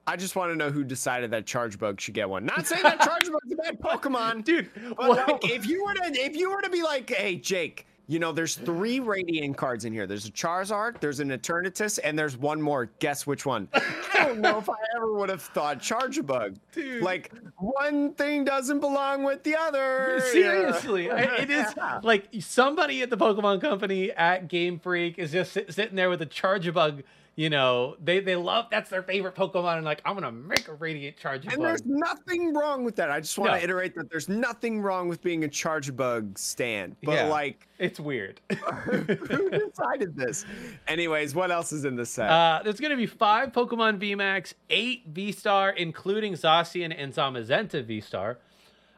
I 0.09 0.15
just 0.17 0.37
want 0.37 0.53
to 0.53 0.57
know 0.57 0.71
who 0.71 0.85
decided 0.85 1.33
that 1.33 1.47
Charjabug 1.47 1.99
should 1.99 2.15
get 2.15 2.31
one. 2.31 2.47
Not 2.47 2.67
saying 2.67 2.85
that 2.85 3.01
Charge 3.01 3.25
Charjabug's 3.25 3.53
a 3.53 3.57
bad 3.57 3.81
Pokemon, 3.83 4.45
Dude, 4.45 4.71
But 4.97 5.09
like, 5.11 5.51
if 5.51 5.67
you 5.67 5.85
were 5.85 5.95
to 5.95 6.03
if 6.15 6.37
you 6.37 6.51
were 6.51 6.63
to 6.63 6.71
be 6.71 6.83
like, 6.83 7.11
hey 7.11 7.37
Jake, 7.37 7.87
you 8.09 8.19
know, 8.19 8.31
there's 8.33 8.55
three 8.55 9.01
Radiant 9.01 9.57
cards 9.57 9.85
in 9.85 9.93
here. 9.93 10.07
There's 10.07 10.27
a 10.27 10.31
Charizard, 10.31 11.01
there's 11.01 11.21
an 11.21 11.31
Eternatus, 11.31 11.99
and 12.05 12.19
there's 12.19 12.37
one 12.37 12.63
more. 12.63 12.87
Guess 13.01 13.27
which 13.27 13.45
one? 13.45 13.69
I 13.75 14.25
don't 14.27 14.41
know 14.41 14.59
if 14.59 14.69
I 14.71 14.75
ever 14.97 15.13
would 15.15 15.29
have 15.29 15.43
thought 15.43 15.81
Charjabug. 15.81 16.57
Dude. 16.73 17.03
Like 17.03 17.33
one 17.59 18.13
thing 18.15 18.45
doesn't 18.45 18.81
belong 18.81 19.25
with 19.25 19.43
the 19.43 19.57
other. 19.57 20.21
Seriously, 20.33 21.07
Yeah. 21.07 21.41
It 21.43 21.51
is 21.51 21.67
Yeah. 21.77 22.01
like 22.03 22.29
somebody 22.41 23.03
at 23.03 23.11
the 23.11 23.17
Pokemon 23.17 23.61
Company 23.61 24.13
at 24.13 24.49
Game 24.49 24.79
Freak 24.79 25.19
is 25.19 25.33
just 25.33 25.53
sit, 25.53 25.73
sitting 25.75 25.97
there 25.97 26.09
with 26.11 26.23
a 26.23 26.27
Charjabug. 26.27 27.03
You 27.39 27.51
know, 27.51 27.97
they 28.03 28.21
they 28.21 28.35
love 28.35 28.69
that's 28.71 28.89
their 28.89 29.03
favorite 29.03 29.35
Pokemon, 29.35 29.77
and 29.77 29.85
like 29.85 30.01
I'm 30.07 30.15
gonna 30.15 30.33
make 30.33 30.69
a 30.69 30.73
Radiant 30.73 31.19
Charjabug. 31.19 31.53
And 31.53 31.63
there's 31.63 31.85
nothing 31.85 32.55
wrong 32.55 32.83
with 32.83 32.97
that. 32.97 33.11
I 33.11 33.21
just 33.21 33.37
want 33.39 33.53
No. 33.53 33.59
to 33.59 33.63
iterate 33.63 33.95
that 33.97 34.09
there's 34.11 34.27
nothing 34.31 34.81
wrong 34.81 35.07
with 35.11 35.21
being 35.23 35.45
a 35.45 35.49
Charjabug 35.49 36.39
stand. 36.39 36.97
But 37.03 37.13
Yeah. 37.13 37.25
like, 37.29 37.69
It's 37.79 38.01
weird. 38.01 38.41
who 38.51 39.51
decided 39.51 40.17
this? 40.17 40.47
Anyways, 40.89 41.35
what 41.35 41.51
else 41.51 41.73
is 41.73 41.85
in 41.85 41.95
the 41.95 42.07
set? 42.07 42.31
uh, 42.31 42.63
there's 42.65 42.81
gonna 42.81 42.97
be 42.97 43.05
five 43.05 43.53
Pokemon 43.53 43.99
VMAX, 43.99 44.55
eight 44.71 45.03
V 45.09 45.31
Star, 45.31 45.69
including 45.71 46.33
Zacian 46.33 46.95
and 46.97 47.13
Zamazenta 47.13 47.85
V 47.85 48.01
Star, 48.01 48.39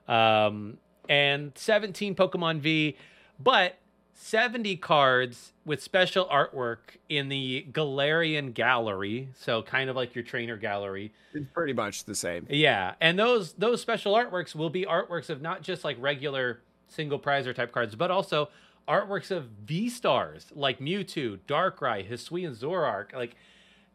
um, 0.07 0.79
and 1.09 1.51
17 1.57 2.15
Pokemon 2.15 2.61
V, 2.61 2.97
but 3.41 3.79
70 4.21 4.77
cards 4.79 5.53
with 5.65 5.81
special 5.81 6.27
artwork 6.27 6.97
in 7.09 7.29
the 7.29 7.65
Galarian 7.71 8.53
Gallery, 8.53 9.29
so 9.37 9.63
kind 9.63 9.89
of 9.89 9.95
like 9.95 10.17
your 10.17 10.25
trainer 10.25 10.57
gallery. 10.57 11.13
it's 11.33 11.47
pretty 11.55 11.73
much 11.73 12.05
the 12.05 12.17
same. 12.17 12.45
Yeah, 12.51 12.95
and 13.01 13.17
those 13.17 13.53
those 13.53 13.81
special 13.81 14.15
artworks 14.15 14.57
will 14.57 14.71
be 14.71 14.85
artworks 14.85 15.31
of 15.31 15.41
not 15.41 15.63
just 15.63 15.85
like 15.85 15.97
regular 16.01 16.61
single 16.89 17.21
prizer 17.21 17.55
type 17.55 17.71
cards, 17.71 17.95
but 17.95 18.11
also 18.11 18.49
artworks 18.89 19.31
of 19.31 19.45
V 19.65 19.89
stars 19.89 20.47
like 20.53 20.81
Mewtwo, 20.81 21.39
Darkrai, 21.47 22.11
Hisuian 22.11 22.59
Zoroark. 22.59 23.15
Like 23.15 23.37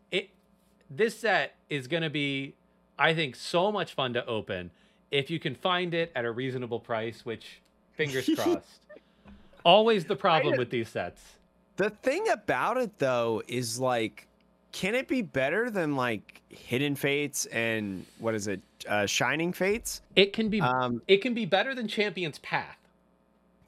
it, 0.10 0.30
this 0.90 1.20
set 1.20 1.56
is 1.70 1.88
going 1.88 2.04
to 2.04 2.10
be, 2.10 2.56
I 2.98 3.14
think, 3.14 3.36
so 3.36 3.74
much 3.74 3.94
fun 3.94 4.14
to 4.14 4.26
open 4.26 4.72
if 5.12 5.30
you 5.30 5.38
can 5.38 5.54
find 5.54 5.94
it 5.94 6.14
at 6.16 6.24
a 6.24 6.32
reasonable 6.32 6.80
price. 6.80 7.26
Which, 7.26 7.62
fingers 7.94 8.30
crossed. 8.36 8.83
Always 9.66 10.06
the 10.06 10.16
problem 10.16 10.58
with 10.58 10.70
these 10.70 10.90
sets. 10.90 11.22
The 11.78 11.90
thing 11.90 12.28
about 12.30 12.78
it 12.78 12.98
though 13.00 13.42
is 13.48 13.80
like, 13.80 14.28
can 14.72 14.96
it 14.96 15.08
be 15.08 15.22
better 15.22 15.70
than 15.70 15.96
like 15.96 16.42
Hidden 16.50 16.96
Fates 16.96 17.46
and 17.48 18.06
what 18.20 18.36
is 18.36 18.48
it, 18.48 18.62
uh, 18.88 19.06
Shining 19.06 19.54
Fates? 19.54 20.02
It 20.16 20.34
can 20.34 20.50
be 20.50 20.62
Um, 20.62 21.02
it 21.08 21.18
can 21.22 21.34
be 21.34 21.46
better 21.46 21.74
than 21.76 21.88
Champion's 21.88 22.40
Path. 22.40 22.78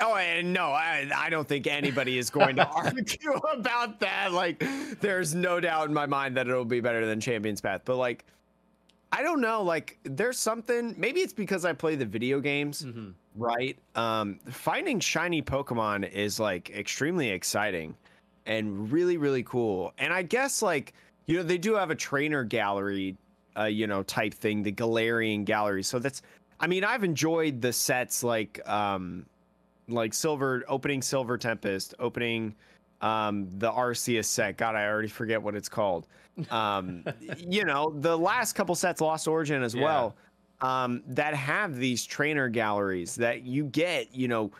Oh, 0.01 0.15
and 0.15 0.51
no, 0.51 0.65
I, 0.71 1.10
I 1.15 1.29
don't 1.29 1.47
think 1.47 1.67
anybody 1.67 2.17
is 2.17 2.29
going 2.29 2.58
to 2.58 2.67
argue 2.75 3.31
about 3.53 4.01
that. 4.01 4.34
Like, 4.34 4.62
there's 4.99 5.34
no 5.34 5.62
doubt 5.62 5.88
in 5.88 5.93
my 5.93 6.05
mind 6.05 6.36
that 6.36 6.47
it'll 6.49 6.65
be 6.65 6.81
better 6.81 7.05
than 7.05 7.21
Champion's 7.21 7.62
Path. 7.62 7.81
But 7.86 7.95
like, 7.95 8.25
I 9.13 9.23
don't 9.23 9.39
know. 9.39 9.63
Like, 9.63 9.97
there's 10.03 10.38
something. 10.38 10.93
Maybe 10.97 11.21
it's 11.21 11.31
because 11.31 11.63
I 11.63 11.71
play 11.71 11.95
the 11.95 12.05
video 12.05 12.41
games, 12.41 12.84
Mhm. 12.84 13.13
Right? 13.35 13.77
Um, 13.95 14.39
finding 14.49 14.99
shiny 14.99 15.41
Pokemon 15.41 16.09
is 16.11 16.39
like 16.39 16.69
extremely 16.71 17.29
exciting 17.29 17.95
and 18.45 18.91
really, 18.91 19.17
really 19.17 19.43
cool. 19.43 19.93
And 19.97 20.13
I 20.13 20.21
guess 20.21 20.61
like 20.61 20.93
you 21.27 21.37
know 21.37 21.43
they 21.43 21.57
do 21.57 21.73
have 21.75 21.91
a 21.91 21.95
trainer 21.95 22.43
gallery, 22.43 23.15
uh, 23.57 23.63
you 23.65 23.87
know, 23.87 24.03
type 24.03 24.33
thing, 24.33 24.63
the 24.63 24.71
Galarian 24.71 25.45
gallery. 25.45 25.83
So 25.83 25.99
that's. 25.99 26.21
I 26.59 26.67
mean, 26.67 26.85
I've 26.85 27.03
enjoyed 27.03 27.61
the 27.61 27.73
sets 27.73 28.23
like 28.23 28.61
um, 28.67 29.25
like 29.89 30.13
Silver 30.13 30.63
opening 30.67 31.01
Silver 31.01 31.37
Tempest, 31.37 31.93
opening 31.99 32.55
um 33.01 33.49
the 33.59 33.69
Arceus 33.71 34.25
set. 34.25 34.55
God, 34.57 34.75
I 34.75 34.87
already 34.87 35.09
forget 35.09 35.41
what 35.41 35.53
it's 35.53 35.67
called. 35.67 36.07
Um, 36.49 37.03
you 37.37 37.65
know, 37.65 37.93
the 37.99 38.17
last 38.17 38.53
couple 38.53 38.73
sets, 38.75 39.01
Lost 39.01 39.27
Origin 39.27 39.63
as 39.63 39.75
Yeah. 39.75 39.83
well, 39.83 40.15
um, 40.65 41.04
that 41.08 41.34
have 41.36 41.75
these 41.78 42.06
trainer 42.06 42.49
galleries 42.49 43.15
that 43.15 43.43
you 43.43 43.65
get, 43.65 44.13
you 44.15 44.28
know, 44.28 44.51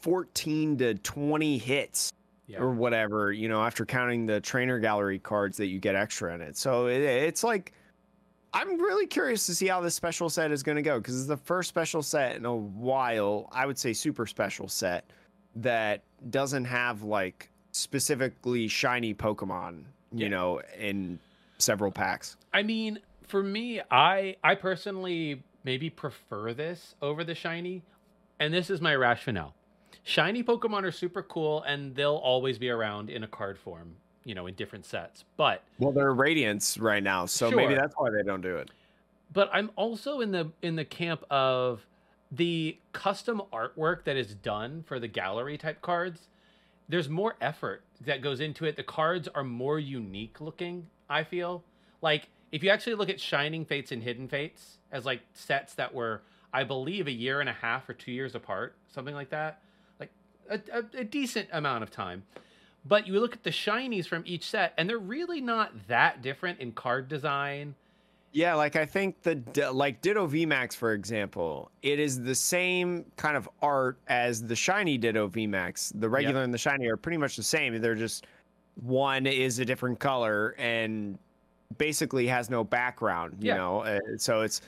14 0.00 0.78
to 0.78 0.94
20 0.94 1.58
hits 1.58 2.12
Yeah. 2.46 2.60
or 2.60 2.70
whatever, 2.70 3.32
you 3.32 3.48
know, 3.48 3.62
after 3.62 3.84
counting 3.84 4.26
the 4.26 4.40
trainer 4.40 4.78
gallery 4.78 5.18
cards 5.18 5.56
that 5.58 5.66
you 5.66 5.78
get 5.78 5.94
extra 5.94 6.34
in 6.34 6.40
it. 6.40 6.56
So 6.56 6.86
it, 6.86 7.00
it's 7.02 7.44
like 7.44 7.72
I'm 8.54 8.78
really 8.80 9.06
curious 9.06 9.46
to 9.46 9.54
see 9.54 9.66
how 9.68 9.80
this 9.80 9.94
special 9.94 10.28
set 10.28 10.50
is 10.52 10.62
going 10.62 10.76
to 10.76 10.82
go 10.82 10.98
because 10.98 11.18
it's 11.18 11.28
the 11.28 11.36
first 11.38 11.68
special 11.68 12.02
set 12.02 12.36
in 12.36 12.44
a 12.44 12.54
while. 12.54 13.48
I 13.52 13.64
would 13.66 13.78
say 13.78 13.92
super 13.92 14.26
special 14.26 14.68
set 14.68 15.10
that 15.56 16.02
doesn't 16.30 16.64
have 16.66 17.02
like 17.02 17.50
specifically 17.72 18.68
shiny 18.68 19.14
Pokemon, 19.14 19.84
you 20.12 20.24
Yeah. 20.24 20.28
know, 20.28 20.60
in 20.78 21.18
several 21.58 21.90
packs. 21.90 22.36
I 22.52 22.62
mean, 22.62 22.98
for 23.32 23.42
me, 23.42 23.80
I 23.90 24.36
I 24.44 24.54
personally 24.54 25.42
maybe 25.64 25.88
prefer 25.88 26.52
this 26.52 26.94
over 27.00 27.24
the 27.24 27.34
shiny, 27.34 27.82
and 28.38 28.52
this 28.52 28.68
is 28.68 28.82
my 28.82 28.94
rationale. 28.94 29.54
Shiny 30.02 30.42
Pokemon 30.42 30.82
are 30.84 30.92
super 30.92 31.22
cool, 31.22 31.62
and 31.62 31.94
they'll 31.94 32.16
always 32.16 32.58
be 32.58 32.68
around 32.68 33.08
in 33.08 33.24
a 33.24 33.26
card 33.26 33.58
form, 33.58 33.96
you 34.26 34.34
know, 34.34 34.48
in 34.48 34.54
different 34.54 34.84
sets. 34.84 35.24
But 35.38 35.62
Well, 35.78 35.92
they're 35.92 36.14
Radiants 36.14 36.78
right 36.78 37.02
now, 37.02 37.24
so 37.24 37.50
maybe 37.50 37.74
that's 37.74 37.94
why 37.96 38.10
they 38.10 38.22
don't 38.22 38.42
do 38.42 38.56
it. 38.58 38.70
but 39.32 39.48
I'm 39.50 39.70
also 39.76 40.20
in 40.20 40.30
the 40.30 40.52
in 40.60 40.76
the 40.76 40.84
camp 40.84 41.24
of 41.30 41.86
the 42.32 42.76
custom 42.92 43.40
artwork 43.50 44.04
that 44.04 44.16
is 44.16 44.34
done 44.34 44.82
for 44.86 45.00
the 45.00 45.08
gallery 45.08 45.56
type 45.56 45.80
cards. 45.80 46.28
There's 46.86 47.08
more 47.08 47.36
effort 47.40 47.82
that 48.02 48.20
goes 48.20 48.40
into 48.40 48.66
it. 48.66 48.76
The 48.76 48.82
cards 48.82 49.26
are 49.34 49.44
more 49.44 49.78
unique 49.78 50.38
looking, 50.42 50.88
I 51.08 51.24
feel. 51.24 51.64
Like 52.02 52.28
if 52.52 52.62
you 52.62 52.70
actually 52.70 52.94
look 52.94 53.08
at 53.08 53.18
Shining 53.18 53.64
Fates 53.64 53.90
and 53.90 54.02
Hidden 54.02 54.28
Fates 54.28 54.78
as 54.92 55.04
like 55.06 55.22
sets 55.32 55.74
that 55.74 55.92
were 55.92 56.22
I 56.52 56.64
believe 56.64 57.06
a 57.06 57.12
year 57.12 57.40
and 57.40 57.48
a 57.48 57.54
half 57.54 57.88
or 57.88 57.94
2 57.94 58.12
years 58.12 58.34
apart, 58.34 58.76
something 58.88 59.14
like 59.14 59.30
that. 59.30 59.62
Like 59.98 60.10
a, 60.50 60.60
a, 60.70 61.00
a 61.00 61.04
decent 61.04 61.48
amount 61.50 61.82
of 61.82 61.90
time. 61.90 62.24
But 62.84 63.06
you 63.06 63.18
look 63.20 63.32
at 63.32 63.42
the 63.42 63.50
shinies 63.50 64.06
from 64.06 64.22
each 64.26 64.50
set 64.50 64.74
and 64.76 64.88
they're 64.88 64.98
really 64.98 65.40
not 65.40 65.88
that 65.88 66.20
different 66.20 66.60
in 66.60 66.72
card 66.72 67.08
design. 67.08 67.74
Yeah, 68.32 68.54
like 68.54 68.76
I 68.76 68.86
think 68.86 69.22
the 69.22 69.70
like 69.72 70.02
Ditto 70.02 70.26
VMAX 70.26 70.74
for 70.74 70.92
example, 70.92 71.70
it 71.82 71.98
is 71.98 72.20
the 72.20 72.34
same 72.34 73.06
kind 73.16 73.36
of 73.36 73.48
art 73.62 73.98
as 74.08 74.46
the 74.46 74.56
shiny 74.56 74.98
Ditto 74.98 75.28
VMAX. 75.28 75.92
The 76.00 76.08
regular 76.08 76.42
and 76.42 76.52
the 76.52 76.58
shiny 76.58 76.86
are 76.88 76.96
pretty 76.96 77.18
much 77.18 77.36
the 77.36 77.42
same. 77.42 77.80
They're 77.80 77.94
just 77.94 78.26
one 78.74 79.26
is 79.26 79.58
a 79.58 79.64
different 79.64 80.00
color 80.00 80.54
and 80.58 81.18
basically 81.78 82.26
has 82.26 82.50
no 82.50 82.64
background, 82.64 83.36
you 83.40 83.48
Yeah. 83.48 83.56
know. 83.56 83.80
Uh, 83.80 83.98
so 84.18 84.42
it's 84.42 84.60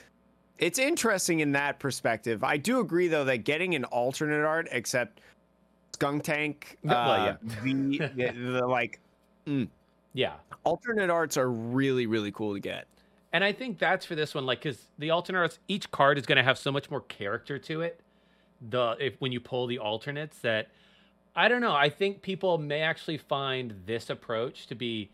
it's 0.57 0.79
interesting 0.79 1.41
in 1.41 1.51
that 1.51 1.79
perspective. 1.79 2.43
I 2.43 2.57
do 2.57 2.79
agree 2.79 3.07
though 3.07 3.25
that 3.25 3.39
getting 3.39 3.75
an 3.75 3.83
alternate 3.85 4.45
art 4.45 4.67
except 4.71 5.19
Skuntank, 5.97 6.77
Yeah, 6.83 6.91
well, 7.05 7.29
uh, 7.29 7.35
V, 7.41 7.97
the, 8.15 8.31
the 8.31 8.67
like 8.67 8.99
Yeah. 10.13 10.33
alternate 10.63 11.09
arts 11.09 11.37
are 11.37 11.51
really 11.51 12.05
really 12.07 12.31
cool 12.31 12.53
to 12.53 12.59
get. 12.59 12.87
And 13.33 13.43
I 13.43 13.51
think 13.51 13.79
that's 13.79 14.05
for 14.05 14.15
this 14.15 14.33
one, 14.33 14.45
like, 14.45 14.59
because 14.61 14.87
the 14.97 15.09
alternate 15.09 15.39
arts, 15.39 15.59
each 15.67 15.91
card 15.91 16.17
is 16.17 16.25
going 16.25 16.37
to 16.37 16.43
have 16.43 16.57
so 16.57 16.71
much 16.71 16.89
more 16.89 17.01
character 17.01 17.59
to 17.59 17.81
it. 17.81 17.99
The 18.69 18.95
if 18.99 19.15
when 19.19 19.33
you 19.33 19.41
pull 19.41 19.67
the 19.67 19.77
alternates, 19.79 20.39
that 20.39 20.69
I 21.35 21.49
don't 21.49 21.59
know. 21.59 21.75
I 21.75 21.89
think 21.89 22.21
people 22.21 22.57
may 22.57 22.79
actually 22.79 23.17
find 23.17 23.73
this 23.85 24.09
approach 24.09 24.67
to 24.67 24.75
be 24.75 25.09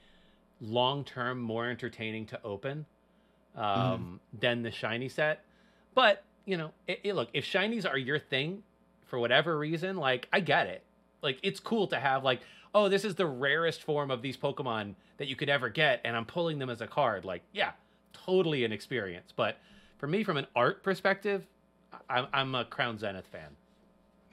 long 0.62 1.04
term 1.04 1.40
more 1.40 1.68
entertaining 1.70 2.26
to 2.28 2.40
open 2.44 2.86
um, 3.56 4.20
than 4.40 4.62
the 4.62 4.72
shiny 4.72 5.10
set. 5.10 5.44
But 5.94 6.24
you 6.46 6.58
know, 6.58 6.72
it, 6.88 7.00
it- 7.04 7.16
look, 7.16 7.30
if 7.34 7.46
shinies 7.46 7.90
are 7.90 7.98
your 7.98 8.20
thing 8.20 8.64
for 9.08 9.20
whatever 9.20 9.58
reason, 9.58 9.98
like 9.98 10.28
I 10.32 10.40
get 10.40 10.68
it. 10.68 10.84
Like 11.22 11.40
it's 11.44 11.60
cool 11.60 11.88
to 11.88 12.00
have 12.00 12.24
like, 12.24 12.42
oh, 12.74 12.90
this 12.90 13.04
is 13.04 13.16
the 13.16 13.26
rarest 13.26 13.84
form 13.84 14.10
of 14.10 14.22
these 14.22 14.38
Pokemon 14.38 14.96
that 15.18 15.28
you 15.28 15.36
could 15.36 15.50
ever 15.50 15.70
get, 15.70 16.02
and 16.06 16.16
I'm 16.16 16.26
pulling 16.26 16.58
them 16.58 16.70
as 16.70 16.82
a 16.82 16.88
card. 16.88 17.26
Like, 17.26 17.44
yeah, 17.52 17.72
totally 18.14 18.64
an 18.66 18.72
experience. 18.72 19.32
But 19.36 19.58
for 19.98 20.08
me, 20.08 20.24
from 20.24 20.38
an 20.38 20.48
art 20.56 20.82
perspective, 20.82 21.46
I'm, 22.10 22.26
I'm 22.34 22.56
a 22.56 22.66
Crown 22.66 22.98
Zenith 22.98 23.28
fan. 23.28 23.50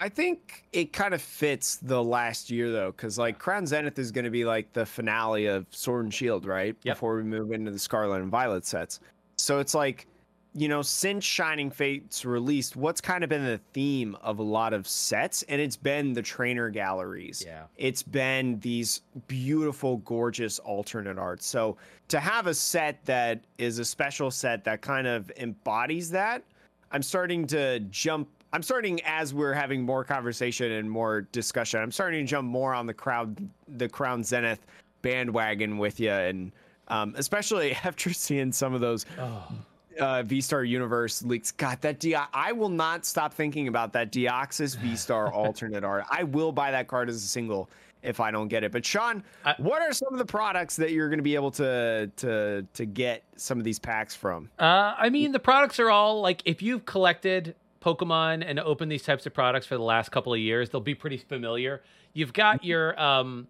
I 0.00 0.08
think 0.08 0.64
it 0.72 0.92
kind 0.92 1.12
of 1.12 1.20
fits 1.20 1.76
the 1.76 2.02
last 2.02 2.50
year 2.50 2.70
though, 2.70 2.92
because 2.92 3.18
like 3.18 3.38
Crown 3.38 3.66
Zenith 3.66 3.98
is 3.98 4.12
going 4.12 4.24
to 4.24 4.30
be 4.30 4.44
like 4.44 4.72
the 4.72 4.86
finale 4.86 5.46
of 5.46 5.66
Sword 5.70 6.04
and 6.04 6.14
Shield, 6.14 6.46
right? 6.46 6.76
Yep. 6.82 6.96
Before 6.96 7.16
we 7.16 7.24
move 7.24 7.52
into 7.52 7.70
the 7.70 7.78
Scarlet 7.78 8.22
and 8.22 8.30
Violet 8.30 8.64
sets. 8.64 9.00
So 9.36 9.58
it's 9.58 9.74
like, 9.74 10.06
you 10.54 10.68
know, 10.68 10.82
since 10.82 11.24
Shining 11.24 11.70
Fates 11.70 12.24
released, 12.24 12.74
what's 12.74 13.00
kind 13.00 13.22
of 13.22 13.30
been 13.30 13.44
the 13.44 13.60
theme 13.72 14.16
of 14.22 14.38
a 14.38 14.42
lot 14.42 14.72
of 14.72 14.88
sets? 14.88 15.42
And 15.44 15.60
it's 15.60 15.76
been 15.76 16.12
the 16.12 16.22
trainer 16.22 16.70
galleries. 16.70 17.44
Yeah. 17.46 17.64
It's 17.76 18.02
been 18.02 18.58
these 18.60 19.02
beautiful, 19.26 19.98
gorgeous 19.98 20.58
alternate 20.60 21.18
arts. 21.18 21.46
So 21.46 21.76
to 22.08 22.18
have 22.18 22.46
a 22.46 22.54
set 22.54 23.04
that 23.04 23.44
is 23.58 23.78
a 23.78 23.84
special 23.84 24.30
set 24.30 24.64
that 24.64 24.80
kind 24.80 25.06
of 25.06 25.30
embodies 25.36 26.10
that, 26.10 26.42
I'm 26.90 27.02
starting 27.02 27.46
to 27.48 27.80
jump. 27.90 28.28
I'm 28.52 28.62
starting 28.62 29.00
as 29.04 29.34
we're 29.34 29.52
having 29.52 29.82
more 29.82 30.04
conversation 30.04 30.72
and 30.72 30.90
more 30.90 31.22
discussion. 31.32 31.80
I'm 31.80 31.92
starting 31.92 32.24
to 32.24 32.30
jump 32.30 32.48
more 32.48 32.72
on 32.74 32.86
the 32.86 32.94
crowd, 32.94 33.36
the 33.68 33.88
Crown 33.88 34.24
Zenith 34.24 34.66
bandwagon 35.02 35.78
with 35.78 36.00
you, 36.00 36.10
and 36.10 36.52
um, 36.88 37.14
especially 37.16 37.72
after 37.84 38.12
seeing 38.12 38.52
some 38.52 38.74
of 38.74 38.80
those 38.80 39.04
Oh, 39.18 39.52
uh, 40.00 40.22
V 40.22 40.40
Star 40.40 40.64
Universe 40.64 41.22
leaks. 41.24 41.50
God, 41.52 41.80
that 41.82 41.98
Dio- 42.00 42.24
I 42.32 42.52
will 42.52 42.68
not 42.68 43.04
stop 43.04 43.34
thinking 43.34 43.68
about 43.68 43.92
that 43.94 44.12
Deoxys 44.12 44.76
V 44.80 44.96
Star 44.96 45.32
alternate 45.32 45.84
art. 45.84 46.04
I 46.10 46.22
will 46.22 46.52
buy 46.52 46.70
that 46.70 46.86
card 46.88 47.08
as 47.08 47.16
a 47.16 47.26
single 47.26 47.68
if 48.00 48.20
I 48.20 48.30
don't 48.30 48.46
get 48.46 48.62
it. 48.62 48.70
But 48.70 48.86
Sean, 48.86 49.24
I- 49.44 49.56
what 49.58 49.82
are 49.82 49.92
some 49.92 50.12
of 50.12 50.18
the 50.18 50.24
products 50.24 50.76
that 50.76 50.92
you're 50.92 51.08
going 51.08 51.18
to 51.18 51.22
be 51.24 51.34
able 51.34 51.50
to 51.52 52.10
to 52.16 52.64
to 52.72 52.86
get 52.86 53.24
some 53.36 53.58
of 53.58 53.64
these 53.64 53.78
packs 53.78 54.14
from? 54.14 54.48
Uh, 54.58 54.94
I 54.96 55.10
mean, 55.10 55.32
the 55.32 55.40
products 55.40 55.78
are 55.80 55.90
all 55.90 56.20
like 56.22 56.42
if 56.44 56.62
you've 56.62 56.86
collected 56.86 57.54
Pokemon 57.80 58.44
and 58.46 58.58
opened 58.60 58.90
these 58.90 59.02
types 59.04 59.26
of 59.26 59.34
products 59.34 59.66
for 59.66 59.76
the 59.76 59.82
last 59.82 60.10
couple 60.10 60.32
of 60.32 60.40
years, 60.40 60.70
they'll 60.70 60.80
be 60.80 60.94
pretty 60.94 61.16
familiar. 61.18 61.82
You've 62.12 62.32
got 62.32 62.64
your 62.64 62.98
um, 63.00 63.46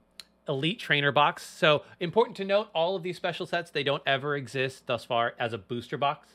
Elite 0.48 0.78
Trainer 0.78 1.12
box. 1.12 1.44
So 1.46 1.82
important 2.00 2.36
to 2.38 2.44
note, 2.44 2.68
all 2.74 2.96
of 2.96 3.02
these 3.02 3.16
special 3.16 3.46
sets 3.46 3.70
they 3.70 3.82
don't 3.82 4.02
ever 4.06 4.36
exist 4.36 4.86
thus 4.86 5.04
far 5.04 5.34
as 5.38 5.52
a 5.52 5.58
booster 5.58 5.96
box. 5.96 6.28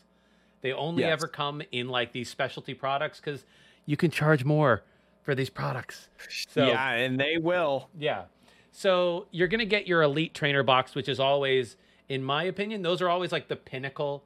They 0.61 0.71
only 0.71 1.03
Yes. 1.03 1.13
ever 1.13 1.27
come 1.27 1.61
in 1.71 1.89
like 1.89 2.13
these 2.13 2.29
specialty 2.29 2.73
products 2.73 3.19
because 3.19 3.43
you 3.85 3.97
can 3.97 4.09
charge 4.11 4.43
more 4.45 4.83
for 5.21 5.35
these 5.35 5.49
products. 5.49 6.07
So 6.49 6.67
yeah, 6.67 6.91
and 6.91 7.19
they 7.19 7.37
will. 7.37 7.89
yeah. 7.99 8.23
So 8.71 9.27
you're 9.31 9.47
going 9.47 9.59
to 9.59 9.65
get 9.67 9.85
your 9.87 10.01
elite 10.01 10.33
trainer 10.33 10.63
box, 10.63 10.95
which 10.95 11.07
is 11.07 11.19
always, 11.19 11.75
in 12.09 12.23
my 12.23 12.43
opinion, 12.43 12.81
those 12.81 13.01
are 13.01 13.09
always 13.09 13.31
like 13.31 13.47
the 13.47 13.55
pinnacle 13.55 14.23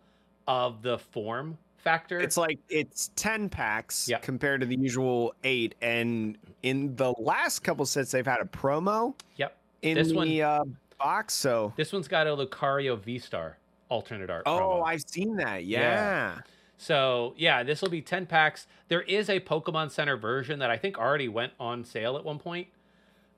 of 0.48 0.84
the 0.84 0.98
form 0.98 1.58
factor. 1.88 2.20
It's 2.20 2.38
like 2.38 2.60
it's 2.70 3.12
10 3.16 3.50
packs 3.50 4.08
Yeah. 4.10 4.18
compared 4.20 4.62
to 4.62 4.68
the 4.68 4.76
usual 4.78 5.34
8 5.44 5.76
and 5.82 6.38
in 6.64 6.96
the 6.96 7.14
last 7.18 7.60
couple 7.60 7.86
sets 7.86 8.12
they've 8.12 8.26
had 8.26 8.42
a 8.42 8.46
promo 8.46 9.14
yep. 9.38 9.56
in 9.82 9.96
This 9.96 10.10
the 10.10 10.16
one- 10.16 10.42
uh, 10.42 10.64
box 11.00 11.34
so 11.34 11.74
This 11.78 11.94
one's 11.94 12.08
got 12.08 12.28
a 12.28 12.32
Lucario 12.32 13.00
V 13.00 13.20
Star 13.20 13.58
alternate 13.90 14.30
art. 14.30 14.44
Oh, 14.46 14.82
promo. 14.82 14.86
I've 14.86 15.04
seen 15.08 15.38
that. 15.38 15.64
Yeah. 15.64 15.80
Yeah. 15.80 16.38
So 16.78 17.34
yeah, 17.38 17.64
this 17.64 17.82
will 17.82 17.90
be 17.90 18.02
10 18.02 18.26
packs. 18.26 18.68
There 18.90 19.02
is 19.04 19.30
a 19.30 19.40
Pokemon 19.40 19.92
Center 19.92 20.18
version 20.18 20.60
that 20.60 20.70
I 20.70 20.78
think 20.78 20.98
already 20.98 21.30
went 21.30 21.54
on 21.60 21.86
sale 21.86 22.18
at 22.18 22.26
one 22.26 22.38
point. 22.40 22.68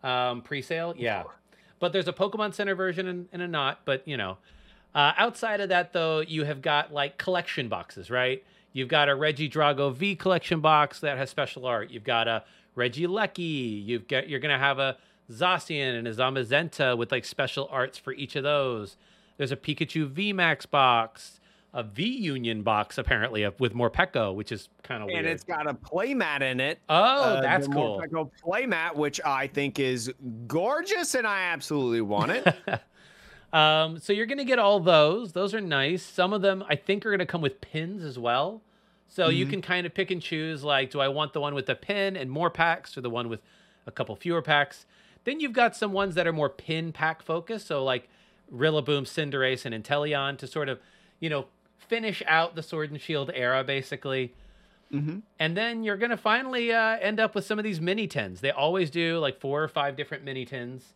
Um, 0.04 0.42
pre-sale, 0.42 0.96
yeah. 0.98 1.24
But 1.80 1.94
there's 1.94 2.08
a 2.08 2.14
Pokemon 2.14 2.54
Center 2.54 2.74
version 2.76 3.08
and, 3.08 3.28
and 3.32 3.42
a 3.42 3.48
not, 3.48 3.82
but 3.86 4.08
you 4.08 4.18
know. 4.18 4.38
Uh, 4.96 5.14
outside 5.18 5.62
of 5.62 5.70
that 5.70 5.94
though, 5.94 6.20
you 6.22 6.44
have 6.46 6.62
got 6.62 6.92
like 6.94 7.18
collection 7.18 7.68
boxes, 7.70 8.10
right? 8.10 8.44
You've 8.74 8.88
got 8.88 9.10
a 9.10 9.14
Regidrago 9.14 9.94
V 9.94 10.16
collection 10.16 10.60
box 10.62 11.00
that 11.00 11.18
has 11.18 11.30
special 11.30 11.66
art. 11.66 11.90
You've 11.92 12.04
got 12.04 12.28
a 12.28 12.44
Regieleki. 12.76 13.86
You've 13.86 14.08
got 14.08 14.30
you're 14.30 14.40
gonna 14.40 14.58
have 14.58 14.80
a 14.80 14.98
Zacian 15.32 15.98
and 15.98 16.08
a 16.08 16.14
Zamazenta 16.14 16.98
with 16.98 17.12
like 17.12 17.26
special 17.26 17.68
arts 17.72 17.98
for 17.98 18.14
each 18.14 18.36
of 18.36 18.44
those. 18.44 18.98
There's 19.38 19.52
a 19.52 19.56
Pikachu 19.58 20.12
VMAX 20.12 20.70
box. 20.70 21.40
a 21.74 21.84
V 21.84 22.04
Union 22.04 22.64
box 22.64 22.98
apparently 22.98 23.48
with 23.60 23.76
more 23.76 23.92
Morpeko, 23.92 24.34
which 24.34 24.52
is 24.52 24.70
kind 24.82 25.04
of 25.04 25.08
weird. 25.08 25.20
and 25.20 25.28
it's 25.28 25.44
got 25.44 25.68
a 25.68 25.74
playmat 25.74 26.42
in 26.42 26.60
it. 26.60 26.80
oh, 26.90 26.96
uh, 26.96 27.42
that's 27.42 27.68
the 27.68 27.74
cool. 27.74 28.02
Morpeko 28.02 28.32
playmat, 28.44 28.96
which 28.96 29.22
I 29.24 29.48
think 29.48 29.80
is 29.80 30.12
gorgeous, 30.48 31.14
and 31.14 31.28
I 31.28 31.44
absolutely 31.44 32.02
want 32.02 32.32
it. 32.32 32.56
um, 33.54 34.00
so 34.00 34.14
you're 34.14 34.26
gonna 34.26 34.46
get 34.46 34.60
all 34.60 34.80
those. 34.80 35.34
Those 35.34 35.54
are 35.54 35.62
nice. 35.62 36.04
Some 36.04 36.34
of 36.34 36.42
them 36.42 36.64
I 36.70 36.76
think 36.76 37.06
are 37.06 37.12
gonna 37.12 37.26
come 37.26 37.42
with 37.42 37.62
pins 37.62 38.04
as 38.04 38.18
well. 38.20 38.62
So 39.08 39.30
you 39.30 39.46
Mhm. 39.46 39.50
can 39.50 39.62
kind 39.64 39.86
of 39.88 39.94
pick 39.94 40.12
and 40.12 40.22
choose. 40.22 40.64
Like, 40.64 40.92
do 40.92 41.00
I 41.00 41.08
want 41.08 41.34
the 41.34 41.42
one 41.42 41.56
with 41.56 41.66
the 41.66 41.76
pin 41.76 42.16
and 42.16 42.30
more 42.30 42.50
packs, 42.52 42.96
or 42.98 43.02
the 43.02 43.10
one 43.10 43.28
with 43.28 43.42
a 43.88 43.92
couple 43.92 44.16
fewer 44.16 44.42
packs? 44.44 44.86
Then 45.24 45.40
you've 45.40 45.54
got 45.54 45.76
some 45.76 45.92
ones 45.94 46.14
that 46.16 46.28
are 46.28 46.34
more 46.34 46.50
pin 46.50 46.92
pack 46.94 47.22
focused. 47.24 47.66
So 47.68 47.84
like 47.84 48.08
Rillaboom, 48.54 49.04
Cinderace, 49.08 49.66
and 49.66 49.74
Inteleon 49.74 50.38
to 50.38 50.48
sort 50.48 50.70
of, 50.70 50.80
you 51.20 51.30
know, 51.30 51.48
finish 51.78 52.22
out 52.28 52.56
the 52.56 52.62
Sword 52.64 52.92
and 52.92 53.02
Shield 53.02 53.32
era, 53.34 53.64
basically. 53.64 54.34
hmm 54.92 55.20
And 55.40 55.58
then 55.58 55.84
you're 55.84 55.98
gonna 55.98 56.18
finally 56.18 56.72
uh, 56.72 56.98
end 57.00 57.20
up 57.20 57.34
with 57.34 57.46
some 57.46 57.58
of 57.60 57.64
these 57.64 57.82
mini 57.82 58.06
tins. 58.08 58.42
They 58.42 58.52
always 58.52 58.90
do 58.92 59.18
like 59.18 59.40
four 59.40 59.64
or 59.64 59.68
five 59.68 59.96
different 59.96 60.24
mini 60.24 60.46
tins. 60.46 60.94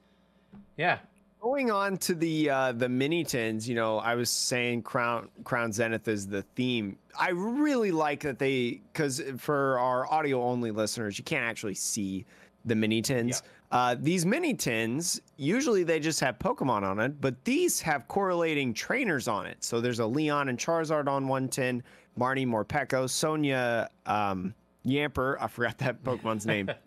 Yeah, 0.77 0.99
Going 1.43 1.71
on 1.71 1.97
to 1.97 2.15
the 2.15 2.49
uh, 2.49 2.71
the 2.71 2.87
mini 2.87 3.25
tins, 3.25 3.67
you 3.67 3.75
know, 3.75 3.97
I 3.97 4.15
was 4.15 4.29
saying 4.29 4.83
Crown 4.83 5.27
Crown 5.43 5.73
Zenith 5.73 6.07
is 6.07 6.25
the 6.25 6.43
theme. 6.55 6.97
I 7.19 7.31
really 7.31 7.91
like 7.91 8.21
that 8.21 8.39
they 8.39 8.79
because 8.93 9.21
for 9.37 9.77
our 9.77 10.09
audio 10.09 10.41
only 10.41 10.71
listeners, 10.71 11.17
you 11.17 11.25
can't 11.25 11.43
actually 11.43 11.73
see 11.73 12.25
the 12.63 12.75
mini 12.75 13.01
tins. 13.01 13.43
Uh, 13.73 13.97
these 13.99 14.25
mini 14.25 14.53
tins 14.53 15.19
usually 15.35 15.83
they 15.83 15.99
just 15.99 16.21
have 16.21 16.39
Pokemon 16.39 16.83
on 16.83 17.01
it, 17.01 17.19
but 17.19 17.43
these 17.43 17.81
have 17.81 18.07
correlating 18.07 18.73
trainers 18.73 19.27
on 19.27 19.45
it. 19.45 19.61
So 19.65 19.81
there's 19.81 19.99
a 19.99 20.05
Leon 20.05 20.47
and 20.47 20.57
Charizard 20.57 21.09
on 21.09 21.27
one 21.27 21.49
tin, 21.49 21.83
Marnie 22.17 22.47
Morpeko, 22.47 23.09
Sonia 23.09 23.89
um, 24.05 24.53
Yamper. 24.85 25.35
I 25.41 25.47
forgot 25.47 25.77
that 25.79 26.03
Pokemon's 26.05 26.45
name. 26.45 26.71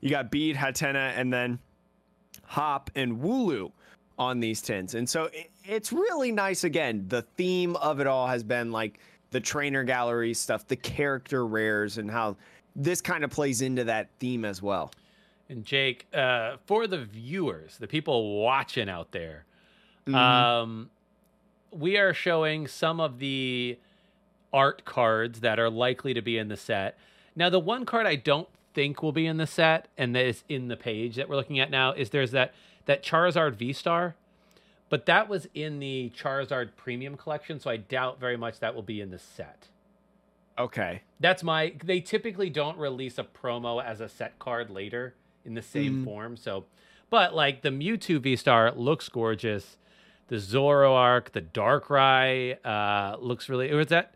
You 0.00 0.10
got 0.10 0.30
Bede, 0.30 0.54
Hatenna, 0.54 1.14
and 1.16 1.32
then 1.32 1.58
Hop 2.44 2.90
and 2.94 3.20
Wooloo 3.20 3.72
on 4.18 4.40
these 4.40 4.60
tins. 4.62 4.94
And 4.94 5.08
so 5.08 5.24
it, 5.24 5.50
it's 5.64 5.92
really 5.92 6.30
nice. 6.32 6.64
Again, 6.64 7.04
the 7.08 7.22
theme 7.36 7.76
of 7.76 8.00
it 8.00 8.06
all 8.06 8.26
has 8.26 8.42
been 8.42 8.70
like 8.72 8.98
the 9.30 9.40
trainer 9.40 9.82
gallery 9.84 10.34
stuff, 10.34 10.66
the 10.68 10.76
character 10.76 11.46
rares, 11.46 11.98
and 11.98 12.10
how 12.10 12.36
this 12.76 13.00
kind 13.00 13.24
of 13.24 13.30
plays 13.30 13.62
into 13.62 13.84
that 13.84 14.08
theme 14.20 14.44
as 14.44 14.60
well. 14.62 14.90
and 15.50 15.64
Jake, 15.66 16.06
uh, 16.14 16.56
for 16.64 16.86
the 16.86 17.04
viewers, 17.04 17.76
the 17.76 17.86
people 17.86 18.40
watching 18.40 18.88
out 18.88 19.12
there, 19.12 19.44
Mhm. 20.06 20.14
um, 20.14 20.90
we 21.70 21.98
are 21.98 22.14
showing 22.14 22.66
some 22.66 22.98
of 22.98 23.18
the 23.18 23.76
art 24.54 24.86
cards 24.86 25.40
that 25.40 25.58
are 25.60 25.68
likely 25.68 26.14
to 26.14 26.22
be 26.22 26.38
in 26.38 26.48
the 26.48 26.56
set. 26.56 26.96
Now, 27.36 27.50
the 27.50 27.60
one 27.60 27.84
card 27.84 28.06
I 28.06 28.14
don't 28.16 28.48
think 28.74 29.02
will 29.02 29.12
be 29.12 29.26
in 29.26 29.36
the 29.38 29.46
set, 29.46 29.88
and 29.96 30.14
that 30.14 30.24
is 30.26 30.44
in 30.48 30.68
the 30.68 30.76
page 30.76 31.16
that 31.16 31.28
we're 31.28 31.36
looking 31.36 31.58
at 31.60 31.70
now, 31.70 31.92
is 31.92 32.10
there's 32.10 32.32
that 32.32 32.52
that 32.86 33.02
Charizard 33.02 33.54
V 33.54 33.72
Star, 33.72 34.14
but 34.90 35.06
that 35.06 35.28
was 35.28 35.46
in 35.54 35.78
the 35.78 36.12
Charizard 36.16 36.70
Premium 36.76 37.16
Collection, 37.16 37.58
so 37.58 37.70
I 37.70 37.76
doubt 37.78 38.20
very 38.20 38.36
much 38.36 38.60
that 38.60 38.74
will 38.74 38.82
be 38.82 39.00
in 39.00 39.10
the 39.10 39.18
set. 39.18 39.68
okay. 40.58 41.02
That's 41.20 41.42
my. 41.42 41.72
They 41.82 42.00
typically 42.00 42.50
don't 42.50 42.76
release 42.78 43.18
a 43.18 43.24
promo 43.24 43.82
as 43.82 44.00
a 44.00 44.08
set 44.08 44.38
card 44.38 44.68
later 44.70 45.14
in 45.44 45.54
the 45.54 45.62
same 45.62 46.02
Mhm. 46.02 46.04
form. 46.04 46.36
So, 46.36 46.66
but 47.10 47.34
like 47.34 47.62
the 47.62 47.70
Mewtwo 47.70 48.20
V 48.20 48.36
Star 48.36 48.70
looks 48.72 49.08
gorgeous. 49.08 49.78
The 50.28 50.36
Zoroark, 50.36 51.30
the 51.32 51.40
Darkrai 51.42 52.58
uh, 52.64 53.16
looks 53.18 53.48
really. 53.48 53.68
Is 53.70 53.86
that? 53.88 54.13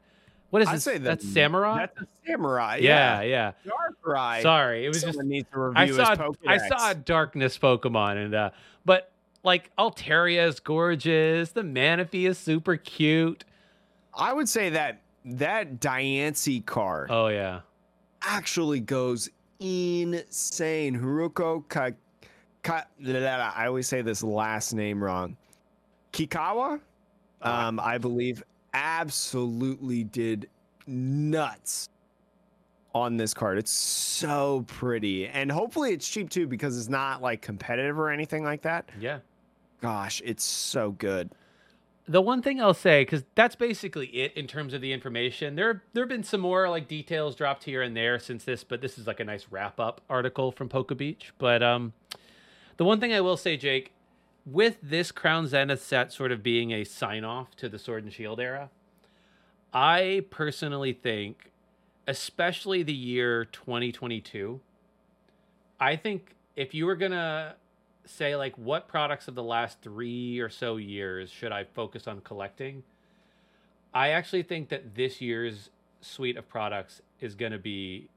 What 0.50 0.62
is 0.62 0.68
I'd 0.68 0.74
this? 0.76 0.84
say 0.84 0.92
that- 0.98 1.04
that's 1.04 1.28
Samurai. 1.28 1.78
That's 1.86 2.00
a 2.02 2.06
samurai. 2.26 2.76
yeah, 2.80 3.20
Yeah. 3.22 3.52
yeah. 3.66 3.72
Darkrai. 4.04 4.42
Sorry, 4.42 4.84
it 4.84 4.88
was 4.88 5.00
Someone 5.00 5.14
just. 5.16 5.26
needs 5.26 5.48
to 5.52 5.72
I 5.76 5.86
saw. 5.90 6.10
his 6.10 6.36
I 6.46 6.58
saw 6.68 6.90
a 6.90 6.94
darkness 6.94 7.58
Pokemon, 7.58 8.24
and 8.24 8.34
uh, 8.34 8.50
but 8.84 9.12
like 9.44 9.70
Altaria 9.76 10.46
is 10.48 10.58
gorgeous. 10.60 11.50
The 11.52 11.62
Manaphy 11.62 12.26
is 12.28 12.38
super 12.38 12.76
cute. 12.76 13.44
I 14.14 14.32
would 14.32 14.48
say 14.48 14.70
that 14.70 15.00
that 15.24 15.80
Diancie 15.80 16.64
card 16.64 17.10
Oh 17.10 17.28
yeah. 17.28 17.60
actually 18.22 18.80
goes 18.80 19.28
insane. 19.60 20.98
Haruko 20.98 21.68
Ka, 21.68 21.90
Ka 22.62 22.84
I 23.04 23.66
always 23.66 23.86
say 23.86 24.00
this 24.02 24.22
last 24.22 24.72
name 24.72 25.02
wrong. 25.04 25.36
Kikawa, 26.12 26.80
um, 27.42 27.78
I 27.78 27.98
believe, 27.98 28.42
absolutely 28.74 30.04
did 30.04 30.48
nuts 30.86 31.88
on 32.94 33.16
this 33.16 33.34
card. 33.34 33.58
It's 33.58 33.70
so 33.70 34.64
pretty, 34.66 35.26
and 35.26 35.52
hopefully 35.52 35.92
it's 35.92 36.08
cheap 36.08 36.30
too 36.30 36.46
because 36.46 36.78
it's 36.78 36.88
not 36.88 37.20
like 37.22 37.42
competitive 37.42 37.98
or 37.98 38.10
anything 38.10 38.44
like 38.44 38.62
that. 38.62 38.88
Yeah. 38.98 39.18
Gosh, 39.80 40.20
it's 40.24 40.44
so 40.44 40.92
good. 40.92 41.30
the 42.08 42.22
one 42.22 42.40
thing 42.42 42.60
I'll 42.60 42.74
say, 42.74 43.02
because 43.02 43.22
that's 43.34 43.54
basically 43.54 44.06
it 44.08 44.32
in 44.34 44.46
terms 44.46 44.72
of 44.72 44.80
the 44.80 44.92
information. 44.92 45.54
There, 45.54 45.82
there 45.92 46.02
have 46.04 46.08
been 46.08 46.22
some 46.24 46.40
more 46.40 46.68
like 46.68 46.88
details 46.88 47.36
dropped 47.36 47.64
here 47.64 47.82
and 47.82 47.94
there 47.96 48.18
since 48.18 48.44
this, 48.44 48.64
but 48.64 48.80
this 48.80 48.98
is 48.98 49.06
like 49.06 49.20
a 49.20 49.24
nice 49.24 49.46
wrap 49.50 49.78
up 49.78 50.00
article 50.08 50.50
from 50.50 50.68
Poke 50.68 50.96
Beach. 50.96 51.32
But 51.38 51.62
um, 51.62 51.92
the 52.78 52.84
one 52.84 52.98
thing 52.98 53.12
I 53.12 53.20
will 53.20 53.36
say, 53.36 53.56
Jake, 53.58 53.92
with 54.52 54.76
this 54.82 55.12
Crown 55.12 55.46
Zenith 55.46 55.82
set 55.82 56.12
sort 56.12 56.32
of 56.32 56.42
being 56.42 56.70
a 56.72 56.84
sign 56.84 57.24
off 57.24 57.54
to 57.56 57.68
the 57.68 57.78
Sword 57.78 58.04
and 58.04 58.12
Shield 58.12 58.40
era, 58.40 58.70
I 59.72 60.24
personally 60.30 60.92
think, 60.92 61.50
especially 62.06 62.82
the 62.82 62.92
year 62.94 63.44
2022, 63.44 64.60
I 65.78 65.96
think 65.96 66.34
if 66.56 66.74
you 66.74 66.86
were 66.86 66.96
gonna 66.96 67.56
say 68.04 68.34
like 68.36 68.56
what 68.56 68.88
products 68.88 69.28
of 69.28 69.34
the 69.34 69.42
last 69.42 69.82
three 69.82 70.38
or 70.38 70.48
so 70.48 70.76
years 70.76 71.30
should 71.30 71.52
I 71.52 71.64
focus 71.64 72.06
on 72.06 72.20
collecting, 72.22 72.82
I 73.92 74.10
actually 74.10 74.42
think 74.44 74.70
that 74.70 74.94
this 74.94 75.20
year's 75.20 75.68
suite 76.00 76.36
of 76.36 76.48
products 76.48 77.02
is 77.20 77.34
going 77.34 77.52
to 77.52 77.58
be 77.58 78.08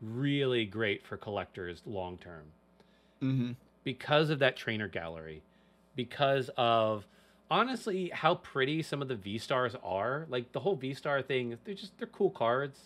really 0.00 0.64
great 0.66 1.04
for 1.06 1.16
collectors 1.16 1.82
long 1.86 2.18
term 2.18 2.44
Mm-hmm. 3.22 3.52
because 3.82 4.28
of 4.28 4.38
that 4.40 4.56
trainer 4.56 4.88
gallery, 4.88 5.42
because 5.96 6.50
of 6.56 7.06
honestly 7.50 8.10
how 8.12 8.36
pretty 8.36 8.82
some 8.82 9.02
of 9.02 9.08
the 9.08 9.14
V 9.16 9.38
stars 9.38 9.74
are. 9.82 10.26
Like 10.28 10.52
the 10.52 10.60
whole 10.60 10.76
V 10.76 10.94
star 10.94 11.22
thing, 11.22 11.56
they're 11.64 11.74
just 11.74 11.96
they're 11.98 12.06
cool 12.06 12.30
cards. 12.30 12.78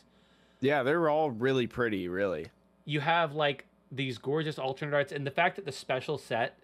Yeah, 0.60 0.82
they're 0.82 1.08
all 1.08 1.30
really 1.30 1.66
pretty, 1.66 2.08
really. 2.08 2.46
you 2.84 3.00
have 3.00 3.34
like 3.34 3.66
these 3.92 4.18
gorgeous 4.18 4.58
alternate 4.58 4.94
arts 4.94 5.10
and 5.12 5.26
the 5.26 5.30
fact 5.30 5.56
that 5.56 5.64
the 5.66 5.72
special 5.72 6.16
set 6.16 6.56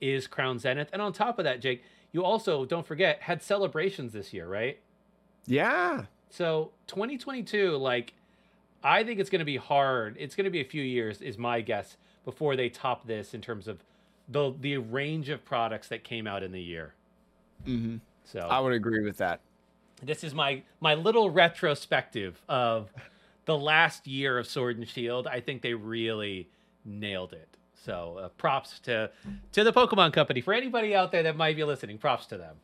is 0.00 0.26
crown 0.26 0.58
zenith 0.58 0.88
and 0.92 1.00
on 1.00 1.12
top 1.12 1.38
of 1.38 1.44
that 1.44 1.60
jake 1.60 1.82
you 2.12 2.22
also 2.24 2.64
don't 2.66 2.84
forget 2.86 3.22
had 3.22 3.40
celebrations 3.42 4.12
this 4.12 4.32
year 4.34 4.46
right 4.48 4.78
Yeah. 5.46 6.06
so 6.28 6.72
2022 6.88 7.76
like 7.76 8.12
i 8.82 9.04
think 9.04 9.20
it's 9.20 9.30
going 9.30 9.38
to 9.38 9.44
be 9.46 9.56
hard 9.56 10.16
it's 10.18 10.34
going 10.34 10.44
to 10.44 10.50
be 10.50 10.60
a 10.60 10.64
few 10.64 10.82
years 10.82 11.22
is 11.22 11.38
my 11.38 11.60
guess 11.60 11.96
before 12.24 12.56
they 12.56 12.68
top 12.68 13.06
this 13.06 13.32
in 13.32 13.40
terms 13.40 13.68
of 13.68 13.82
the 14.28 14.52
the 14.60 14.76
range 14.78 15.28
of 15.28 15.44
products 15.44 15.88
that 15.88 16.02
came 16.04 16.26
out 16.26 16.42
in 16.42 16.52
the 16.52 16.62
year 16.62 16.94
Mm-hmm. 17.66 17.96
so 18.24 18.40
I 18.40 18.60
would 18.60 18.72
agree 18.74 19.02
with 19.04 19.16
that. 19.18 19.40
this 20.02 20.22
is 20.22 20.34
my 20.34 20.62
my 20.80 20.94
little 20.94 21.30
retrospective 21.30 22.40
of 22.48 22.92
the 23.46 23.56
last 23.56 24.06
year 24.06 24.38
of 24.38 24.46
Sword 24.46 24.76
and 24.78 24.86
Shield. 24.88 25.26
I 25.26 25.40
think 25.40 25.62
they 25.62 25.72
really 25.74 26.48
nailed 26.84 27.32
it. 27.32 27.48
So 27.84 28.18
uh, 28.20 28.28
props 28.30 28.78
to 28.80 29.10
to 29.52 29.64
the 29.64 29.72
Pokemon 29.72 30.12
Company. 30.12 30.40
For 30.40 30.52
anybody 30.52 30.94
out 30.94 31.12
there 31.12 31.22
that 31.22 31.36
might 31.36 31.56
be 31.56 31.64
listening, 31.64 31.98
props 31.98 32.26
to 32.26 32.36
them. 32.36 32.56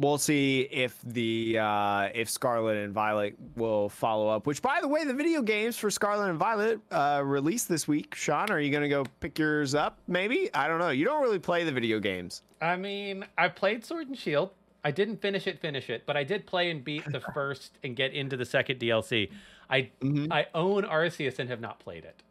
We'll 0.00 0.16
see 0.16 0.62
if 0.70 0.98
the 1.04 1.58
uh, 1.58 2.08
if 2.14 2.30
Scarlet 2.30 2.78
and 2.78 2.94
Violet 2.94 3.36
will 3.54 3.90
follow 3.90 4.28
up. 4.28 4.46
Which, 4.46 4.62
by 4.62 4.78
the 4.80 4.88
way, 4.88 5.04
the 5.04 5.12
video 5.12 5.42
games 5.42 5.76
for 5.76 5.90
Scarlet 5.90 6.30
and 6.30 6.38
Violet 6.38 6.80
uh, 6.90 7.20
released 7.22 7.68
this 7.68 7.86
week. 7.86 8.14
Sean, 8.14 8.50
are 8.50 8.58
you 8.58 8.72
gonna 8.72 8.88
go 8.88 9.04
pick 9.20 9.38
yours 9.38 9.74
up? 9.74 9.98
Maybe 10.08 10.48
I 10.54 10.68
don't 10.68 10.78
know. 10.78 10.88
You 10.88 11.04
don't 11.04 11.20
really 11.20 11.38
play 11.38 11.64
the 11.64 11.72
video 11.72 12.00
games. 12.00 12.42
I 12.62 12.76
mean, 12.76 13.26
I 13.36 13.48
played 13.48 13.84
Sword 13.84 14.08
and 14.08 14.16
Shield. 14.18 14.52
I 14.82 14.90
didn't 14.90 15.20
finish 15.20 15.46
it, 15.46 15.58
finish 15.60 15.90
it, 15.90 16.04
but 16.06 16.16
I 16.16 16.24
did 16.24 16.46
play 16.46 16.70
and 16.70 16.82
beat 16.82 17.04
the 17.04 17.20
first 17.34 17.76
and 17.84 17.94
get 17.94 18.14
into 18.14 18.38
the 18.38 18.46
second 18.46 18.80
DLC. 18.80 19.30
I 19.68 19.90
Mhm. 20.00 20.28
I 20.32 20.46
own 20.54 20.84
Arceus 20.84 21.38
and 21.38 21.50
have 21.50 21.60
not 21.60 21.78
played 21.78 22.06
it. 22.06 22.22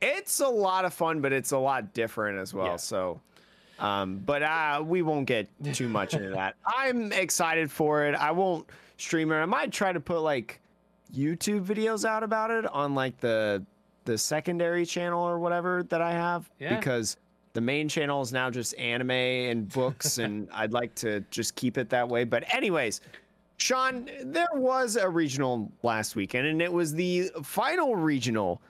It's 0.00 0.38
a 0.38 0.48
lot 0.48 0.84
of 0.84 0.94
fun, 0.94 1.20
but 1.20 1.32
it's 1.32 1.50
a 1.50 1.58
lot 1.58 1.92
different 1.92 2.38
as 2.38 2.54
well. 2.54 2.66
Yeah. 2.66 2.76
So, 2.76 3.20
um, 3.78 4.18
but 4.18 4.42
uh, 4.42 4.82
we 4.84 5.02
won't 5.02 5.26
get 5.26 5.48
too 5.72 5.88
much 5.88 6.14
into 6.14 6.30
that. 6.30 6.54
I'm 6.66 7.12
excited 7.12 7.70
for 7.70 8.06
it. 8.06 8.14
I 8.14 8.30
won't 8.30 8.68
stream 8.98 9.32
it. 9.32 9.36
I 9.36 9.44
might 9.46 9.72
try 9.72 9.92
to 9.92 10.00
put 10.00 10.20
like 10.20 10.60
YouTube 11.14 11.64
videos 11.64 12.04
out 12.04 12.22
about 12.22 12.50
it 12.50 12.66
on 12.66 12.94
like 12.94 13.18
the 13.18 13.64
the 14.04 14.18
secondary 14.18 14.84
channel 14.84 15.22
or 15.26 15.38
whatever 15.38 15.82
that 15.84 16.02
I 16.02 16.12
have 16.12 16.50
Yeah. 16.58 16.76
because 16.76 17.16
the 17.54 17.60
main 17.62 17.88
channel 17.88 18.20
is 18.20 18.32
now 18.32 18.50
just 18.50 18.76
anime 18.78 19.10
and 19.12 19.68
books, 19.68 20.18
and 20.24 20.48
I'd 20.52 20.72
like 20.72 20.94
to 20.96 21.20
just 21.30 21.54
keep 21.54 21.78
it 21.78 21.88
that 21.90 22.08
way. 22.08 22.24
But 22.24 22.52
anyways, 22.54 23.00
Sean, 23.56 24.10
there 24.24 24.48
was 24.52 24.96
a 24.96 25.08
regional 25.08 25.70
last 25.82 26.16
weekend, 26.16 26.46
and 26.48 26.60
it 26.60 26.72
was 26.72 26.92
the 26.92 27.30
final 27.42 27.94
regional 27.96 28.60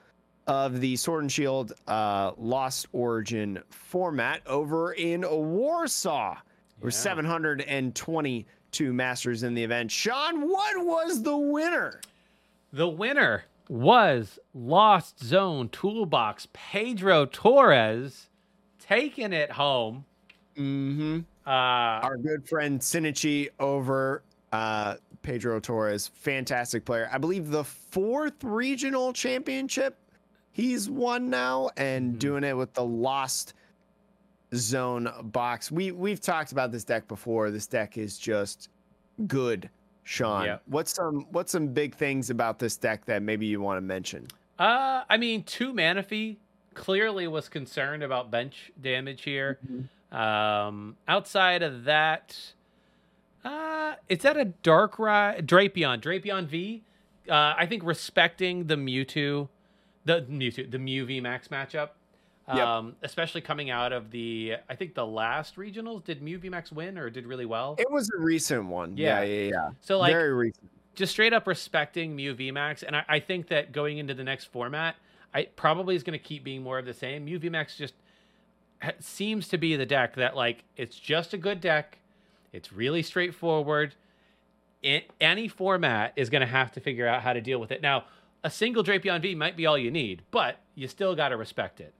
of 0.46 0.80
the 0.80 0.96
Sword 0.96 1.24
and 1.24 1.32
Shield 1.32 1.72
uh, 1.86 2.32
Lost 2.36 2.86
Origin 2.92 3.62
format 3.70 4.40
over 4.46 4.92
in 4.92 5.22
Warsaw. 5.28 6.34
There 6.34 6.42
were 6.80 6.88
Yeah. 6.90 6.92
722 7.88 8.92
masters 8.92 9.42
in 9.42 9.54
the 9.54 9.62
event. 9.64 9.90
Sean, 9.90 10.48
what 10.48 10.84
was 10.84 11.22
the 11.22 11.36
winner? 11.36 12.00
The 12.72 12.88
winner 12.88 13.44
was 13.68 14.38
Lost 14.52 15.22
Zone 15.24 15.68
Toolbox 15.70 16.48
Pedro 16.52 17.26
Torres 17.26 18.28
taking 18.80 19.32
it 19.32 19.52
home. 19.52 20.04
Mm-hmm. 20.56 21.20
Uh, 21.46 21.50
Our 21.50 22.16
good 22.16 22.46
friend 22.48 22.80
Sinichi 22.80 23.48
over 23.60 24.22
uh, 24.52 24.96
Pedro 25.22 25.60
Torres, 25.60 26.08
fantastic 26.14 26.84
player. 26.84 27.08
I 27.12 27.18
believe 27.18 27.50
the 27.50 27.64
fourth 27.64 28.42
regional 28.44 29.12
championship 29.12 29.96
he's 30.54 30.88
won 30.88 31.28
now, 31.28 31.68
and 31.76 32.14
Mhm. 32.14 32.18
doing 32.18 32.44
it 32.44 32.56
with 32.56 32.72
the 32.72 32.84
Lost 32.84 33.52
Zone 34.54 35.10
box. 35.24 35.70
We 35.70 35.90
we've 35.92 36.20
talked 36.20 36.52
about 36.52 36.70
this 36.72 36.84
deck 36.84 37.06
before. 37.08 37.50
This 37.50 37.66
deck 37.66 37.98
is 37.98 38.18
just 38.18 38.68
good, 39.26 39.68
Sean. 40.04 40.44
Yep. 40.46 40.62
What's 40.66 40.94
some 40.94 41.26
what's 41.30 41.50
some 41.52 41.68
big 41.68 41.94
things 41.94 42.30
about 42.30 42.58
this 42.58 42.76
deck 42.76 43.04
that 43.06 43.20
maybe 43.22 43.46
you 43.46 43.60
want 43.60 43.76
to 43.78 43.82
mention? 43.82 44.28
uh, 44.58 45.02
I 45.10 45.16
mean, 45.16 45.42
two 45.42 45.72
Manaphy 45.72 46.36
clearly 46.74 47.26
was 47.26 47.48
concerned 47.48 48.02
about 48.04 48.30
bench 48.30 48.70
damage 48.80 49.22
here. 49.22 49.58
Um, 50.12 50.96
outside 51.08 51.62
of 51.64 51.84
that, 51.84 52.52
uh, 53.44 53.94
is 54.08 54.20
that 54.20 54.36
a 54.36 54.44
Dark 54.44 54.98
Ride 55.00 55.46
Drapion? 55.48 56.00
Drapion 56.00 56.46
V. 56.46 56.84
Uh, 57.28 57.54
I 57.56 57.66
think 57.66 57.82
respecting 57.82 58.66
the 58.68 58.76
Mewtwo, 58.76 59.48
the 60.04 60.22
Mewtwo, 60.22 60.70
the 60.70 60.78
Mew 60.78 61.04
V 61.06 61.20
Max 61.20 61.48
matchup. 61.48 61.90
Yep. 62.46 62.58
Um, 62.58 62.96
especially 63.02 63.40
coming 63.40 63.70
out 63.70 63.92
of 63.94 64.10
the, 64.10 64.56
I 64.68 64.74
think 64.74 64.94
the 64.94 65.06
last 65.06 65.56
regionals, 65.56 66.04
did 66.04 66.20
Mew 66.20 66.36
V 66.38 66.50
Max 66.50 66.70
win 66.70 66.98
or 66.98 67.08
did 67.08 67.26
really 67.26 67.46
well? 67.46 67.74
It 67.78 67.90
was 67.90 68.10
a 68.10 68.20
recent 68.20 68.66
one. 68.66 68.98
Yeah. 68.98 69.22
Yeah, 69.22 69.24
yeah, 69.24 69.50
yeah. 69.50 69.68
So 69.80 69.98
like, 69.98 70.12
Very 70.12 70.34
recent. 70.34 70.68
just 70.94 71.12
straight 71.12 71.32
up 71.32 71.46
respecting 71.46 72.14
Mew 72.14 72.34
VMAX, 72.34 72.82
and 72.82 72.96
I, 72.96 73.04
I 73.08 73.20
think 73.20 73.48
that 73.48 73.72
going 73.72 73.96
into 73.96 74.12
the 74.12 74.24
next 74.24 74.46
format, 74.46 74.96
I 75.32 75.44
probably 75.56 75.96
is 75.96 76.02
going 76.02 76.18
to 76.18 76.22
keep 76.22 76.44
being 76.44 76.62
more 76.62 76.78
of 76.78 76.84
the 76.84 76.92
same. 76.92 77.24
Mew 77.24 77.40
VMAX 77.40 77.78
just 77.78 77.94
ha- 78.82 78.92
seems 79.00 79.48
to 79.48 79.56
be 79.56 79.74
the 79.74 79.86
deck 79.86 80.14
that 80.16 80.36
like 80.36 80.64
it's 80.76 80.98
just 80.98 81.32
a 81.32 81.38
good 81.38 81.62
deck. 81.62 81.98
It's 82.52 82.74
really 82.74 83.02
straightforward. 83.02 83.94
In 84.82 85.00
any 85.18 85.48
format 85.48 86.12
is 86.14 86.28
going 86.28 86.42
to 86.42 86.46
have 86.46 86.72
to 86.72 86.80
figure 86.80 87.08
out 87.08 87.22
how 87.22 87.32
to 87.32 87.40
deal 87.40 87.58
with 87.58 87.72
it. 87.72 87.80
Now, 87.80 88.04
a 88.44 88.50
single 88.50 88.84
Drapion 88.84 89.20
V 89.20 89.34
might 89.34 89.56
be 89.56 89.66
all 89.66 89.76
you 89.76 89.90
need, 89.90 90.22
but 90.30 90.58
you 90.74 90.86
still 90.86 91.14
got 91.16 91.30
to 91.30 91.36
respect 91.36 91.80
it. 91.80 91.92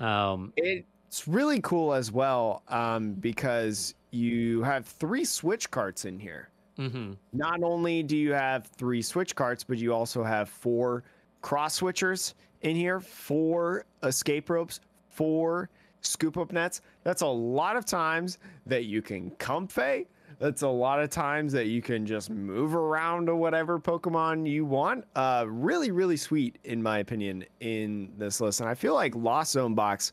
Um, 0.00 0.52
It's 0.56 1.28
really 1.28 1.60
cool 1.60 1.94
as 1.94 2.10
well 2.10 2.62
um, 2.68 3.12
because 3.14 3.94
you 4.10 4.62
have 4.62 4.86
three 4.86 5.24
switch 5.24 5.70
carts 5.70 6.04
in 6.04 6.18
here. 6.18 6.48
mhm. 6.78 7.16
Not 7.32 7.62
only 7.62 8.02
do 8.02 8.16
you 8.16 8.32
have 8.32 8.66
three 8.66 9.02
switch 9.02 9.34
carts, 9.34 9.64
but 9.64 9.78
you 9.78 9.92
also 9.92 10.22
have 10.22 10.48
four 10.48 11.04
cross 11.42 11.80
switchers 11.80 12.34
in 12.62 12.74
here, 12.76 13.00
four 13.00 13.84
escape 14.02 14.50
ropes, 14.50 14.80
four 15.10 15.68
scoop 16.00 16.36
up 16.36 16.52
nets. 16.52 16.80
That's 17.04 17.22
a 17.22 17.26
lot 17.26 17.76
of 17.76 17.84
times 17.84 18.38
that 18.66 18.84
you 18.84 19.02
can 19.02 19.30
come 19.32 19.66
Comfey. 19.66 20.06
That's 20.38 20.62
a 20.62 20.68
lot 20.68 21.00
of 21.02 21.10
times 21.10 21.52
that 21.54 21.66
you 21.66 21.82
can 21.82 22.06
just 22.06 22.30
move 22.30 22.74
around 22.76 23.26
to 23.26 23.34
whatever 23.34 23.80
Pokemon 23.80 24.48
you 24.48 24.64
want. 24.64 25.04
Uh, 25.16 25.44
really, 25.48 25.90
really 25.90 26.16
sweet, 26.16 26.58
in 26.62 26.80
my 26.82 26.98
opinion, 26.98 27.44
in 27.60 28.12
this 28.18 28.40
list. 28.40 28.60
And 28.60 28.68
I 28.68 28.74
feel 28.74 28.94
like 28.94 29.16
Lost 29.16 29.52
Zone 29.52 29.74
Box 29.74 30.12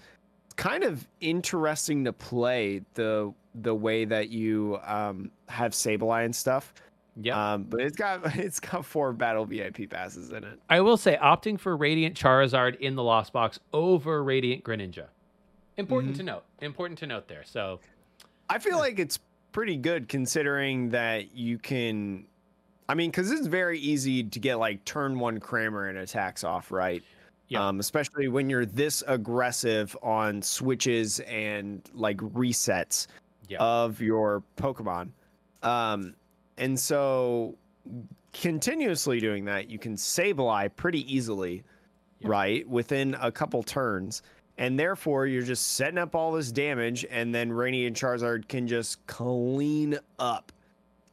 kind 0.55 0.84
of 0.84 1.07
interesting 1.21 2.05
to 2.05 2.13
play 2.13 2.82
the 2.95 3.34
the 3.61 3.76
way 3.76 4.03
that 4.05 4.30
you 4.30 4.80
um, 4.86 5.30
have 5.47 5.71
Sableye 5.73 6.26
and 6.26 6.36
stuff. 6.36 6.73
yeah. 7.21 7.53
Um, 7.53 7.63
but 7.63 7.82
it's 7.82 7.95
got 7.95 8.21
it's 8.38 8.59
got 8.59 8.84
four 8.84 9.13
battle 9.13 9.45
VIP 9.45 9.89
passes 9.89 10.32
in 10.32 10.43
it. 10.43 10.59
I 10.69 10.82
will 10.82 10.97
say 10.97 11.17
opting 11.21 11.59
for 11.59 11.78
Radiant 11.78 12.15
Charizard 12.17 12.78
in 12.80 12.95
the 12.95 13.03
Lost 13.03 13.32
Box 13.32 13.59
over 13.73 14.23
Radiant 14.23 14.63
Greninja. 14.63 15.05
Important 15.78 16.13
Mhm. 16.13 16.17
to 16.17 16.23
note. 16.23 16.43
Important 16.61 16.97
to 16.99 17.05
note 17.07 17.28
there. 17.28 17.43
So 17.43 17.80
I 18.49 18.59
feel 18.59 18.78
like 18.78 18.97
it's 18.99 19.19
pretty 19.55 19.77
good 19.77 20.09
considering 20.09 20.89
that 20.89 21.33
you 21.33 21.57
can. 21.57 22.25
I 22.89 22.93
mean, 22.93 23.09
because 23.09 23.31
it's 23.31 23.47
very 23.47 23.79
easy 23.79 24.21
to 24.21 24.37
get 24.37 24.55
like 24.57 24.83
turn 24.83 25.17
one 25.17 25.39
Cramorant 25.39 25.97
attacks 25.97 26.43
off, 26.43 26.73
right? 26.73 27.01
Yeah. 27.47 27.65
Um, 27.65 27.79
especially 27.79 28.27
when 28.27 28.49
you're 28.49 28.65
this 28.65 29.01
aggressive 29.07 29.95
on 30.03 30.41
switches 30.41 31.21
and 31.21 31.81
like 31.93 32.17
resets 32.17 33.07
Yeah. 33.47 33.59
of 33.59 34.01
your 34.01 34.43
Pokemon. 34.57 35.11
Um, 35.63 36.15
and 36.57 36.77
so 36.77 37.55
continuously 38.33 39.21
doing 39.21 39.45
that, 39.45 39.69
you 39.69 39.79
can 39.79 39.95
Sableye 39.95 40.75
pretty 40.75 41.11
easily, 41.15 41.63
Yeah. 42.19 42.27
right? 42.27 42.67
Within 42.67 43.15
a 43.21 43.31
couple 43.31 43.63
turns. 43.63 44.21
And 44.57 44.79
therefore, 44.79 45.27
you're 45.27 45.43
just 45.43 45.73
setting 45.73 45.97
up 45.97 46.15
all 46.15 46.31
this 46.31 46.51
damage, 46.51 47.05
and 47.09 47.35
then 47.35 47.51
Radiant 47.51 47.97
Charizard 47.97 48.47
can 48.47 48.67
just 48.67 49.05
clean 49.05 49.99
up. 50.17 50.51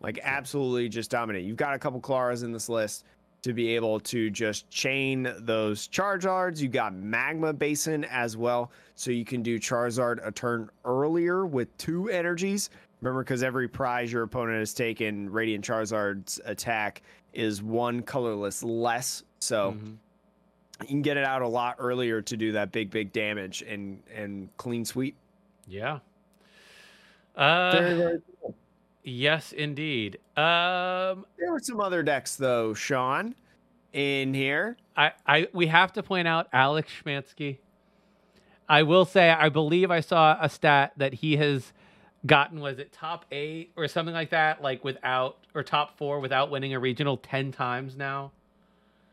Like, 0.00 0.20
absolutely 0.22 0.88
just 0.88 1.10
dominate. 1.10 1.44
You've 1.44 1.56
got 1.56 1.74
a 1.74 1.78
couple 1.78 2.00
Klaras 2.00 2.44
in 2.44 2.52
this 2.52 2.68
list 2.68 3.04
to 3.42 3.52
be 3.52 3.74
able 3.74 3.98
to 3.98 4.30
just 4.30 4.70
chain 4.70 5.32
those 5.40 5.88
Charizards. 5.88 6.60
You 6.60 6.68
got 6.68 6.94
Magma 6.94 7.52
Basin 7.52 8.04
as 8.04 8.36
well, 8.36 8.70
so 8.94 9.10
you 9.10 9.24
can 9.24 9.42
do 9.42 9.58
Charizard 9.58 10.24
a 10.26 10.30
turn 10.30 10.70
earlier 10.84 11.44
with 11.44 11.76
two 11.76 12.08
energies. 12.08 12.70
Remember, 13.00 13.24
because 13.24 13.42
every 13.42 13.66
prize 13.66 14.12
your 14.12 14.22
opponent 14.22 14.60
has 14.60 14.72
taken, 14.72 15.28
Radiant 15.28 15.64
Charizard's 15.64 16.40
attack 16.44 17.02
is 17.32 17.60
one 17.60 18.02
colorless 18.02 18.62
less. 18.62 19.24
So 19.40 19.72
mhm. 19.72 19.96
You 20.82 20.88
can 20.88 21.02
get 21.02 21.16
it 21.16 21.24
out 21.24 21.42
a 21.42 21.48
lot 21.48 21.76
earlier 21.78 22.20
to 22.22 22.36
do 22.36 22.52
that 22.52 22.72
big, 22.72 22.90
big 22.90 23.12
damage 23.12 23.62
and 23.62 24.02
and 24.14 24.48
clean 24.56 24.84
sweep. 24.84 25.16
yeah. 25.66 25.98
Uh, 27.34 27.72
Very, 27.72 27.94
very 27.96 28.22
cool. 28.42 28.54
yes, 29.04 29.52
indeed. 29.52 30.16
Um, 30.36 31.24
There 31.38 31.50
were 31.50 31.60
some 31.62 31.80
other 31.80 32.02
decks 32.02 32.36
though, 32.36 32.74
Sean, 32.74 33.34
in 33.94 34.34
here. 34.34 34.76
I, 34.96 35.12
I, 35.26 35.48
we 35.54 35.66
have 35.68 35.94
to 35.94 36.02
point 36.02 36.28
out 36.28 36.48
Alex 36.52 36.90
Schemanske. 37.02 37.56
I 38.68 38.82
will 38.82 39.06
say, 39.06 39.30
I 39.30 39.48
believe 39.48 39.90
I 39.90 40.00
saw 40.00 40.36
a 40.40 40.48
stat 40.50 40.92
that 40.98 41.14
he 41.14 41.36
has 41.38 41.72
gotten 42.26 42.60
was 42.60 42.78
it 42.78 42.92
top 42.92 43.24
eight 43.32 43.72
or 43.76 43.88
something 43.88 44.14
like 44.14 44.30
that, 44.30 44.60
like 44.62 44.84
without 44.84 45.38
or 45.54 45.62
top 45.62 45.96
four 45.96 46.20
without 46.20 46.50
winning 46.50 46.74
a 46.74 46.78
regional 46.78 47.16
ten 47.16 47.50
times 47.50 47.96
now. 47.96 48.30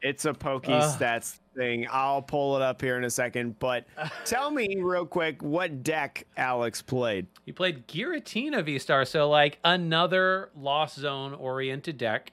It's 0.01 0.25
a 0.25 0.33
pokey 0.33 0.73
Ugh. 0.73 0.99
stats 0.99 1.39
thing. 1.55 1.87
I'll 1.91 2.21
pull 2.21 2.55
it 2.55 2.61
up 2.61 2.81
here 2.81 2.97
in 2.97 3.03
a 3.03 3.09
second. 3.09 3.59
But 3.59 3.85
tell 4.25 4.51
me 4.51 4.77
real 4.79 5.05
quick 5.05 5.41
what 5.41 5.83
deck 5.83 6.25
Alex 6.37 6.81
played. 6.81 7.27
He 7.45 7.51
played 7.51 7.87
Giratina 7.87 8.63
V 8.63 8.79
Star, 8.79 9.05
so 9.05 9.29
like 9.29 9.59
another 9.63 10.49
Lost 10.55 10.97
Zone 10.97 11.33
oriented 11.33 11.97
deck. 11.97 12.31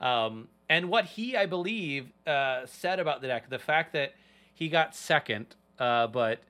Um, 0.00 0.48
and 0.68 0.88
what 0.88 1.04
he, 1.04 1.36
I 1.36 1.46
believe, 1.46 2.12
uh, 2.26 2.66
said 2.66 2.98
about 2.98 3.20
the 3.20 3.28
deck, 3.28 3.50
the 3.50 3.58
fact 3.58 3.92
that 3.92 4.14
he 4.54 4.68
got 4.68 4.94
second, 4.94 5.54
uh, 5.78 6.06
but 6.06 6.40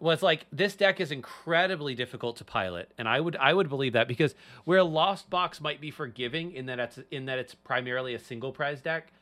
was 0.00 0.22
like 0.22 0.46
this 0.52 0.76
deck 0.76 1.00
is 1.00 1.10
incredibly 1.10 1.94
difficult 1.94 2.36
to 2.36 2.44
pilot, 2.44 2.90
and 2.98 3.08
I 3.08 3.20
would 3.20 3.36
I 3.36 3.54
would 3.54 3.68
believe 3.68 3.94
that 3.94 4.06
because 4.06 4.34
where 4.64 4.82
Lost 4.82 5.30
Box 5.30 5.60
might 5.60 5.80
be 5.80 5.90
forgiving 5.90 6.52
in 6.52 6.66
that 6.66 6.78
it's 6.78 6.98
in 7.10 7.24
that 7.26 7.38
it's 7.38 7.54
primarily 7.54 8.14
a 8.14 8.18
single 8.18 8.52
prize 8.52 8.82
deck, 8.82 9.12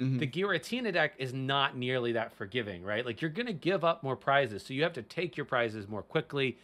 Mhm. 0.00 0.18
the 0.20 0.26
Giratina 0.26 0.92
deck 0.92 1.14
is 1.18 1.34
not 1.34 1.76
nearly 1.76 2.12
that 2.12 2.32
forgiving, 2.32 2.82
right? 2.84 3.04
Like 3.04 3.20
you're 3.20 3.30
going 3.30 3.46
to 3.46 3.52
give 3.52 3.84
up 3.84 4.02
more 4.02 4.14
prizes, 4.16 4.62
so 4.64 4.72
you 4.72 4.82
have 4.84 4.92
to 4.92 5.02
take 5.02 5.36
your 5.36 5.44
prizes 5.46 5.88
more 5.88 6.02
quickly, 6.02 6.56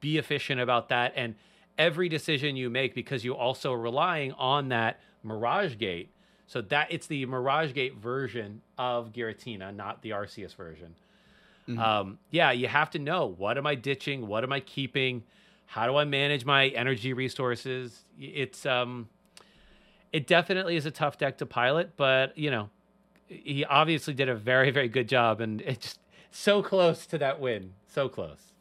be 0.00 0.16
efficient 0.18 0.60
about 0.60 0.88
that, 0.88 1.12
and 1.16 1.34
every 1.78 2.08
decision 2.08 2.56
you 2.56 2.70
make 2.70 2.94
because 2.94 3.24
you 3.24 3.34
also 3.34 3.72
are 3.72 3.78
relying 3.78 4.32
on 4.32 4.68
that 4.68 5.00
Mirage 5.22 5.76
Gate. 5.78 6.10
So 6.46 6.60
that 6.62 6.88
it's 6.90 7.06
the 7.06 7.26
Mirage 7.26 7.74
Gate 7.74 7.94
version 7.96 8.62
of 8.78 9.12
Giratina, 9.12 9.74
not 9.74 10.02
the 10.02 10.10
Arceus 10.10 10.54
version. 10.54 10.94
Mhm. 11.68 11.78
Um, 11.78 12.18
yeah, 12.30 12.50
you 12.50 12.66
have 12.66 12.90
to 12.90 12.98
know 12.98 13.26
what 13.26 13.56
am 13.58 13.66
I 13.66 13.74
ditching, 13.74 14.26
what 14.26 14.42
am 14.42 14.52
I 14.52 14.60
keeping, 14.60 15.22
how 15.66 15.86
do 15.86 15.96
I 15.96 16.04
manage 16.04 16.44
my 16.44 16.68
energy 16.68 17.12
resources. 17.12 18.04
It's 18.18 18.66
um, 18.66 19.08
it 20.12 20.26
definitely 20.26 20.76
is 20.76 20.86
a 20.86 20.90
tough 20.90 21.18
deck 21.18 21.38
to 21.38 21.46
pilot, 21.46 21.92
but 21.96 22.36
you 22.36 22.50
know, 22.50 22.70
he 23.28 23.64
obviously 23.64 24.14
did 24.14 24.28
a 24.28 24.34
very 24.34 24.70
very 24.70 24.88
good 24.88 25.08
job, 25.08 25.40
and 25.40 25.60
it's 25.62 25.78
just 25.86 26.00
so 26.30 26.62
close 26.62 27.06
to 27.06 27.18
that 27.18 27.40
win, 27.40 27.72
so 27.86 28.08
close. 28.08 28.52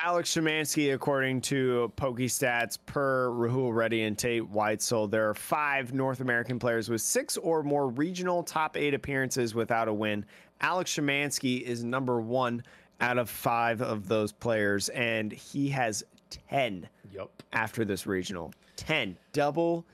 Alex 0.00 0.32
Schemanske, 0.32 0.94
according 0.94 1.40
to 1.40 1.92
PokeStats, 1.96 2.78
per 2.86 3.30
Rahul 3.30 3.74
Reddy 3.74 4.04
and 4.04 4.16
Tate 4.16 4.44
Weitzel, 4.44 5.10
there 5.10 5.28
are 5.28 5.34
five 5.34 5.92
North 5.92 6.20
American 6.20 6.60
players 6.60 6.88
with 6.88 7.00
six 7.00 7.36
or 7.36 7.64
more 7.64 7.88
regional 7.88 8.44
top 8.44 8.76
eight 8.76 8.94
appearances 8.94 9.56
without 9.56 9.88
a 9.88 9.92
win. 9.92 10.24
Alex 10.60 10.94
Schemanske 10.94 11.62
is 11.62 11.82
number 11.82 12.20
one 12.20 12.62
out 13.00 13.18
of 13.18 13.28
five 13.28 13.82
of 13.82 14.06
those 14.06 14.30
players, 14.30 14.88
and 14.90 15.32
he 15.32 15.68
has 15.70 16.04
10 16.48 16.88
Yep. 17.10 17.30
after 17.52 17.84
this 17.84 18.06
regional. 18.06 18.52
10 18.76 19.16
double 19.32 19.84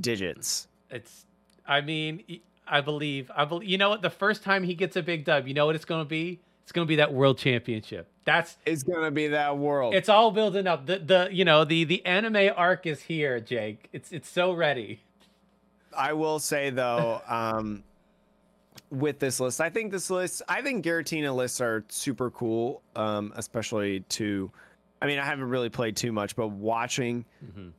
digits. 0.00 0.68
It's. 0.90 1.26
I 1.66 1.80
mean, 1.80 2.40
I 2.66 2.80
believe. 2.80 3.30
I 3.34 3.44
believe. 3.44 3.68
You 3.68 3.78
know 3.78 3.90
what? 3.90 4.02
The 4.02 4.10
first 4.10 4.42
time 4.42 4.64
he 4.64 4.74
gets 4.74 4.96
a 4.96 5.02
big 5.02 5.24
dub, 5.24 5.46
you 5.46 5.54
know 5.54 5.66
what 5.66 5.74
it's 5.74 5.84
going 5.84 6.02
to 6.04 6.08
be? 6.08 6.40
It's 6.62 6.72
going 6.72 6.86
to 6.86 6.88
be 6.88 6.96
that 6.96 7.12
world 7.12 7.38
championship. 7.38 8.08
That's. 8.24 8.56
It's 8.64 8.82
going 8.82 9.02
to 9.02 9.10
be 9.10 9.28
that 9.28 9.58
world. 9.58 9.94
It's 9.94 10.08
all 10.08 10.30
building 10.30 10.66
up. 10.66 10.86
The 10.86 10.98
the 10.98 11.28
you 11.32 11.44
know 11.44 11.64
the 11.64 11.84
the 11.84 12.04
anime 12.06 12.50
arc 12.56 12.86
is 12.86 13.02
here, 13.02 13.40
Jake. 13.40 13.88
It's 13.92 14.12
it's 14.12 14.28
so 14.28 14.52
ready. 14.52 15.00
I 15.96 16.12
will 16.14 16.38
say 16.38 16.70
though, 16.70 17.20
um, 17.28 17.82
with 18.90 19.18
this 19.18 19.40
list, 19.40 19.60
I 19.60 19.70
think 19.70 19.92
this 19.92 20.10
list, 20.10 20.42
I 20.48 20.62
think 20.62 20.84
Giratina 20.84 21.34
lists 21.34 21.60
are 21.60 21.84
super 21.88 22.30
cool, 22.30 22.82
um, 22.96 23.32
especially 23.36 24.00
to. 24.10 24.50
I 25.02 25.06
mean, 25.06 25.18
I 25.18 25.24
haven't 25.24 25.48
really 25.48 25.68
played 25.68 25.96
too 25.96 26.12
much, 26.12 26.36
but 26.36 26.48
watching 26.48 27.24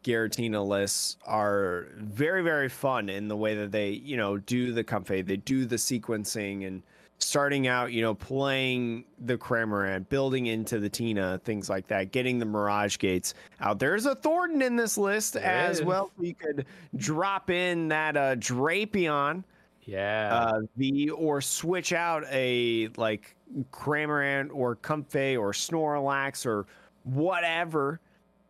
Giratina 0.03 0.65
lists 0.65 1.17
are 1.25 1.87
very, 1.97 2.43
very 2.43 2.69
fun 2.69 3.09
in 3.09 3.27
the 3.27 3.37
way 3.37 3.55
that 3.55 3.71
they, 3.71 3.89
you 3.91 4.17
know, 4.17 4.37
do 4.37 4.73
the 4.73 4.83
Comfey, 4.83 5.25
they 5.25 5.37
do 5.37 5.65
the 5.65 5.77
sequencing 5.77 6.67
and 6.67 6.83
starting 7.19 7.67
out, 7.67 7.93
you 7.93 8.01
know, 8.01 8.13
playing 8.13 9.05
the 9.25 9.37
Cramorant, 9.37 10.09
building 10.09 10.47
into 10.47 10.79
the 10.79 10.89
Tina, 10.89 11.39
things 11.45 11.69
like 11.69 11.87
that, 11.87 12.11
getting 12.11 12.37
the 12.39 12.45
Mirage 12.45 12.97
Gates 12.97 13.33
out. 13.61 13.79
There's 13.79 14.05
a 14.05 14.15
Thornton 14.15 14.61
in 14.61 14.75
this 14.75 14.97
list 14.97 15.33
There 15.33 15.43
as 15.43 15.79
is. 15.79 15.85
well. 15.85 16.11
You 16.19 16.35
could 16.35 16.65
drop 16.97 17.49
in 17.49 17.87
that 17.89 18.17
uh, 18.17 18.35
Drapion 18.35 19.45
Yeah. 19.85 20.33
uh, 20.53 20.61
V 20.75 21.11
or 21.11 21.39
switch 21.39 21.93
out 21.93 22.25
a 22.29 22.89
like 22.97 23.35
Cramorant 23.71 24.49
or 24.53 24.75
Comfey 24.75 25.39
or 25.39 25.53
Snorlax 25.53 26.45
or 26.45 26.65
whatever. 27.03 27.99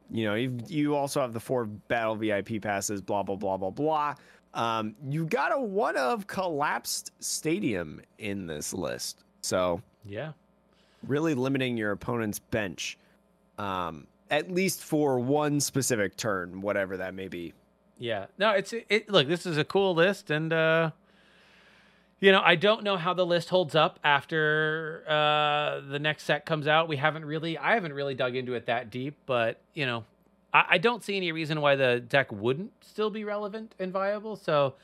You 0.10 0.26
know, 0.26 0.36
you 0.36 0.58
you 0.68 0.96
also 0.96 1.22
have 1.22 1.34
the 1.34 1.40
four 1.40 1.66
battle 1.66 2.16
VIP 2.16 2.62
passes, 2.62 3.02
blah 3.02 3.24
blah 3.24 3.36
blah 3.36 3.58
blah 3.58 3.70
blah. 3.70 4.16
Um, 4.54 4.96
you 5.08 5.26
got 5.26 5.52
a 5.52 5.60
one 5.60 5.98
of 5.98 6.28
collapsed 6.28 7.12
stadium 7.20 8.02
in 8.20 8.46
this 8.46 8.74
list, 8.74 9.24
so 9.42 9.82
yeah. 10.06 10.34
really 11.08 11.34
limiting 11.34 11.76
your 11.76 11.92
opponent's 11.92 12.38
bench, 12.38 12.98
um, 13.58 14.06
at 14.30 14.52
least 14.52 14.84
for 14.84 15.20
one 15.20 15.60
specific 15.60 16.16
turn, 16.18 16.62
whatever 16.62 16.98
that 16.98 17.16
may 17.16 17.28
be. 17.28 17.54
Yeah. 17.98 18.28
No, 18.38 18.52
it's 18.52 18.74
it 18.74 19.10
look, 19.10 19.28
this 19.28 19.46
is 19.46 19.58
a 19.58 19.64
cool 19.64 19.96
list 19.96 20.30
and 20.30 20.52
uh 20.52 20.92
you 22.24 22.32
know, 22.32 22.42
I 22.42 22.56
don't 22.56 22.86
know 22.86 22.96
how 22.96 23.14
the 23.14 23.26
list 23.26 23.50
holds 23.50 23.76
up 23.76 24.00
after 24.02 25.04
uh 25.10 25.82
the 25.90 26.00
next 26.00 26.24
set 26.24 26.46
comes 26.46 26.68
out. 26.68 26.88
We 26.88 26.96
haven't 26.96 27.26
really 27.26 27.58
I 27.58 27.74
haven't 27.74 27.92
really 27.92 28.16
dug 28.16 28.38
into 28.38 28.54
it 28.54 28.68
that 28.68 28.90
deep, 28.90 29.18
but 29.26 29.60
you 29.74 29.86
know, 29.86 30.06
I, 30.54 30.66
I 30.70 30.78
don't 30.78 31.04
see 31.04 31.18
any 31.18 31.34
reason 31.34 31.60
why 31.60 31.76
the 31.76 32.00
deck 32.00 32.32
wouldn't 32.32 32.72
still 32.80 33.10
be 33.10 33.26
relevant 33.26 33.76
and 33.78 33.92
viable. 33.92 34.38
So 34.38 34.76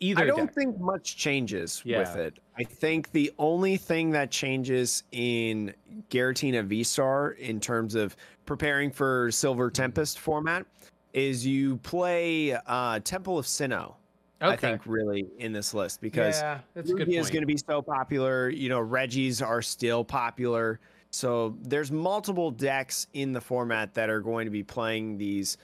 either 0.00 0.24
I 0.24 0.26
don't 0.26 0.46
deck. 0.46 0.54
think 0.56 0.80
much 0.80 1.16
changes 1.16 1.84
with 1.84 2.16
it. 2.16 2.40
I 2.58 2.64
think 2.64 3.12
the 3.12 3.32
only 3.38 3.76
thing 3.76 4.10
that 4.10 4.32
changes 4.32 5.04
in 5.12 5.72
Giratina 6.10 6.64
V 6.64 6.82
Star 6.82 7.30
in 7.30 7.60
terms 7.60 7.94
of 7.94 8.16
preparing 8.44 8.90
for 8.90 9.30
Silver 9.30 9.70
Tempest 9.70 10.18
format 10.18 10.66
is 11.12 11.46
you 11.46 11.76
play 11.76 12.58
uh, 12.66 12.98
Temple 13.04 13.38
of 13.38 13.46
Sinnoh. 13.46 13.94
I 14.40 14.56
think 14.56 14.82
really 14.86 15.26
in 15.38 15.52
this 15.52 15.74
list 15.74 16.00
because 16.00 16.40
yeah, 16.40 16.60
that's 16.74 16.90
Ruby 16.90 17.16
is 17.16 17.30
going 17.30 17.42
to 17.42 17.46
be 17.46 17.56
so 17.56 17.82
popular. 17.82 18.48
You 18.48 18.68
know, 18.68 18.80
Reggies 18.80 19.44
are 19.46 19.62
still 19.62 20.04
popular. 20.04 20.78
So 21.10 21.56
there's 21.62 21.90
multiple 21.90 22.50
decks 22.50 23.06
in 23.14 23.32
the 23.32 23.40
format 23.40 23.94
that 23.94 24.10
are 24.10 24.20
going 24.20 24.44
to 24.44 24.50
be 24.50 24.62
playing 24.62 25.16
these 25.18 25.56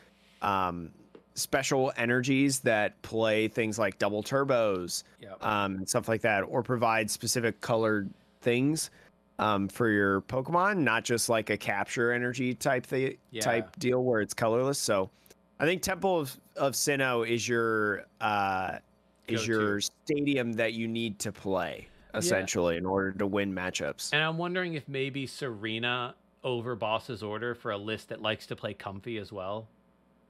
um, 0.42 0.90
special 1.34 1.92
energies 1.96 2.60
that 2.60 3.00
play 3.02 3.48
things 3.48 3.78
like 3.78 3.98
double 3.98 4.22
turbos, 4.22 5.02
Yep. 5.20 5.44
um, 5.44 5.76
and 5.76 5.88
stuff 5.88 6.08
like 6.08 6.22
that, 6.22 6.40
or 6.42 6.62
provide 6.62 7.10
specific 7.10 7.60
colored 7.60 8.08
things 8.40 8.90
um, 9.38 9.68
for 9.68 9.88
your 9.88 10.22
Pokemon, 10.22 10.78
not 10.78 11.04
just 11.04 11.28
like 11.28 11.50
a 11.50 11.56
capture 11.56 12.12
energy 12.12 12.54
type 12.54 12.86
thi- 12.86 13.18
Yeah. 13.30 13.42
type 13.42 13.76
deal 13.78 14.02
where 14.02 14.20
it's 14.20 14.32
colorless. 14.34 14.78
So 14.78 15.10
I 15.60 15.64
think 15.64 15.82
Temple 15.82 16.20
of, 16.20 16.40
of 16.56 16.72
Sinnoh 16.72 17.28
is 17.28 17.48
your 17.48 18.04
uh, 18.20 18.78
is 19.28 19.40
Go-to. 19.40 19.52
your 19.52 19.80
stadium 19.80 20.52
that 20.54 20.74
you 20.74 20.88
need 20.88 21.18
to 21.20 21.32
play 21.32 21.88
essentially 22.14 22.76
in 22.76 22.86
order 22.86 23.12
to 23.12 23.26
win 23.26 23.52
matchups. 23.52 24.12
And 24.12 24.22
I'm 24.22 24.38
wondering 24.38 24.74
if 24.74 24.88
maybe 24.88 25.26
Serena 25.26 26.14
over 26.44 26.76
Boss's 26.76 27.22
order 27.22 27.54
for 27.54 27.72
a 27.72 27.78
list 27.78 28.10
that 28.10 28.22
likes 28.22 28.46
to 28.46 28.56
play 28.56 28.74
Comfey 28.74 29.20
as 29.20 29.32
well. 29.32 29.66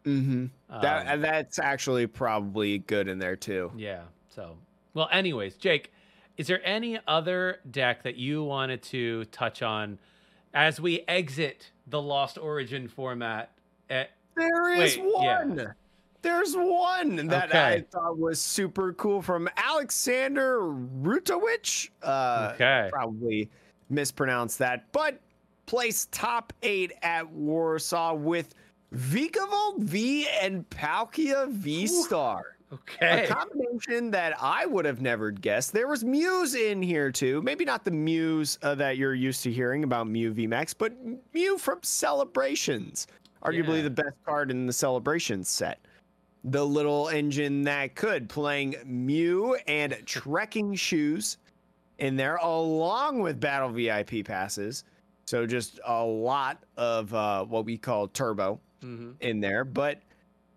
Mm-hmm. 0.05 0.47
that 0.81 1.09
Um, 1.09 1.21
that's 1.21 1.59
actually 1.59 2.07
probably 2.07 2.79
good 2.79 3.09
in 3.09 3.19
there 3.19 3.37
too. 3.37 3.73
Yeah. 3.77 4.03
So, 4.29 4.57
well, 4.95 5.09
anyways, 5.13 5.57
Jake, 5.57 5.93
is 6.37 6.47
there 6.47 6.61
any 6.65 6.99
other 7.07 7.59
deck 7.71 8.03
that 8.03 8.17
you 8.17 8.45
wanted 8.45 8.83
to 8.85 9.25
touch 9.27 9.63
on 9.63 9.99
as 10.53 10.81
we 10.81 11.05
exit 11.09 11.71
the 11.87 12.01
Lost 12.01 12.39
Origin 12.39 12.89
format? 12.89 13.51
Eh, 13.91 14.05
There 14.37 14.73
is 14.73 14.99
Wait, 14.99 15.05
yeah. 15.21 15.45
one. 15.45 15.75
There's 16.23 16.55
one 16.55 17.27
that 17.27 17.55
I 17.55 17.83
thought 17.83 18.19
was 18.19 18.41
super 18.41 18.95
cool 18.95 19.21
from 19.21 19.49
Alexander 19.59 20.61
Rutowicz. 20.61 21.91
Uh, 22.03 22.53
okay. 22.55 22.89
Probably 22.91 23.51
mispronounced 23.91 24.59
that, 24.61 24.91
but 24.93 25.21
placed 25.67 26.13
top 26.13 26.53
eight 26.63 26.93
at 27.03 27.29
Warsaw 27.31 28.15
with 28.15 28.55
Vikavolt 28.95 29.81
V 29.81 30.27
and 30.41 30.69
Palkia 30.71 31.51
V 31.51 31.87
Star. 31.87 32.57
Okay. 32.73 33.25
A 33.25 33.27
combination 33.29 34.11
that 34.11 34.35
I 34.41 34.67
would 34.67 34.85
have 34.85 35.01
never 35.01 35.31
guessed. 35.31 35.73
There 35.73 35.87
was 35.87 36.03
Mews 36.03 36.55
in 36.55 36.83
here 36.83 37.13
too. 37.13 37.41
Maybe 37.43 37.65
not 37.65 37.85
the 37.85 37.91
Mews 37.91 38.59
uh, 38.63 38.75
that 38.77 38.97
you're 38.97 39.15
used 39.15 39.43
to 39.45 39.53
hearing 39.53 39.85
about 39.85 40.09
Mew 40.09 40.33
VMAX, 40.35 40.75
but 40.77 40.93
Mew 41.33 41.59
from 41.59 41.81
Celebrations. 41.83 43.07
Arguably 43.45 43.77
Yeah. 43.79 43.83
the 43.83 43.91
best 43.91 44.17
card 44.25 44.51
in 44.51 44.67
the 44.67 44.73
Celebrations 44.73 45.49
set. 45.49 45.81
The 46.45 46.65
little 46.65 47.09
engine 47.09 47.63
that 47.65 47.95
could, 47.95 48.29
playing 48.29 48.77
Mew 48.85 49.55
and 49.67 49.97
Trekking 50.05 50.75
Shoes 50.75 51.39
in 51.99 52.17
there, 52.17 52.37
along 52.37 53.21
with 53.21 53.41
Battle 53.41 53.71
VIP 53.71 54.25
passes. 54.25 54.85
So 55.27 55.47
just 55.47 55.81
a 55.87 56.05
lot 56.05 56.63
of 56.77 57.15
uh, 57.15 57.45
what 57.45 57.65
we 57.65 57.79
call 57.79 58.09
turbo 58.09 58.61
hmm 58.83 59.13
in 59.21 59.41
there. 59.41 59.65
But 59.65 60.03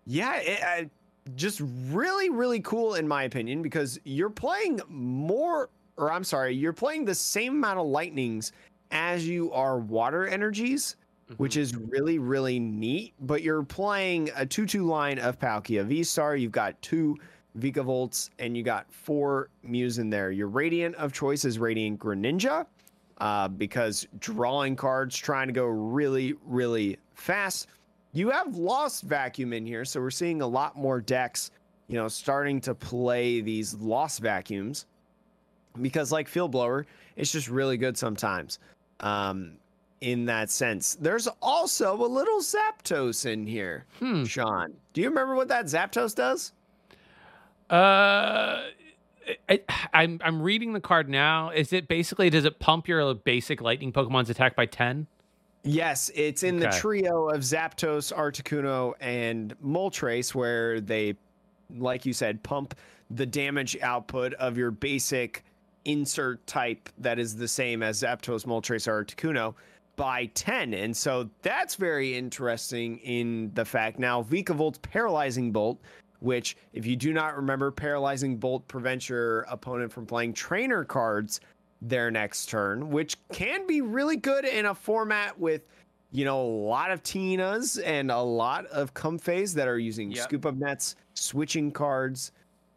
yeah, 0.04 0.36
it, 0.36 0.62
uh, 0.62 0.88
just 1.36 1.62
really, 1.90 2.28
really 2.28 2.60
cool 2.60 2.94
in 2.94 3.08
my 3.08 3.22
opinion 3.24 3.62
because 3.62 3.98
you're 4.04 4.28
playing 4.30 4.80
more, 4.88 5.70
or 5.96 6.12
I'm 6.12 6.24
sorry, 6.24 6.54
you're 6.54 6.72
playing 6.74 7.04
the 7.06 7.14
same 7.14 7.54
amount 7.56 7.78
of 7.78 7.86
lightnings 7.86 8.52
as 8.90 9.26
you 9.26 9.50
are 9.52 9.78
water 9.78 10.26
energies, 10.26 10.96
which 11.36 11.56
is 11.56 11.76
really, 11.76 12.18
really 12.18 12.58
neat. 12.58 13.14
But 13.20 13.42
you're 13.42 13.62
playing 13.62 14.30
a 14.34 14.46
2 14.46 14.66
2 14.66 14.84
line 14.84 15.18
of 15.18 15.38
Palkia 15.38 15.84
V 15.84 16.02
Star. 16.02 16.36
You've 16.36 16.52
got 16.52 16.80
two 16.82 17.16
Vikavolts 17.58 18.30
and 18.38 18.56
you 18.56 18.62
got 18.62 18.90
four 18.92 19.50
Mews 19.62 19.98
in 19.98 20.10
there. 20.10 20.30
Your 20.30 20.48
Radiant 20.48 20.94
of 20.96 21.12
choice 21.12 21.44
is 21.44 21.58
Radiant 21.58 21.98
Greninja 21.98 22.66
uh, 23.18 23.48
because 23.48 24.06
drawing 24.18 24.76
cards, 24.76 25.16
trying 25.16 25.48
to 25.48 25.52
go 25.52 25.66
really, 25.66 26.34
really 26.44 26.98
fast. 27.14 27.68
You 28.12 28.30
have 28.30 28.56
lost 28.56 29.02
vacuum 29.04 29.52
in 29.52 29.66
here, 29.66 29.84
so 29.84 30.00
we're 30.00 30.10
seeing 30.10 30.40
a 30.40 30.46
lot 30.46 30.76
more 30.76 31.00
decks, 31.00 31.50
you 31.88 31.96
know, 31.96 32.08
starting 32.08 32.60
to 32.62 32.74
play 32.74 33.40
these 33.40 33.74
lost 33.74 34.20
vacuums 34.20 34.86
because, 35.82 36.10
like 36.10 36.26
Field 36.26 36.50
Blower, 36.50 36.86
it's 37.16 37.30
just 37.30 37.48
really 37.48 37.76
good 37.76 37.96
sometimes. 37.96 38.58
Um, 39.00 39.58
in 40.00 40.26
that 40.26 40.50
sense, 40.50 40.96
there's 41.00 41.28
also 41.42 41.94
a 41.96 42.06
little 42.06 42.40
Zapdos 42.40 43.26
in 43.26 43.46
here. 43.46 43.84
Hmm. 43.98 44.24
Sean, 44.24 44.74
do 44.92 45.00
you 45.00 45.08
remember 45.08 45.34
what 45.34 45.48
that 45.48 45.66
Zapdos 45.66 46.14
does? 46.14 46.52
Uh, 47.70 48.62
I, 49.48 49.60
I'm 49.92 50.20
I'm 50.24 50.40
reading 50.40 50.72
the 50.72 50.80
card 50.80 51.08
now. 51.08 51.50
Is 51.50 51.72
it 51.72 51.88
basically 51.88 52.30
does 52.30 52.44
it 52.44 52.58
pump 52.58 52.88
your 52.88 53.14
basic 53.14 53.60
lightning 53.60 53.92
Pokemon's 53.92 54.30
attack 54.30 54.56
by 54.56 54.66
ten? 54.66 55.06
Yes, 55.64 56.10
it's 56.14 56.44
in 56.44 56.60
the 56.60 56.68
trio 56.68 57.28
of 57.28 57.40
Zapdos, 57.40 58.12
Articuno, 58.12 58.94
and 59.00 59.54
Moltres, 59.60 60.34
where 60.34 60.80
they, 60.80 61.16
like 61.76 62.06
you 62.06 62.12
said, 62.12 62.42
pump 62.42 62.74
the 63.10 63.26
damage 63.26 63.76
output 63.82 64.32
of 64.34 64.56
your 64.56 64.70
basic 64.70 65.44
insert 65.84 66.46
type 66.46 66.88
that 66.98 67.18
is 67.18 67.36
the 67.36 67.48
same 67.48 67.82
as 67.82 68.02
Zapdos, 68.02 68.46
Moltres, 68.46 68.86
or 68.86 69.04
Articuno 69.04 69.54
by 69.98 70.26
10. 70.26 70.72
And 70.72 70.96
so 70.96 71.28
that's 71.42 71.74
very 71.74 72.16
interesting 72.16 72.96
in 72.98 73.50
the 73.52 73.64
fact 73.64 73.98
now 73.98 74.22
Vikavolt's 74.22 74.78
paralyzing 74.78 75.52
bolt, 75.52 75.78
which 76.20 76.56
if 76.72 76.86
you 76.86 76.96
do 76.96 77.12
not 77.12 77.36
remember, 77.36 77.70
paralyzing 77.70 78.38
bolt 78.38 78.66
prevents 78.68 79.10
your 79.10 79.40
opponent 79.42 79.92
from 79.92 80.06
playing 80.06 80.32
trainer 80.32 80.84
cards 80.84 81.40
their 81.82 82.10
next 82.10 82.48
turn, 82.48 82.90
which 82.90 83.16
can 83.32 83.66
be 83.66 83.82
really 83.82 84.16
good 84.16 84.46
in 84.46 84.66
a 84.66 84.74
format 84.74 85.38
with 85.38 85.62
you 86.10 86.24
know, 86.24 86.40
a 86.40 86.48
lot 86.66 86.90
of 86.90 87.02
Tinas 87.02 87.78
and 87.84 88.10
a 88.10 88.18
lot 88.18 88.64
of 88.66 88.94
Comfeys 88.94 89.52
that 89.54 89.68
are 89.68 89.78
using 89.78 90.10
yep. 90.10 90.24
scoop 90.24 90.46
up 90.46 90.54
nets, 90.54 90.96
switching 91.12 91.70
cards, 91.70 92.32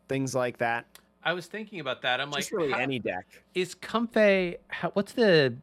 things 0.09 0.35
like 0.35 0.57
that. 0.57 0.85
I 1.23 1.31
was 1.31 1.45
thinking 1.45 1.79
about 1.79 2.01
that. 2.01 2.19
I'm 2.19 2.29
Just 2.33 2.51
like, 2.51 2.59
really 2.59 2.73
any 2.73 2.99
deck. 2.99 3.25
Is 3.53 3.73
Comfey? 3.73 4.57
What's 4.93 5.13
the 5.13 5.55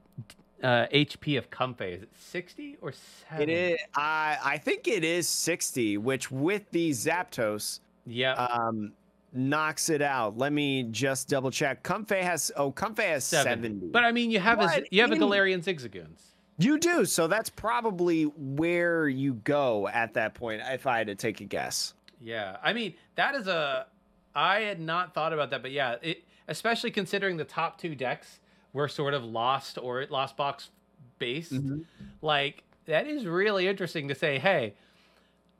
uh, 0.62 0.86
HP 0.92 1.38
of 1.38 1.50
Comfey? 1.50 1.96
Is 1.96 2.02
it 2.02 2.11
60 2.18 2.78
or 2.80 2.92
70? 3.30 3.42
It 3.42 3.72
is. 3.72 3.80
I 3.94 4.38
I 4.44 4.59
think 4.59 4.88
it 4.88 5.04
is 5.04 5.28
60, 5.28 5.98
which 5.98 6.30
with 6.30 6.70
the 6.70 6.90
Zapdos, 6.90 7.80
yeah, 8.06 8.34
um, 8.34 8.92
knocks 9.32 9.88
it 9.88 10.02
out. 10.02 10.36
Let 10.38 10.52
me 10.52 10.84
just 10.84 11.28
double 11.28 11.50
check. 11.50 11.82
Comfey 11.82 12.22
has 12.22 12.50
oh 12.56 12.72
Comfey 12.72 13.09
has 13.09 13.24
70. 13.24 13.68
70. 13.68 13.86
But 13.88 14.04
I 14.04 14.12
mean, 14.12 14.30
you 14.30 14.40
have 14.40 14.61
a 14.61 14.82
you 14.90 15.02
have 15.02 15.12
a 15.12 15.16
Galarian 15.16 15.62
Zigzagoons. 15.62 16.22
You 16.59 16.78
do. 16.78 17.04
So 17.04 17.28
that's 17.28 17.50
probably 17.50 18.24
where 18.24 19.09
you 19.09 19.34
go 19.34 19.86
at 19.88 20.14
that 20.14 20.34
point, 20.34 20.61
if 20.64 20.86
I 20.86 20.98
had 20.98 21.06
to 21.06 21.14
take 21.14 21.40
a 21.40 21.44
guess. 21.44 21.94
Yeah. 22.20 22.56
I 22.62 22.72
mean, 22.72 22.94
that 23.14 23.34
is 23.36 23.46
a. 23.46 23.86
I 24.34 24.61
had 24.61 24.80
not 24.80 25.14
thought 25.14 25.32
about 25.32 25.50
that, 25.50 25.62
but 25.62 25.70
yeah, 25.70 25.96
it, 26.02 26.24
especially 26.48 26.90
considering 26.90 27.36
the 27.36 27.44
top 27.44 27.80
two 27.80 27.94
decks 27.94 28.40
were 28.72 28.88
sort 28.88 29.14
of 29.14 29.24
lost 29.24 29.78
or 29.80 30.06
lost 30.10 30.36
box 30.36 30.70
based. 31.18 31.52
Mm-hmm. 31.52 31.80
Like, 32.22 32.64
that 32.86 33.06
is 33.06 33.26
really 33.26 33.68
interesting 33.68 34.08
to 34.08 34.14
say, 34.14 34.38
hey, 34.38 34.74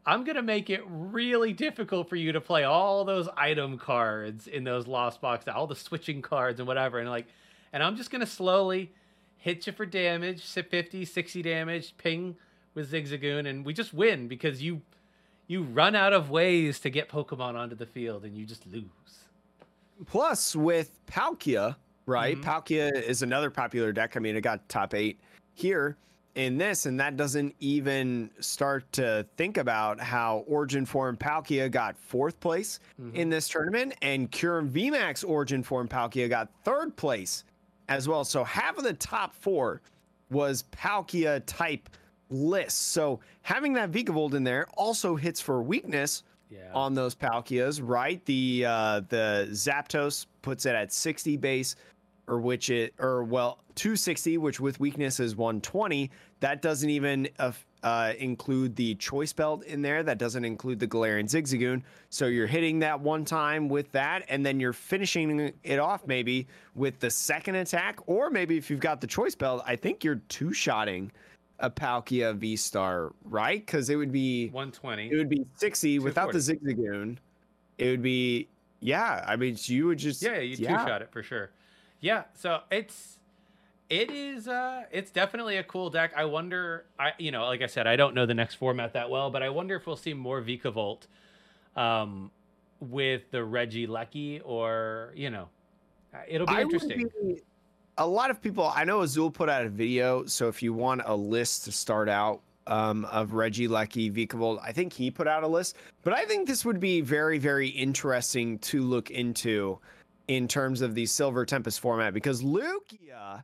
I'm 0.07 0.25
going 0.25 0.37
to 0.37 0.43
make 0.43 0.71
it 0.71 0.83
really 0.87 1.53
difficult 1.53 2.09
for 2.09 2.17
you 2.17 2.33
to 2.33 2.41
play 2.41 2.65
all 2.65 3.05
those 3.05 3.29
item 3.37 3.77
cards 3.77 4.47
in 4.47 4.65
those 4.65 4.87
lost 4.87 5.21
box, 5.21 5.47
all 5.49 5.67
the 5.67 5.77
switching 5.77 6.23
cards 6.23 6.61
and 6.61 6.67
whatever. 6.67 6.99
And 6.99 7.11
like, 7.11 7.27
and 7.73 7.83
I'm 7.83 7.97
just 7.97 8.11
going 8.11 8.21
to 8.21 8.27
slowly 8.27 8.93
hit 9.37 9.67
you 9.67 9.73
for 9.73 9.85
damage, 9.85 10.43
50, 10.43 11.05
60 11.05 11.43
damage, 11.43 11.95
ping 11.99 12.37
with 12.75 12.93
Zigzagoon, 12.93 13.47
and 13.47 13.65
we 13.65 13.73
just 13.73 13.93
win 13.93 14.29
because 14.29 14.63
you 14.63 14.81
you 15.47 15.63
run 15.63 15.95
out 15.95 16.13
of 16.13 16.31
ways 16.31 16.79
to 16.81 16.91
get 16.91 17.09
Pokemon 17.09 17.55
onto 17.55 17.75
the 17.75 17.87
field 17.87 18.25
and 18.25 18.37
you 18.37 18.45
just 18.45 18.67
lose. 18.67 18.85
Plus, 20.07 20.55
with 20.55 21.05
Palkia, 21.07 21.77
right? 22.09 22.37
Mm-hmm. 22.37 22.51
Palkia 22.51 23.03
is 23.03 23.23
another 23.23 23.51
popular 23.51 23.93
deck. 23.93 24.17
I 24.17 24.21
mean, 24.21 24.35
it 24.35 24.41
got 24.41 24.67
top 24.69 24.95
eight 24.95 25.21
here 25.55 25.97
in 26.35 26.57
this, 26.57 26.87
and 26.87 26.99
that 26.99 27.17
doesn't 27.17 27.55
even 27.61 28.31
start 28.41 28.91
to 28.93 29.27
think 29.37 29.59
about 29.59 30.01
how 30.01 30.45
Origin 30.47 30.87
Form 30.87 31.17
Palkia 31.17 31.71
got 31.71 31.97
fourth 31.99 32.41
place 32.41 32.81
mm-hmm. 33.01 33.15
in 33.15 33.29
this 33.29 33.49
tournament, 33.49 33.95
and 34.03 34.31
Kyurem 34.33 34.71
VMAX 34.71 35.29
Origin 35.29 35.63
Form 35.63 35.87
Palkia 35.87 36.29
got 36.29 36.49
third 36.65 36.97
place 36.97 37.45
as 37.89 38.09
well. 38.09 38.25
So 38.25 38.43
half 38.43 38.79
of 38.79 38.85
the 38.85 38.95
top 38.95 39.35
four 39.35 39.83
was 40.31 40.65
Palkia 40.73 41.43
type 41.47 41.89
lists. 42.31 42.81
So 42.81 43.21
having 43.43 43.73
that 43.75 43.91
Vikavolt 43.91 44.35
in 44.35 44.45
there 44.45 44.67
also 44.75 45.17
hits 45.17 45.41
for 45.41 45.63
weakness 45.63 46.23
yeah. 46.51 46.71
on 46.75 46.95
those 46.95 47.15
Palkias, 47.15 47.81
right? 47.83 48.25
The 48.25 48.65
uh, 48.67 49.01
the 49.09 49.49
Zapdos 49.51 50.27
puts 50.43 50.67
it 50.67 50.75
at 50.75 50.93
60 50.93 51.37
base, 51.37 51.77
or 52.29 52.39
which 52.39 52.71
it 52.71 52.95
or 52.99 53.25
well 53.25 53.59
260, 53.75 54.39
which 54.39 54.61
with 54.61 54.79
weakness 54.79 55.19
is 55.19 55.35
120. 55.35 56.11
That 56.41 56.63
doesn't 56.63 56.91
even 56.91 57.29
uh, 57.39 57.53
uh, 57.83 58.13
include 58.19 58.77
the 58.77 58.95
choice 58.97 59.33
belt 59.33 59.65
in 59.65 59.83
there. 59.83 60.03
That 60.03 60.19
doesn't 60.19 60.45
include 60.45 60.79
the 60.79 60.87
Galarian 60.87 61.25
Zigzagoon. 61.25 61.83
So 62.11 62.27
you're 62.27 62.47
hitting 62.47 62.79
that 62.81 63.01
one 63.01 63.25
time 63.25 63.69
with 63.69 63.91
that, 63.93 64.25
and 64.29 64.45
then 64.45 64.61
you're 64.61 64.73
finishing 64.73 65.53
it 65.65 65.79
off 65.79 66.07
maybe 66.07 66.47
with 66.75 66.99
the 67.01 67.11
second 67.11 67.57
attack, 67.57 67.99
or 68.07 68.31
maybe 68.31 68.57
if 68.57 68.71
you've 68.71 68.81
got 68.81 69.01
the 69.01 69.07
choice 69.07 69.35
belt, 69.35 69.63
I 69.67 69.77
think 69.77 70.05
you're 70.05 70.23
two 70.29 70.53
shotting 70.53 71.11
a 71.61 71.71
Palkia 71.71 72.37
V 72.37 72.57
Star, 72.57 73.13
right? 73.25 73.65
Because 73.65 73.91
it 73.91 73.97
would 73.97 74.13
be 74.13 74.49
120. 74.49 75.11
It 75.11 75.17
would 75.17 75.29
be 75.29 75.45
60 75.57 75.99
without 76.01 76.33
the 76.33 76.39
Zigzagoon. 76.39 77.17
It 77.79 77.91
would 77.91 78.03
be 78.03 78.49
yeah. 78.81 79.25
I 79.27 79.37
mean, 79.37 79.57
you 79.61 79.87
would 79.87 79.99
just 79.99 80.23
yeah, 80.23 80.39
you 80.39 80.57
yeah. 80.59 80.79
two 80.79 80.89
shot 80.89 81.03
it 81.03 81.11
for 81.11 81.23
sure. 81.23 81.51
Yeah, 82.01 82.25
so 82.35 82.61
it's 82.71 83.19
it 83.91 84.11
is 84.11 84.49
uh 84.49 84.85
it's 84.93 85.11
definitely 85.11 85.57
a 85.57 85.65
cool 85.65 85.91
deck. 85.91 86.13
I 86.17 86.25
wonder 86.25 86.85
I 86.99 87.13
you 87.19 87.31
know, 87.31 87.45
like 87.47 87.63
I 87.63 87.67
said, 87.67 87.87
I 87.87 87.97
don't 87.97 88.15
know 88.15 88.27
the 88.27 88.35
next 88.35 88.55
format 88.55 88.93
that 88.93 89.09
well, 89.09 89.31
but 89.31 89.43
I 89.43 89.49
wonder 89.49 89.77
if 89.77 89.87
we'll 89.87 89.97
see 89.97 90.15
more 90.15 90.41
Vikavolt 90.43 91.07
um 91.77 92.31
with 92.81 93.23
the 93.33 93.39
Regieleki 93.39 94.43
or, 94.45 95.13
you 95.17 95.31
know, 95.31 95.49
uh, 96.15 96.19
it'll 96.29 96.47
be 96.47 96.55
I 96.55 96.63
interesting. 96.63 97.11
Be, 97.23 97.41
a 97.97 98.07
lot 98.07 98.31
of 98.31 98.41
people 98.41 98.73
I 98.75 98.85
know 98.85 99.01
Azul 99.01 99.31
put 99.31 99.49
out 99.49 99.67
a 99.67 99.69
video, 99.69 100.25
so 100.27 100.49
if 100.49 100.63
you 100.63 100.73
want 100.73 101.03
a 101.05 101.15
list 101.15 101.65
to 101.65 101.73
start 101.73 102.09
out 102.09 102.41
um, 102.69 103.07
of 103.07 103.31
Regieleki, 103.31 104.13
Vikavolt. 104.13 104.61
I 104.63 104.73
think 104.73 104.93
he 104.93 105.11
put 105.11 105.27
out 105.27 105.43
a 105.43 105.49
list, 105.49 105.77
but 106.03 106.13
I 106.13 106.25
think 106.25 106.47
this 106.47 106.65
would 106.65 106.79
be 106.79 107.01
very, 107.01 107.39
very 107.39 107.69
interesting 107.69 108.59
to 108.61 108.83
look 108.83 109.11
into 109.11 109.79
in 110.29 110.47
terms 110.47 110.83
of 110.83 110.95
the 110.95 111.07
Silver 111.07 111.45
Tempest 111.45 111.81
format 111.81 112.15
because 112.15 112.43
Lugia 112.43 113.43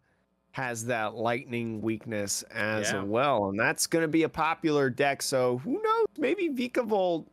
has 0.53 0.85
that 0.87 1.15
lightning 1.15 1.83
weakness 1.83 2.43
as 2.53 2.93
yeah. 2.93 3.03
well, 3.03 3.49
and 3.49 3.59
that's 3.59 3.87
going 3.89 4.03
to 4.03 4.09
be 4.09 4.23
a 4.23 4.29
popular 4.29 4.89
deck. 4.89 5.21
So 5.21 5.59
who 5.59 5.83
knows? 5.83 6.07
Maybe 6.17 6.49
Vikavolt 6.49 7.27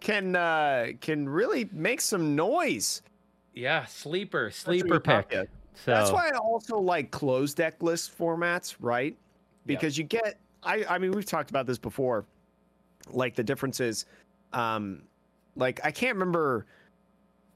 can 0.00 0.34
uh, 0.34 0.88
can 1.00 1.28
really 1.28 1.68
make 1.72 2.00
some 2.00 2.34
noise. 2.34 3.02
Yeah, 3.54 3.84
sleeper, 3.84 4.50
sleeper 4.50 4.98
pick. 5.00 5.48
So 5.74 5.90
that's 5.90 6.10
why 6.10 6.28
I 6.28 6.38
also 6.38 6.78
like 6.78 7.10
closed 7.10 7.58
deck 7.58 7.82
list 7.82 8.16
formats, 8.16 8.76
right? 8.80 9.16
Because 9.66 9.98
yep. 9.98 10.12
you 10.12 10.20
get, 10.20 10.38
I 10.62 10.84
I 10.88 10.98
mean, 10.98 11.12
we've 11.12 11.26
talked 11.26 11.50
about 11.50 11.66
this 11.66 11.78
before, 11.78 12.24
like 13.10 13.34
the 13.34 13.44
differences. 13.44 14.06
Um, 14.52 15.02
like 15.56 15.80
I 15.84 15.90
can't 15.90 16.14
remember 16.14 16.66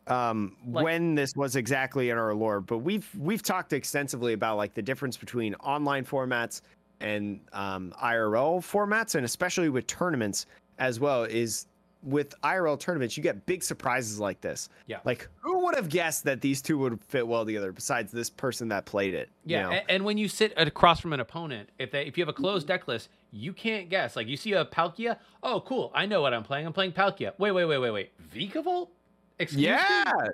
um, 0.09 0.57
like, 0.69 0.85
when 0.85 1.15
this 1.15 1.35
was 1.35 1.57
exactly 1.57 2.11
in 2.11 2.19
our 2.19 2.35
lore, 2.35 2.61
but 2.61 2.79
we've 2.79 3.09
we've 3.19 3.43
talked 3.43 3.73
extensively 3.73 4.33
about 4.33 4.57
like 4.57 4.75
the 4.75 4.83
difference 4.83 5.17
between 5.17 5.55
online 5.57 6.05
formats 6.05 6.61
and 7.01 7.41
um, 7.53 7.93
IRL 8.03 8.59
formats, 8.61 9.17
and 9.17 9.25
especially 9.25 9.69
with 9.69 9.87
tournaments 9.87 10.47
as 10.79 11.01
well. 11.01 11.25
Is 11.25 11.67
with 12.03 12.41
IRL 12.43 12.79
tournaments, 12.79 13.17
you 13.17 13.23
get 13.23 13.45
big 13.47 13.65
surprises 13.65 14.21
like 14.21 14.41
this. 14.41 14.69
Yeah. 14.87 14.99
Like 15.05 15.29
who 15.41 15.65
would 15.65 15.75
have 15.75 15.89
guessed 15.89 16.23
that 16.25 16.41
these 16.41 16.63
two 16.63 16.79
would 16.79 17.03
fit 17.03 17.27
well 17.27 17.45
together 17.45 17.73
besides 17.73 18.13
this 18.13 18.31
person 18.31 18.69
that 18.69 18.85
played 18.85 19.13
it? 19.13 19.29
Yeah. 19.45 19.57
You 19.57 19.63
know? 19.65 19.71
and, 19.73 19.91
and, 19.91 20.05
when 20.05 20.17
you 20.17 20.29
sit 20.29 20.53
across 20.57 21.01
from 21.01 21.13
an 21.13 21.21
opponent, 21.21 21.69
if 21.79 21.91
they 21.91 22.07
if 22.07 22.17
you 22.17 22.23
have 22.23 22.29
a 22.29 22.33
closed 22.33 22.69
deck 22.69 22.87
list, 22.87 23.09
you 23.33 23.53
can't 23.53 23.89
guess. 23.89 24.15
Like 24.15 24.29
you 24.29 24.37
see 24.37 24.53
a 24.53 24.65
Palkia, 24.65 25.19
oh 25.43 25.61
cool, 25.63 25.91
I 25.95 26.07
know 26.07 26.23
what 26.23 26.33
I'm 26.33 26.45
playing. 26.45 26.67
I'm 26.67 26.73
playing 26.73 26.93
Palkia. 26.93 27.33
Wait, 27.39 27.51
wait, 27.51 27.65
wait, 27.65 27.79
wait, 27.79 27.91
wait. 27.91 28.13
Vikavolt? 28.33 28.89
Excuse 29.39 29.63
yeah. 29.63 30.13
Me? 30.23 30.29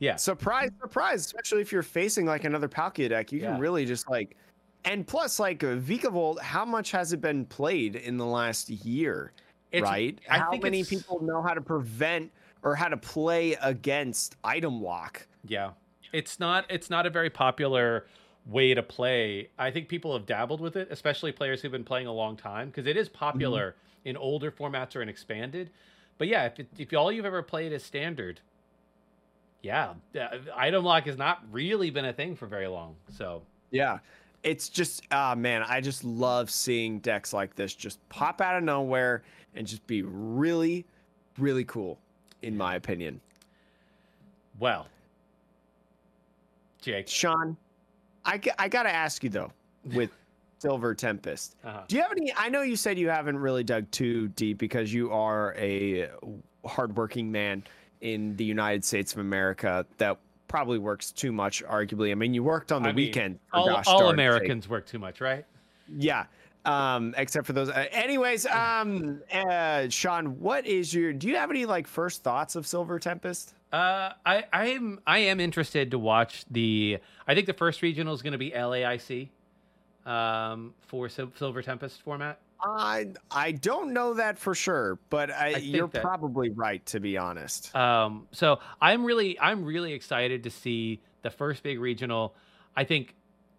Yeah. 0.00 0.16
Surprise, 0.16 0.70
surprise. 0.80 1.24
Especially 1.24 1.60
if 1.60 1.72
you're 1.72 1.82
facing 1.82 2.26
like 2.26 2.44
another 2.44 2.68
Palkia 2.68 3.08
deck, 3.08 3.32
you 3.32 3.40
yeah. 3.40 3.52
can 3.52 3.60
really 3.60 3.84
just 3.84 4.10
like. 4.10 4.36
And 4.84 5.06
plus, 5.06 5.40
like 5.40 5.64
uh, 5.64 5.76
Vikavolt, 5.76 6.40
how 6.40 6.64
much 6.64 6.92
has 6.92 7.12
it 7.12 7.20
been 7.20 7.44
played 7.44 7.96
in 7.96 8.16
the 8.16 8.26
last 8.26 8.70
year? 8.70 9.32
It's, 9.72 9.82
right? 9.82 10.18
I 10.30 10.38
how 10.38 10.56
many 10.56 10.80
it's... 10.80 10.88
people 10.88 11.22
know 11.22 11.42
how 11.42 11.52
to 11.52 11.60
prevent 11.60 12.30
or 12.62 12.74
how 12.74 12.88
to 12.88 12.96
play 12.96 13.54
against 13.54 14.36
item 14.44 14.80
lock? 14.82 15.26
Yeah, 15.46 15.72
it's 16.12 16.40
not. 16.40 16.64
It's 16.70 16.90
not 16.90 17.06
a 17.06 17.10
very 17.10 17.28
popular 17.28 18.06
way 18.46 18.72
to 18.72 18.82
play. 18.82 19.50
I 19.58 19.70
think 19.70 19.88
people 19.88 20.12
have 20.14 20.26
dabbled 20.26 20.60
with 20.60 20.76
it, 20.76 20.88
especially 20.90 21.32
players 21.32 21.60
who've 21.60 21.72
been 21.72 21.84
playing 21.84 22.06
a 22.06 22.12
long 22.12 22.36
time, 22.36 22.68
because 22.68 22.86
it 22.86 22.96
is 22.96 23.08
popular 23.08 23.72
mm-hmm. 23.72 24.08
in 24.08 24.16
older 24.16 24.50
formats 24.50 24.96
or 24.96 25.02
in 25.02 25.08
expanded. 25.08 25.70
But 26.18 26.26
yeah, 26.28 26.46
if, 26.46 26.58
it, 26.58 26.68
if 26.76 26.92
all 26.92 27.10
you've 27.12 27.24
ever 27.24 27.42
played 27.42 27.72
is 27.72 27.84
standard, 27.84 28.40
yeah, 29.62 29.94
item 30.54 30.84
lock 30.84 31.06
has 31.06 31.16
not 31.16 31.42
really 31.50 31.90
been 31.90 32.04
a 32.04 32.12
thing 32.12 32.36
for 32.36 32.46
very 32.46 32.66
long. 32.66 32.96
So 33.16 33.42
yeah, 33.70 33.98
it's 34.42 34.68
just 34.68 35.02
uh, 35.12 35.34
man, 35.36 35.62
I 35.62 35.80
just 35.80 36.04
love 36.04 36.50
seeing 36.50 36.98
decks 36.98 37.32
like 37.32 37.54
this 37.54 37.74
just 37.74 38.06
pop 38.08 38.40
out 38.40 38.56
of 38.56 38.64
nowhere 38.64 39.22
and 39.54 39.66
just 39.66 39.86
be 39.86 40.02
really, 40.02 40.84
really 41.38 41.64
cool, 41.64 41.98
in 42.42 42.56
my 42.56 42.74
opinion. 42.74 43.20
Well, 44.58 44.88
Jake, 46.82 47.08
Sean, 47.08 47.56
I 48.24 48.40
I 48.58 48.68
gotta 48.68 48.92
ask 48.92 49.22
you 49.22 49.30
though 49.30 49.52
with. 49.94 50.10
Silver 50.58 50.94
Tempest. 50.94 51.56
Uh-huh. 51.64 51.82
Do 51.88 51.96
you 51.96 52.02
have 52.02 52.12
any? 52.12 52.32
I 52.36 52.48
know 52.48 52.62
you 52.62 52.76
said 52.76 52.98
you 52.98 53.08
haven't 53.08 53.38
really 53.38 53.64
dug 53.64 53.90
too 53.90 54.28
deep 54.28 54.58
because 54.58 54.92
you 54.92 55.12
are 55.12 55.54
a 55.56 56.08
hardworking 56.64 57.30
man 57.30 57.64
in 58.00 58.36
the 58.36 58.44
United 58.44 58.84
States 58.84 59.12
of 59.12 59.18
America 59.18 59.86
that 59.98 60.18
probably 60.48 60.78
works 60.78 61.12
too 61.12 61.32
much, 61.32 61.62
arguably. 61.64 62.10
I 62.10 62.14
mean, 62.14 62.34
you 62.34 62.42
worked 62.42 62.72
on 62.72 62.82
the 62.82 62.90
I 62.90 62.92
weekend. 62.92 63.34
Mean, 63.34 63.40
all, 63.52 63.82
all 63.86 64.10
Americans 64.10 64.64
sake. 64.64 64.70
work 64.70 64.86
too 64.86 64.98
much, 64.98 65.20
right? 65.20 65.44
yeah. 65.96 66.24
Um, 66.64 67.14
except 67.16 67.46
for 67.46 67.52
those. 67.52 67.70
Uh, 67.70 67.86
anyways, 67.92 68.44
um, 68.46 69.22
uh, 69.32 69.88
Sean, 69.88 70.40
what 70.40 70.66
is 70.66 70.92
your? 70.92 71.12
Do 71.12 71.28
you 71.28 71.36
have 71.36 71.50
any 71.50 71.64
like 71.66 71.86
first 71.86 72.22
thoughts 72.22 72.56
of 72.56 72.66
Silver 72.66 72.98
Tempest? 72.98 73.54
Uh, 73.72 74.12
I 74.26 74.44
I 74.52 74.66
am 74.68 75.00
I 75.06 75.18
am 75.18 75.40
interested 75.40 75.90
to 75.92 75.98
watch 75.98 76.44
the. 76.50 76.98
I 77.26 77.34
think 77.34 77.46
the 77.46 77.54
first 77.54 77.80
regional 77.80 78.12
is 78.14 78.22
going 78.22 78.32
to 78.32 78.38
be 78.38 78.50
LAIC, 78.50 79.28
um, 80.06 80.74
for 80.86 81.08
Sil- 81.10 81.32
Silver 81.36 81.62
Tempest 81.62 82.02
format. 82.02 82.38
I 82.60 83.06
I 83.30 83.52
don't 83.52 83.92
know 83.92 84.14
that 84.14 84.36
for 84.38 84.54
sure, 84.54 84.98
but 85.10 85.30
I, 85.30 85.54
think 85.54 85.66
you're 85.66 85.86
that- 85.88 86.02
probably 86.02 86.50
right 86.50 86.84
to 86.86 86.98
be 87.00 87.16
honest. 87.16 87.74
Um, 87.76 88.26
so 88.32 88.58
I'm 88.80 89.04
really 89.04 89.38
I'm 89.38 89.64
really 89.64 89.92
excited 89.92 90.42
to 90.44 90.50
see 90.50 91.00
the 91.22 91.30
first 91.30 91.62
big 91.62 91.78
regional. 91.78 92.34
I 92.76 92.84
think, 92.84 93.14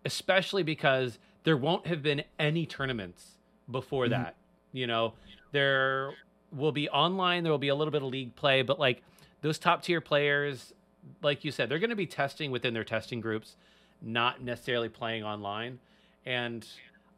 especially 0.05 0.63
because 0.63 1.17
there 1.43 1.55
won't 1.57 1.87
have 1.87 2.01
been 2.03 2.23
any 2.39 2.65
tournaments 2.65 3.37
before 3.71 4.05
Mhm. 4.05 4.09
that. 4.11 4.35
You 4.73 4.87
know, 4.87 5.13
there 5.51 6.11
will 6.51 6.71
be 6.73 6.89
online. 6.89 7.43
There 7.43 7.51
will 7.51 7.57
be 7.57 7.67
a 7.69 7.75
little 7.75 7.91
bit 7.91 8.01
of 8.01 8.09
league 8.09 8.35
play, 8.35 8.61
but 8.63 8.79
like 8.79 9.01
those 9.41 9.57
top 9.59 9.81
tier 9.83 10.01
players, 10.01 10.73
like 11.21 11.45
you 11.45 11.51
said, 11.51 11.69
they're 11.69 11.79
going 11.79 11.89
to 11.89 11.95
be 11.95 12.05
testing 12.05 12.51
within 12.51 12.73
their 12.73 12.83
testing 12.83 13.21
groups, 13.21 13.55
not 14.01 14.41
necessarily 14.41 14.89
playing 14.89 15.23
online. 15.23 15.79
And 16.25 16.65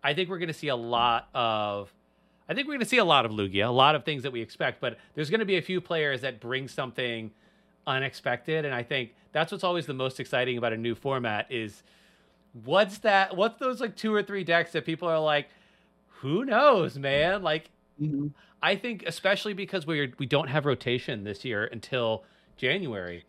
I 0.03 0.13
think 0.13 0.29
we're 0.29 0.39
going 0.39 0.47
to 0.47 0.53
see 0.53 0.69
a 0.69 0.75
lot 0.75 1.29
of 1.33 1.93
I 2.51 2.53
think 2.53 2.67
we're 2.67 2.73
going 2.73 2.81
to 2.81 2.89
see 2.89 2.97
a 2.97 3.05
lot 3.05 3.25
of 3.25 3.31
Lugia, 3.31 3.65
a 3.65 3.71
lot 3.71 3.95
of 3.95 4.03
things 4.03 4.23
that 4.23 4.31
we 4.31 4.41
expect, 4.41 4.81
but 4.81 4.97
there's 5.15 5.29
going 5.29 5.39
to 5.39 5.45
be 5.45 5.55
a 5.55 5.61
few 5.61 5.79
players 5.79 6.19
that 6.19 6.41
bring 6.41 6.67
something 6.67 7.31
unexpected, 7.87 8.65
and 8.65 8.75
I 8.75 8.83
think 8.83 9.15
that's 9.31 9.53
what's 9.53 9.63
always 9.63 9.85
the 9.85 9.93
most 9.93 10.19
exciting 10.19 10.57
about 10.57 10.73
a 10.73 10.77
new 10.77 10.93
format 10.93 11.49
is 11.49 11.83
what's 12.65 12.97
that? 12.99 13.37
What's 13.37 13.57
those 13.59 13.79
like 13.79 13.95
two 13.95 14.13
or 14.13 14.21
three 14.21 14.43
decks 14.43 14.73
that 14.73 14.85
people 14.85 15.07
are 15.07 15.19
like, 15.19 15.47
who 16.19 16.43
knows, 16.43 16.97
man? 16.97 17.41
Like, 17.41 17.69
mm-hmm. 18.01 18.27
I 18.61 18.75
think 18.75 19.05
especially 19.07 19.53
because 19.53 19.87
we're 19.87 20.11
we 20.17 20.25
don't 20.25 20.49
have 20.49 20.65
rotation 20.65 21.23
this 21.23 21.45
year 21.45 21.63
until 21.71 22.25
January. 22.57 23.23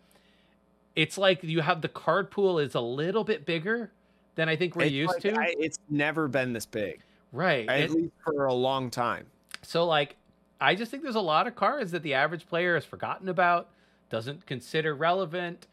It's 0.97 1.16
like 1.16 1.45
you 1.45 1.61
have 1.61 1.81
the 1.81 1.89
card 1.89 2.31
pool 2.31 2.59
is 2.59 2.75
a 2.75 2.81
little 2.81 3.25
bit 3.25 3.47
bigger 3.47 3.93
than 4.35 4.49
I 4.49 4.57
think 4.57 4.76
we're 4.76 4.85
It's 4.85 4.93
used 4.93 5.12
like, 5.14 5.22
to. 5.22 5.35
I, 5.39 5.55
it's 5.59 5.78
never 5.89 6.28
been 6.28 6.53
this 6.53 6.66
big, 6.66 7.01
right. 7.33 7.68
at 7.68 7.80
It- 7.80 7.91
least 7.91 8.12
for 8.24 8.47
a 8.47 8.55
long 8.55 8.91
time. 8.91 9.26
So 9.62 9.85
like 9.85 10.16
I 10.61 10.74
just 10.74 10.91
think 10.91 11.03
there's 11.03 11.16
a 11.16 11.20
lot 11.20 11.47
of 11.47 11.57
cards 11.57 11.91
that 11.91 12.03
the 12.03 12.14
average 12.14 12.47
player 12.47 12.74
has 12.74 12.85
forgotten 12.85 13.28
about, 13.28 13.70
doesn't 14.11 14.47
consider 14.47 14.95
relevant, 14.95 15.66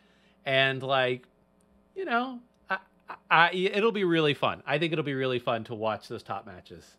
and 0.46 0.82
like, 0.82 1.28
you 1.96 2.06
know, 2.06 2.40
I, 2.70 2.78
I, 3.10 3.16
I, 3.30 3.52
it'll 3.52 3.92
be 3.92 4.04
really 4.04 4.34
fun. 4.34 4.64
I 4.66 4.80
think 4.80 4.92
it'll 4.94 5.06
be 5.06 5.14
really 5.14 5.38
fun 5.40 5.64
to 5.66 5.76
watch 5.76 6.08
those 6.08 6.24
top 6.24 6.46
matches. 6.48 6.96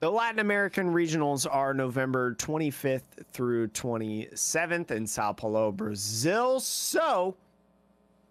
The 0.00 0.10
Latin 0.10 0.38
American 0.38 0.94
regionals 0.94 1.46
are 1.50 1.74
November 1.74 2.34
25th 2.36 3.02
through 3.34 3.68
27th 3.68 4.90
in 4.90 5.06
Sao 5.06 5.34
Paulo, 5.34 5.70
Brazil. 5.72 6.58
So, 6.58 7.36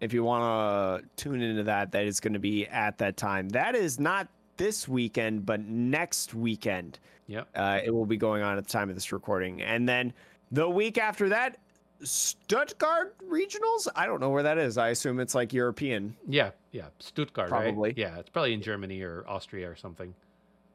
if 0.00 0.12
you 0.12 0.24
want 0.24 1.02
to 1.02 1.08
tune 1.22 1.42
into 1.42 1.62
that, 1.64 1.92
that 1.92 2.04
is 2.04 2.20
going 2.20 2.32
to 2.32 2.38
be 2.38 2.66
at 2.66 2.98
that 2.98 3.16
time. 3.16 3.48
That 3.50 3.74
is 3.74 4.00
not 4.00 4.28
this 4.56 4.88
weekend, 4.88 5.46
but 5.46 5.60
next 5.60 6.34
weekend. 6.34 6.98
Yep. 7.26 7.48
Uh, 7.54 7.80
it 7.84 7.94
will 7.94 8.06
be 8.06 8.16
going 8.16 8.42
on 8.42 8.58
at 8.58 8.64
the 8.64 8.70
time 8.70 8.88
of 8.88 8.96
this 8.96 9.12
recording. 9.12 9.62
And 9.62 9.88
then 9.88 10.12
the 10.50 10.68
week 10.68 10.98
after 10.98 11.28
that, 11.28 11.58
Stuttgart 12.02 13.14
regionals. 13.28 13.86
I 13.94 14.06
don't 14.06 14.20
know 14.20 14.30
where 14.30 14.42
that 14.42 14.58
is. 14.58 14.78
I 14.78 14.88
assume 14.88 15.20
it's 15.20 15.34
like 15.34 15.52
European. 15.52 16.16
Yeah, 16.26 16.50
yeah. 16.72 16.86
Stuttgart, 16.98 17.50
Probably. 17.50 17.90
right? 17.90 17.98
Yeah, 17.98 18.18
it's 18.18 18.30
probably 18.30 18.54
in 18.54 18.62
Germany 18.62 19.02
or 19.02 19.24
Austria 19.28 19.70
or 19.70 19.76
something. 19.76 20.14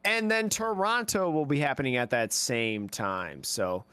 And 0.04 0.30
then 0.30 0.48
Toronto 0.48 1.30
will 1.30 1.46
be 1.46 1.58
happening 1.58 1.96
at 1.96 2.10
that 2.10 2.32
same 2.32 2.88
time. 2.88 3.42
So 3.42 3.84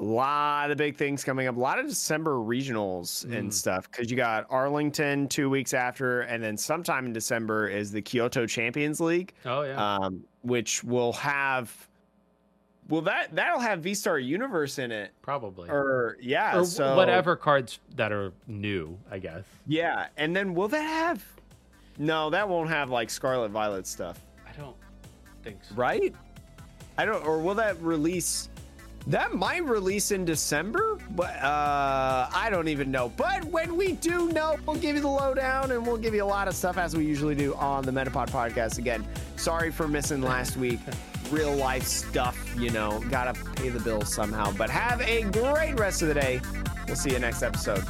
a 0.00 0.04
lot 0.04 0.70
of 0.70 0.78
big 0.78 0.96
things 0.96 1.22
coming 1.22 1.46
up. 1.46 1.56
A 1.56 1.60
lot 1.60 1.78
of 1.78 1.86
December 1.86 2.36
regionals 2.36 3.24
and 3.24 3.50
Mm. 3.50 3.52
stuff. 3.52 3.90
Because 3.90 4.10
you 4.10 4.16
got 4.16 4.46
Arlington 4.48 5.28
two 5.28 5.50
weeks 5.50 5.74
after, 5.74 6.22
and 6.22 6.42
then 6.42 6.56
sometime 6.56 7.04
in 7.06 7.12
December 7.12 7.68
is 7.68 7.92
the 7.92 8.00
Kyoto 8.00 8.46
Champions 8.46 9.00
League, 9.00 9.34
Oh 9.44 9.62
yeah. 9.62 9.76
um, 9.96 10.24
which 10.42 10.82
will 10.82 11.12
have. 11.14 11.70
Well, 12.88 13.02
that 13.02 13.34
that'll 13.36 13.60
have 13.60 13.80
V 13.82 13.94
Star 13.94 14.18
Universe 14.18 14.78
in 14.78 14.90
it, 14.90 15.12
probably. 15.22 15.68
or 15.68 16.16
yeah, 16.20 16.56
or 16.58 16.64
so 16.64 16.96
whatever 16.96 17.36
cards 17.36 17.78
that 17.94 18.10
are 18.10 18.32
new, 18.48 18.98
I 19.10 19.18
guess. 19.18 19.44
Yeah, 19.66 20.06
and 20.16 20.34
then 20.34 20.54
will 20.54 20.68
that 20.68 20.82
have? 20.82 21.22
No, 21.98 22.30
that 22.30 22.48
won't 22.48 22.70
have 22.70 22.90
like 22.90 23.10
Scarlet 23.10 23.50
Violet 23.50 23.86
stuff. 23.86 24.18
I 24.48 24.58
don't 24.58 24.74
think 25.44 25.58
so. 25.62 25.74
right? 25.76 26.14
I 26.98 27.04
don't, 27.04 27.24
or 27.24 27.38
will 27.38 27.54
that 27.56 27.80
release? 27.80 28.48
That 29.06 29.34
might 29.34 29.64
release 29.64 30.10
in 30.10 30.24
December, 30.24 30.98
but 31.10 31.34
uh, 31.42 32.28
I 32.32 32.48
don't 32.50 32.68
even 32.68 32.90
know. 32.90 33.10
But 33.16 33.44
when 33.46 33.76
we 33.76 33.92
do 33.92 34.28
know, 34.30 34.56
we'll 34.66 34.76
give 34.76 34.94
you 34.94 35.02
the 35.02 35.08
lowdown 35.08 35.70
and 35.72 35.84
we'll 35.86 35.96
give 35.96 36.14
you 36.14 36.22
a 36.22 36.26
lot 36.26 36.48
of 36.48 36.54
stuff 36.54 36.76
as 36.76 36.94
we 36.96 37.04
usually 37.04 37.34
do 37.34 37.54
on 37.54 37.84
the 37.84 37.92
Metapod 37.92 38.28
podcast. 38.30 38.78
Again, 38.78 39.04
sorry 39.36 39.70
for 39.72 39.88
missing 39.88 40.20
last 40.20 40.56
week. 40.56 40.80
Real 41.30 41.54
life 41.54 41.84
stuff, 41.84 42.38
you 42.58 42.70
know, 42.70 43.02
gotta 43.10 43.32
pay 43.54 43.68
the 43.70 43.80
bills 43.80 44.12
somehow. 44.12 44.52
But 44.52 44.68
have 44.70 45.00
a 45.00 45.22
great 45.22 45.78
rest 45.78 46.02
of 46.02 46.08
the 46.08 46.14
day. 46.14 46.40
We'll 46.86 46.96
see 46.96 47.12
you 47.12 47.18
next 47.18 47.42
episode. 47.42 47.84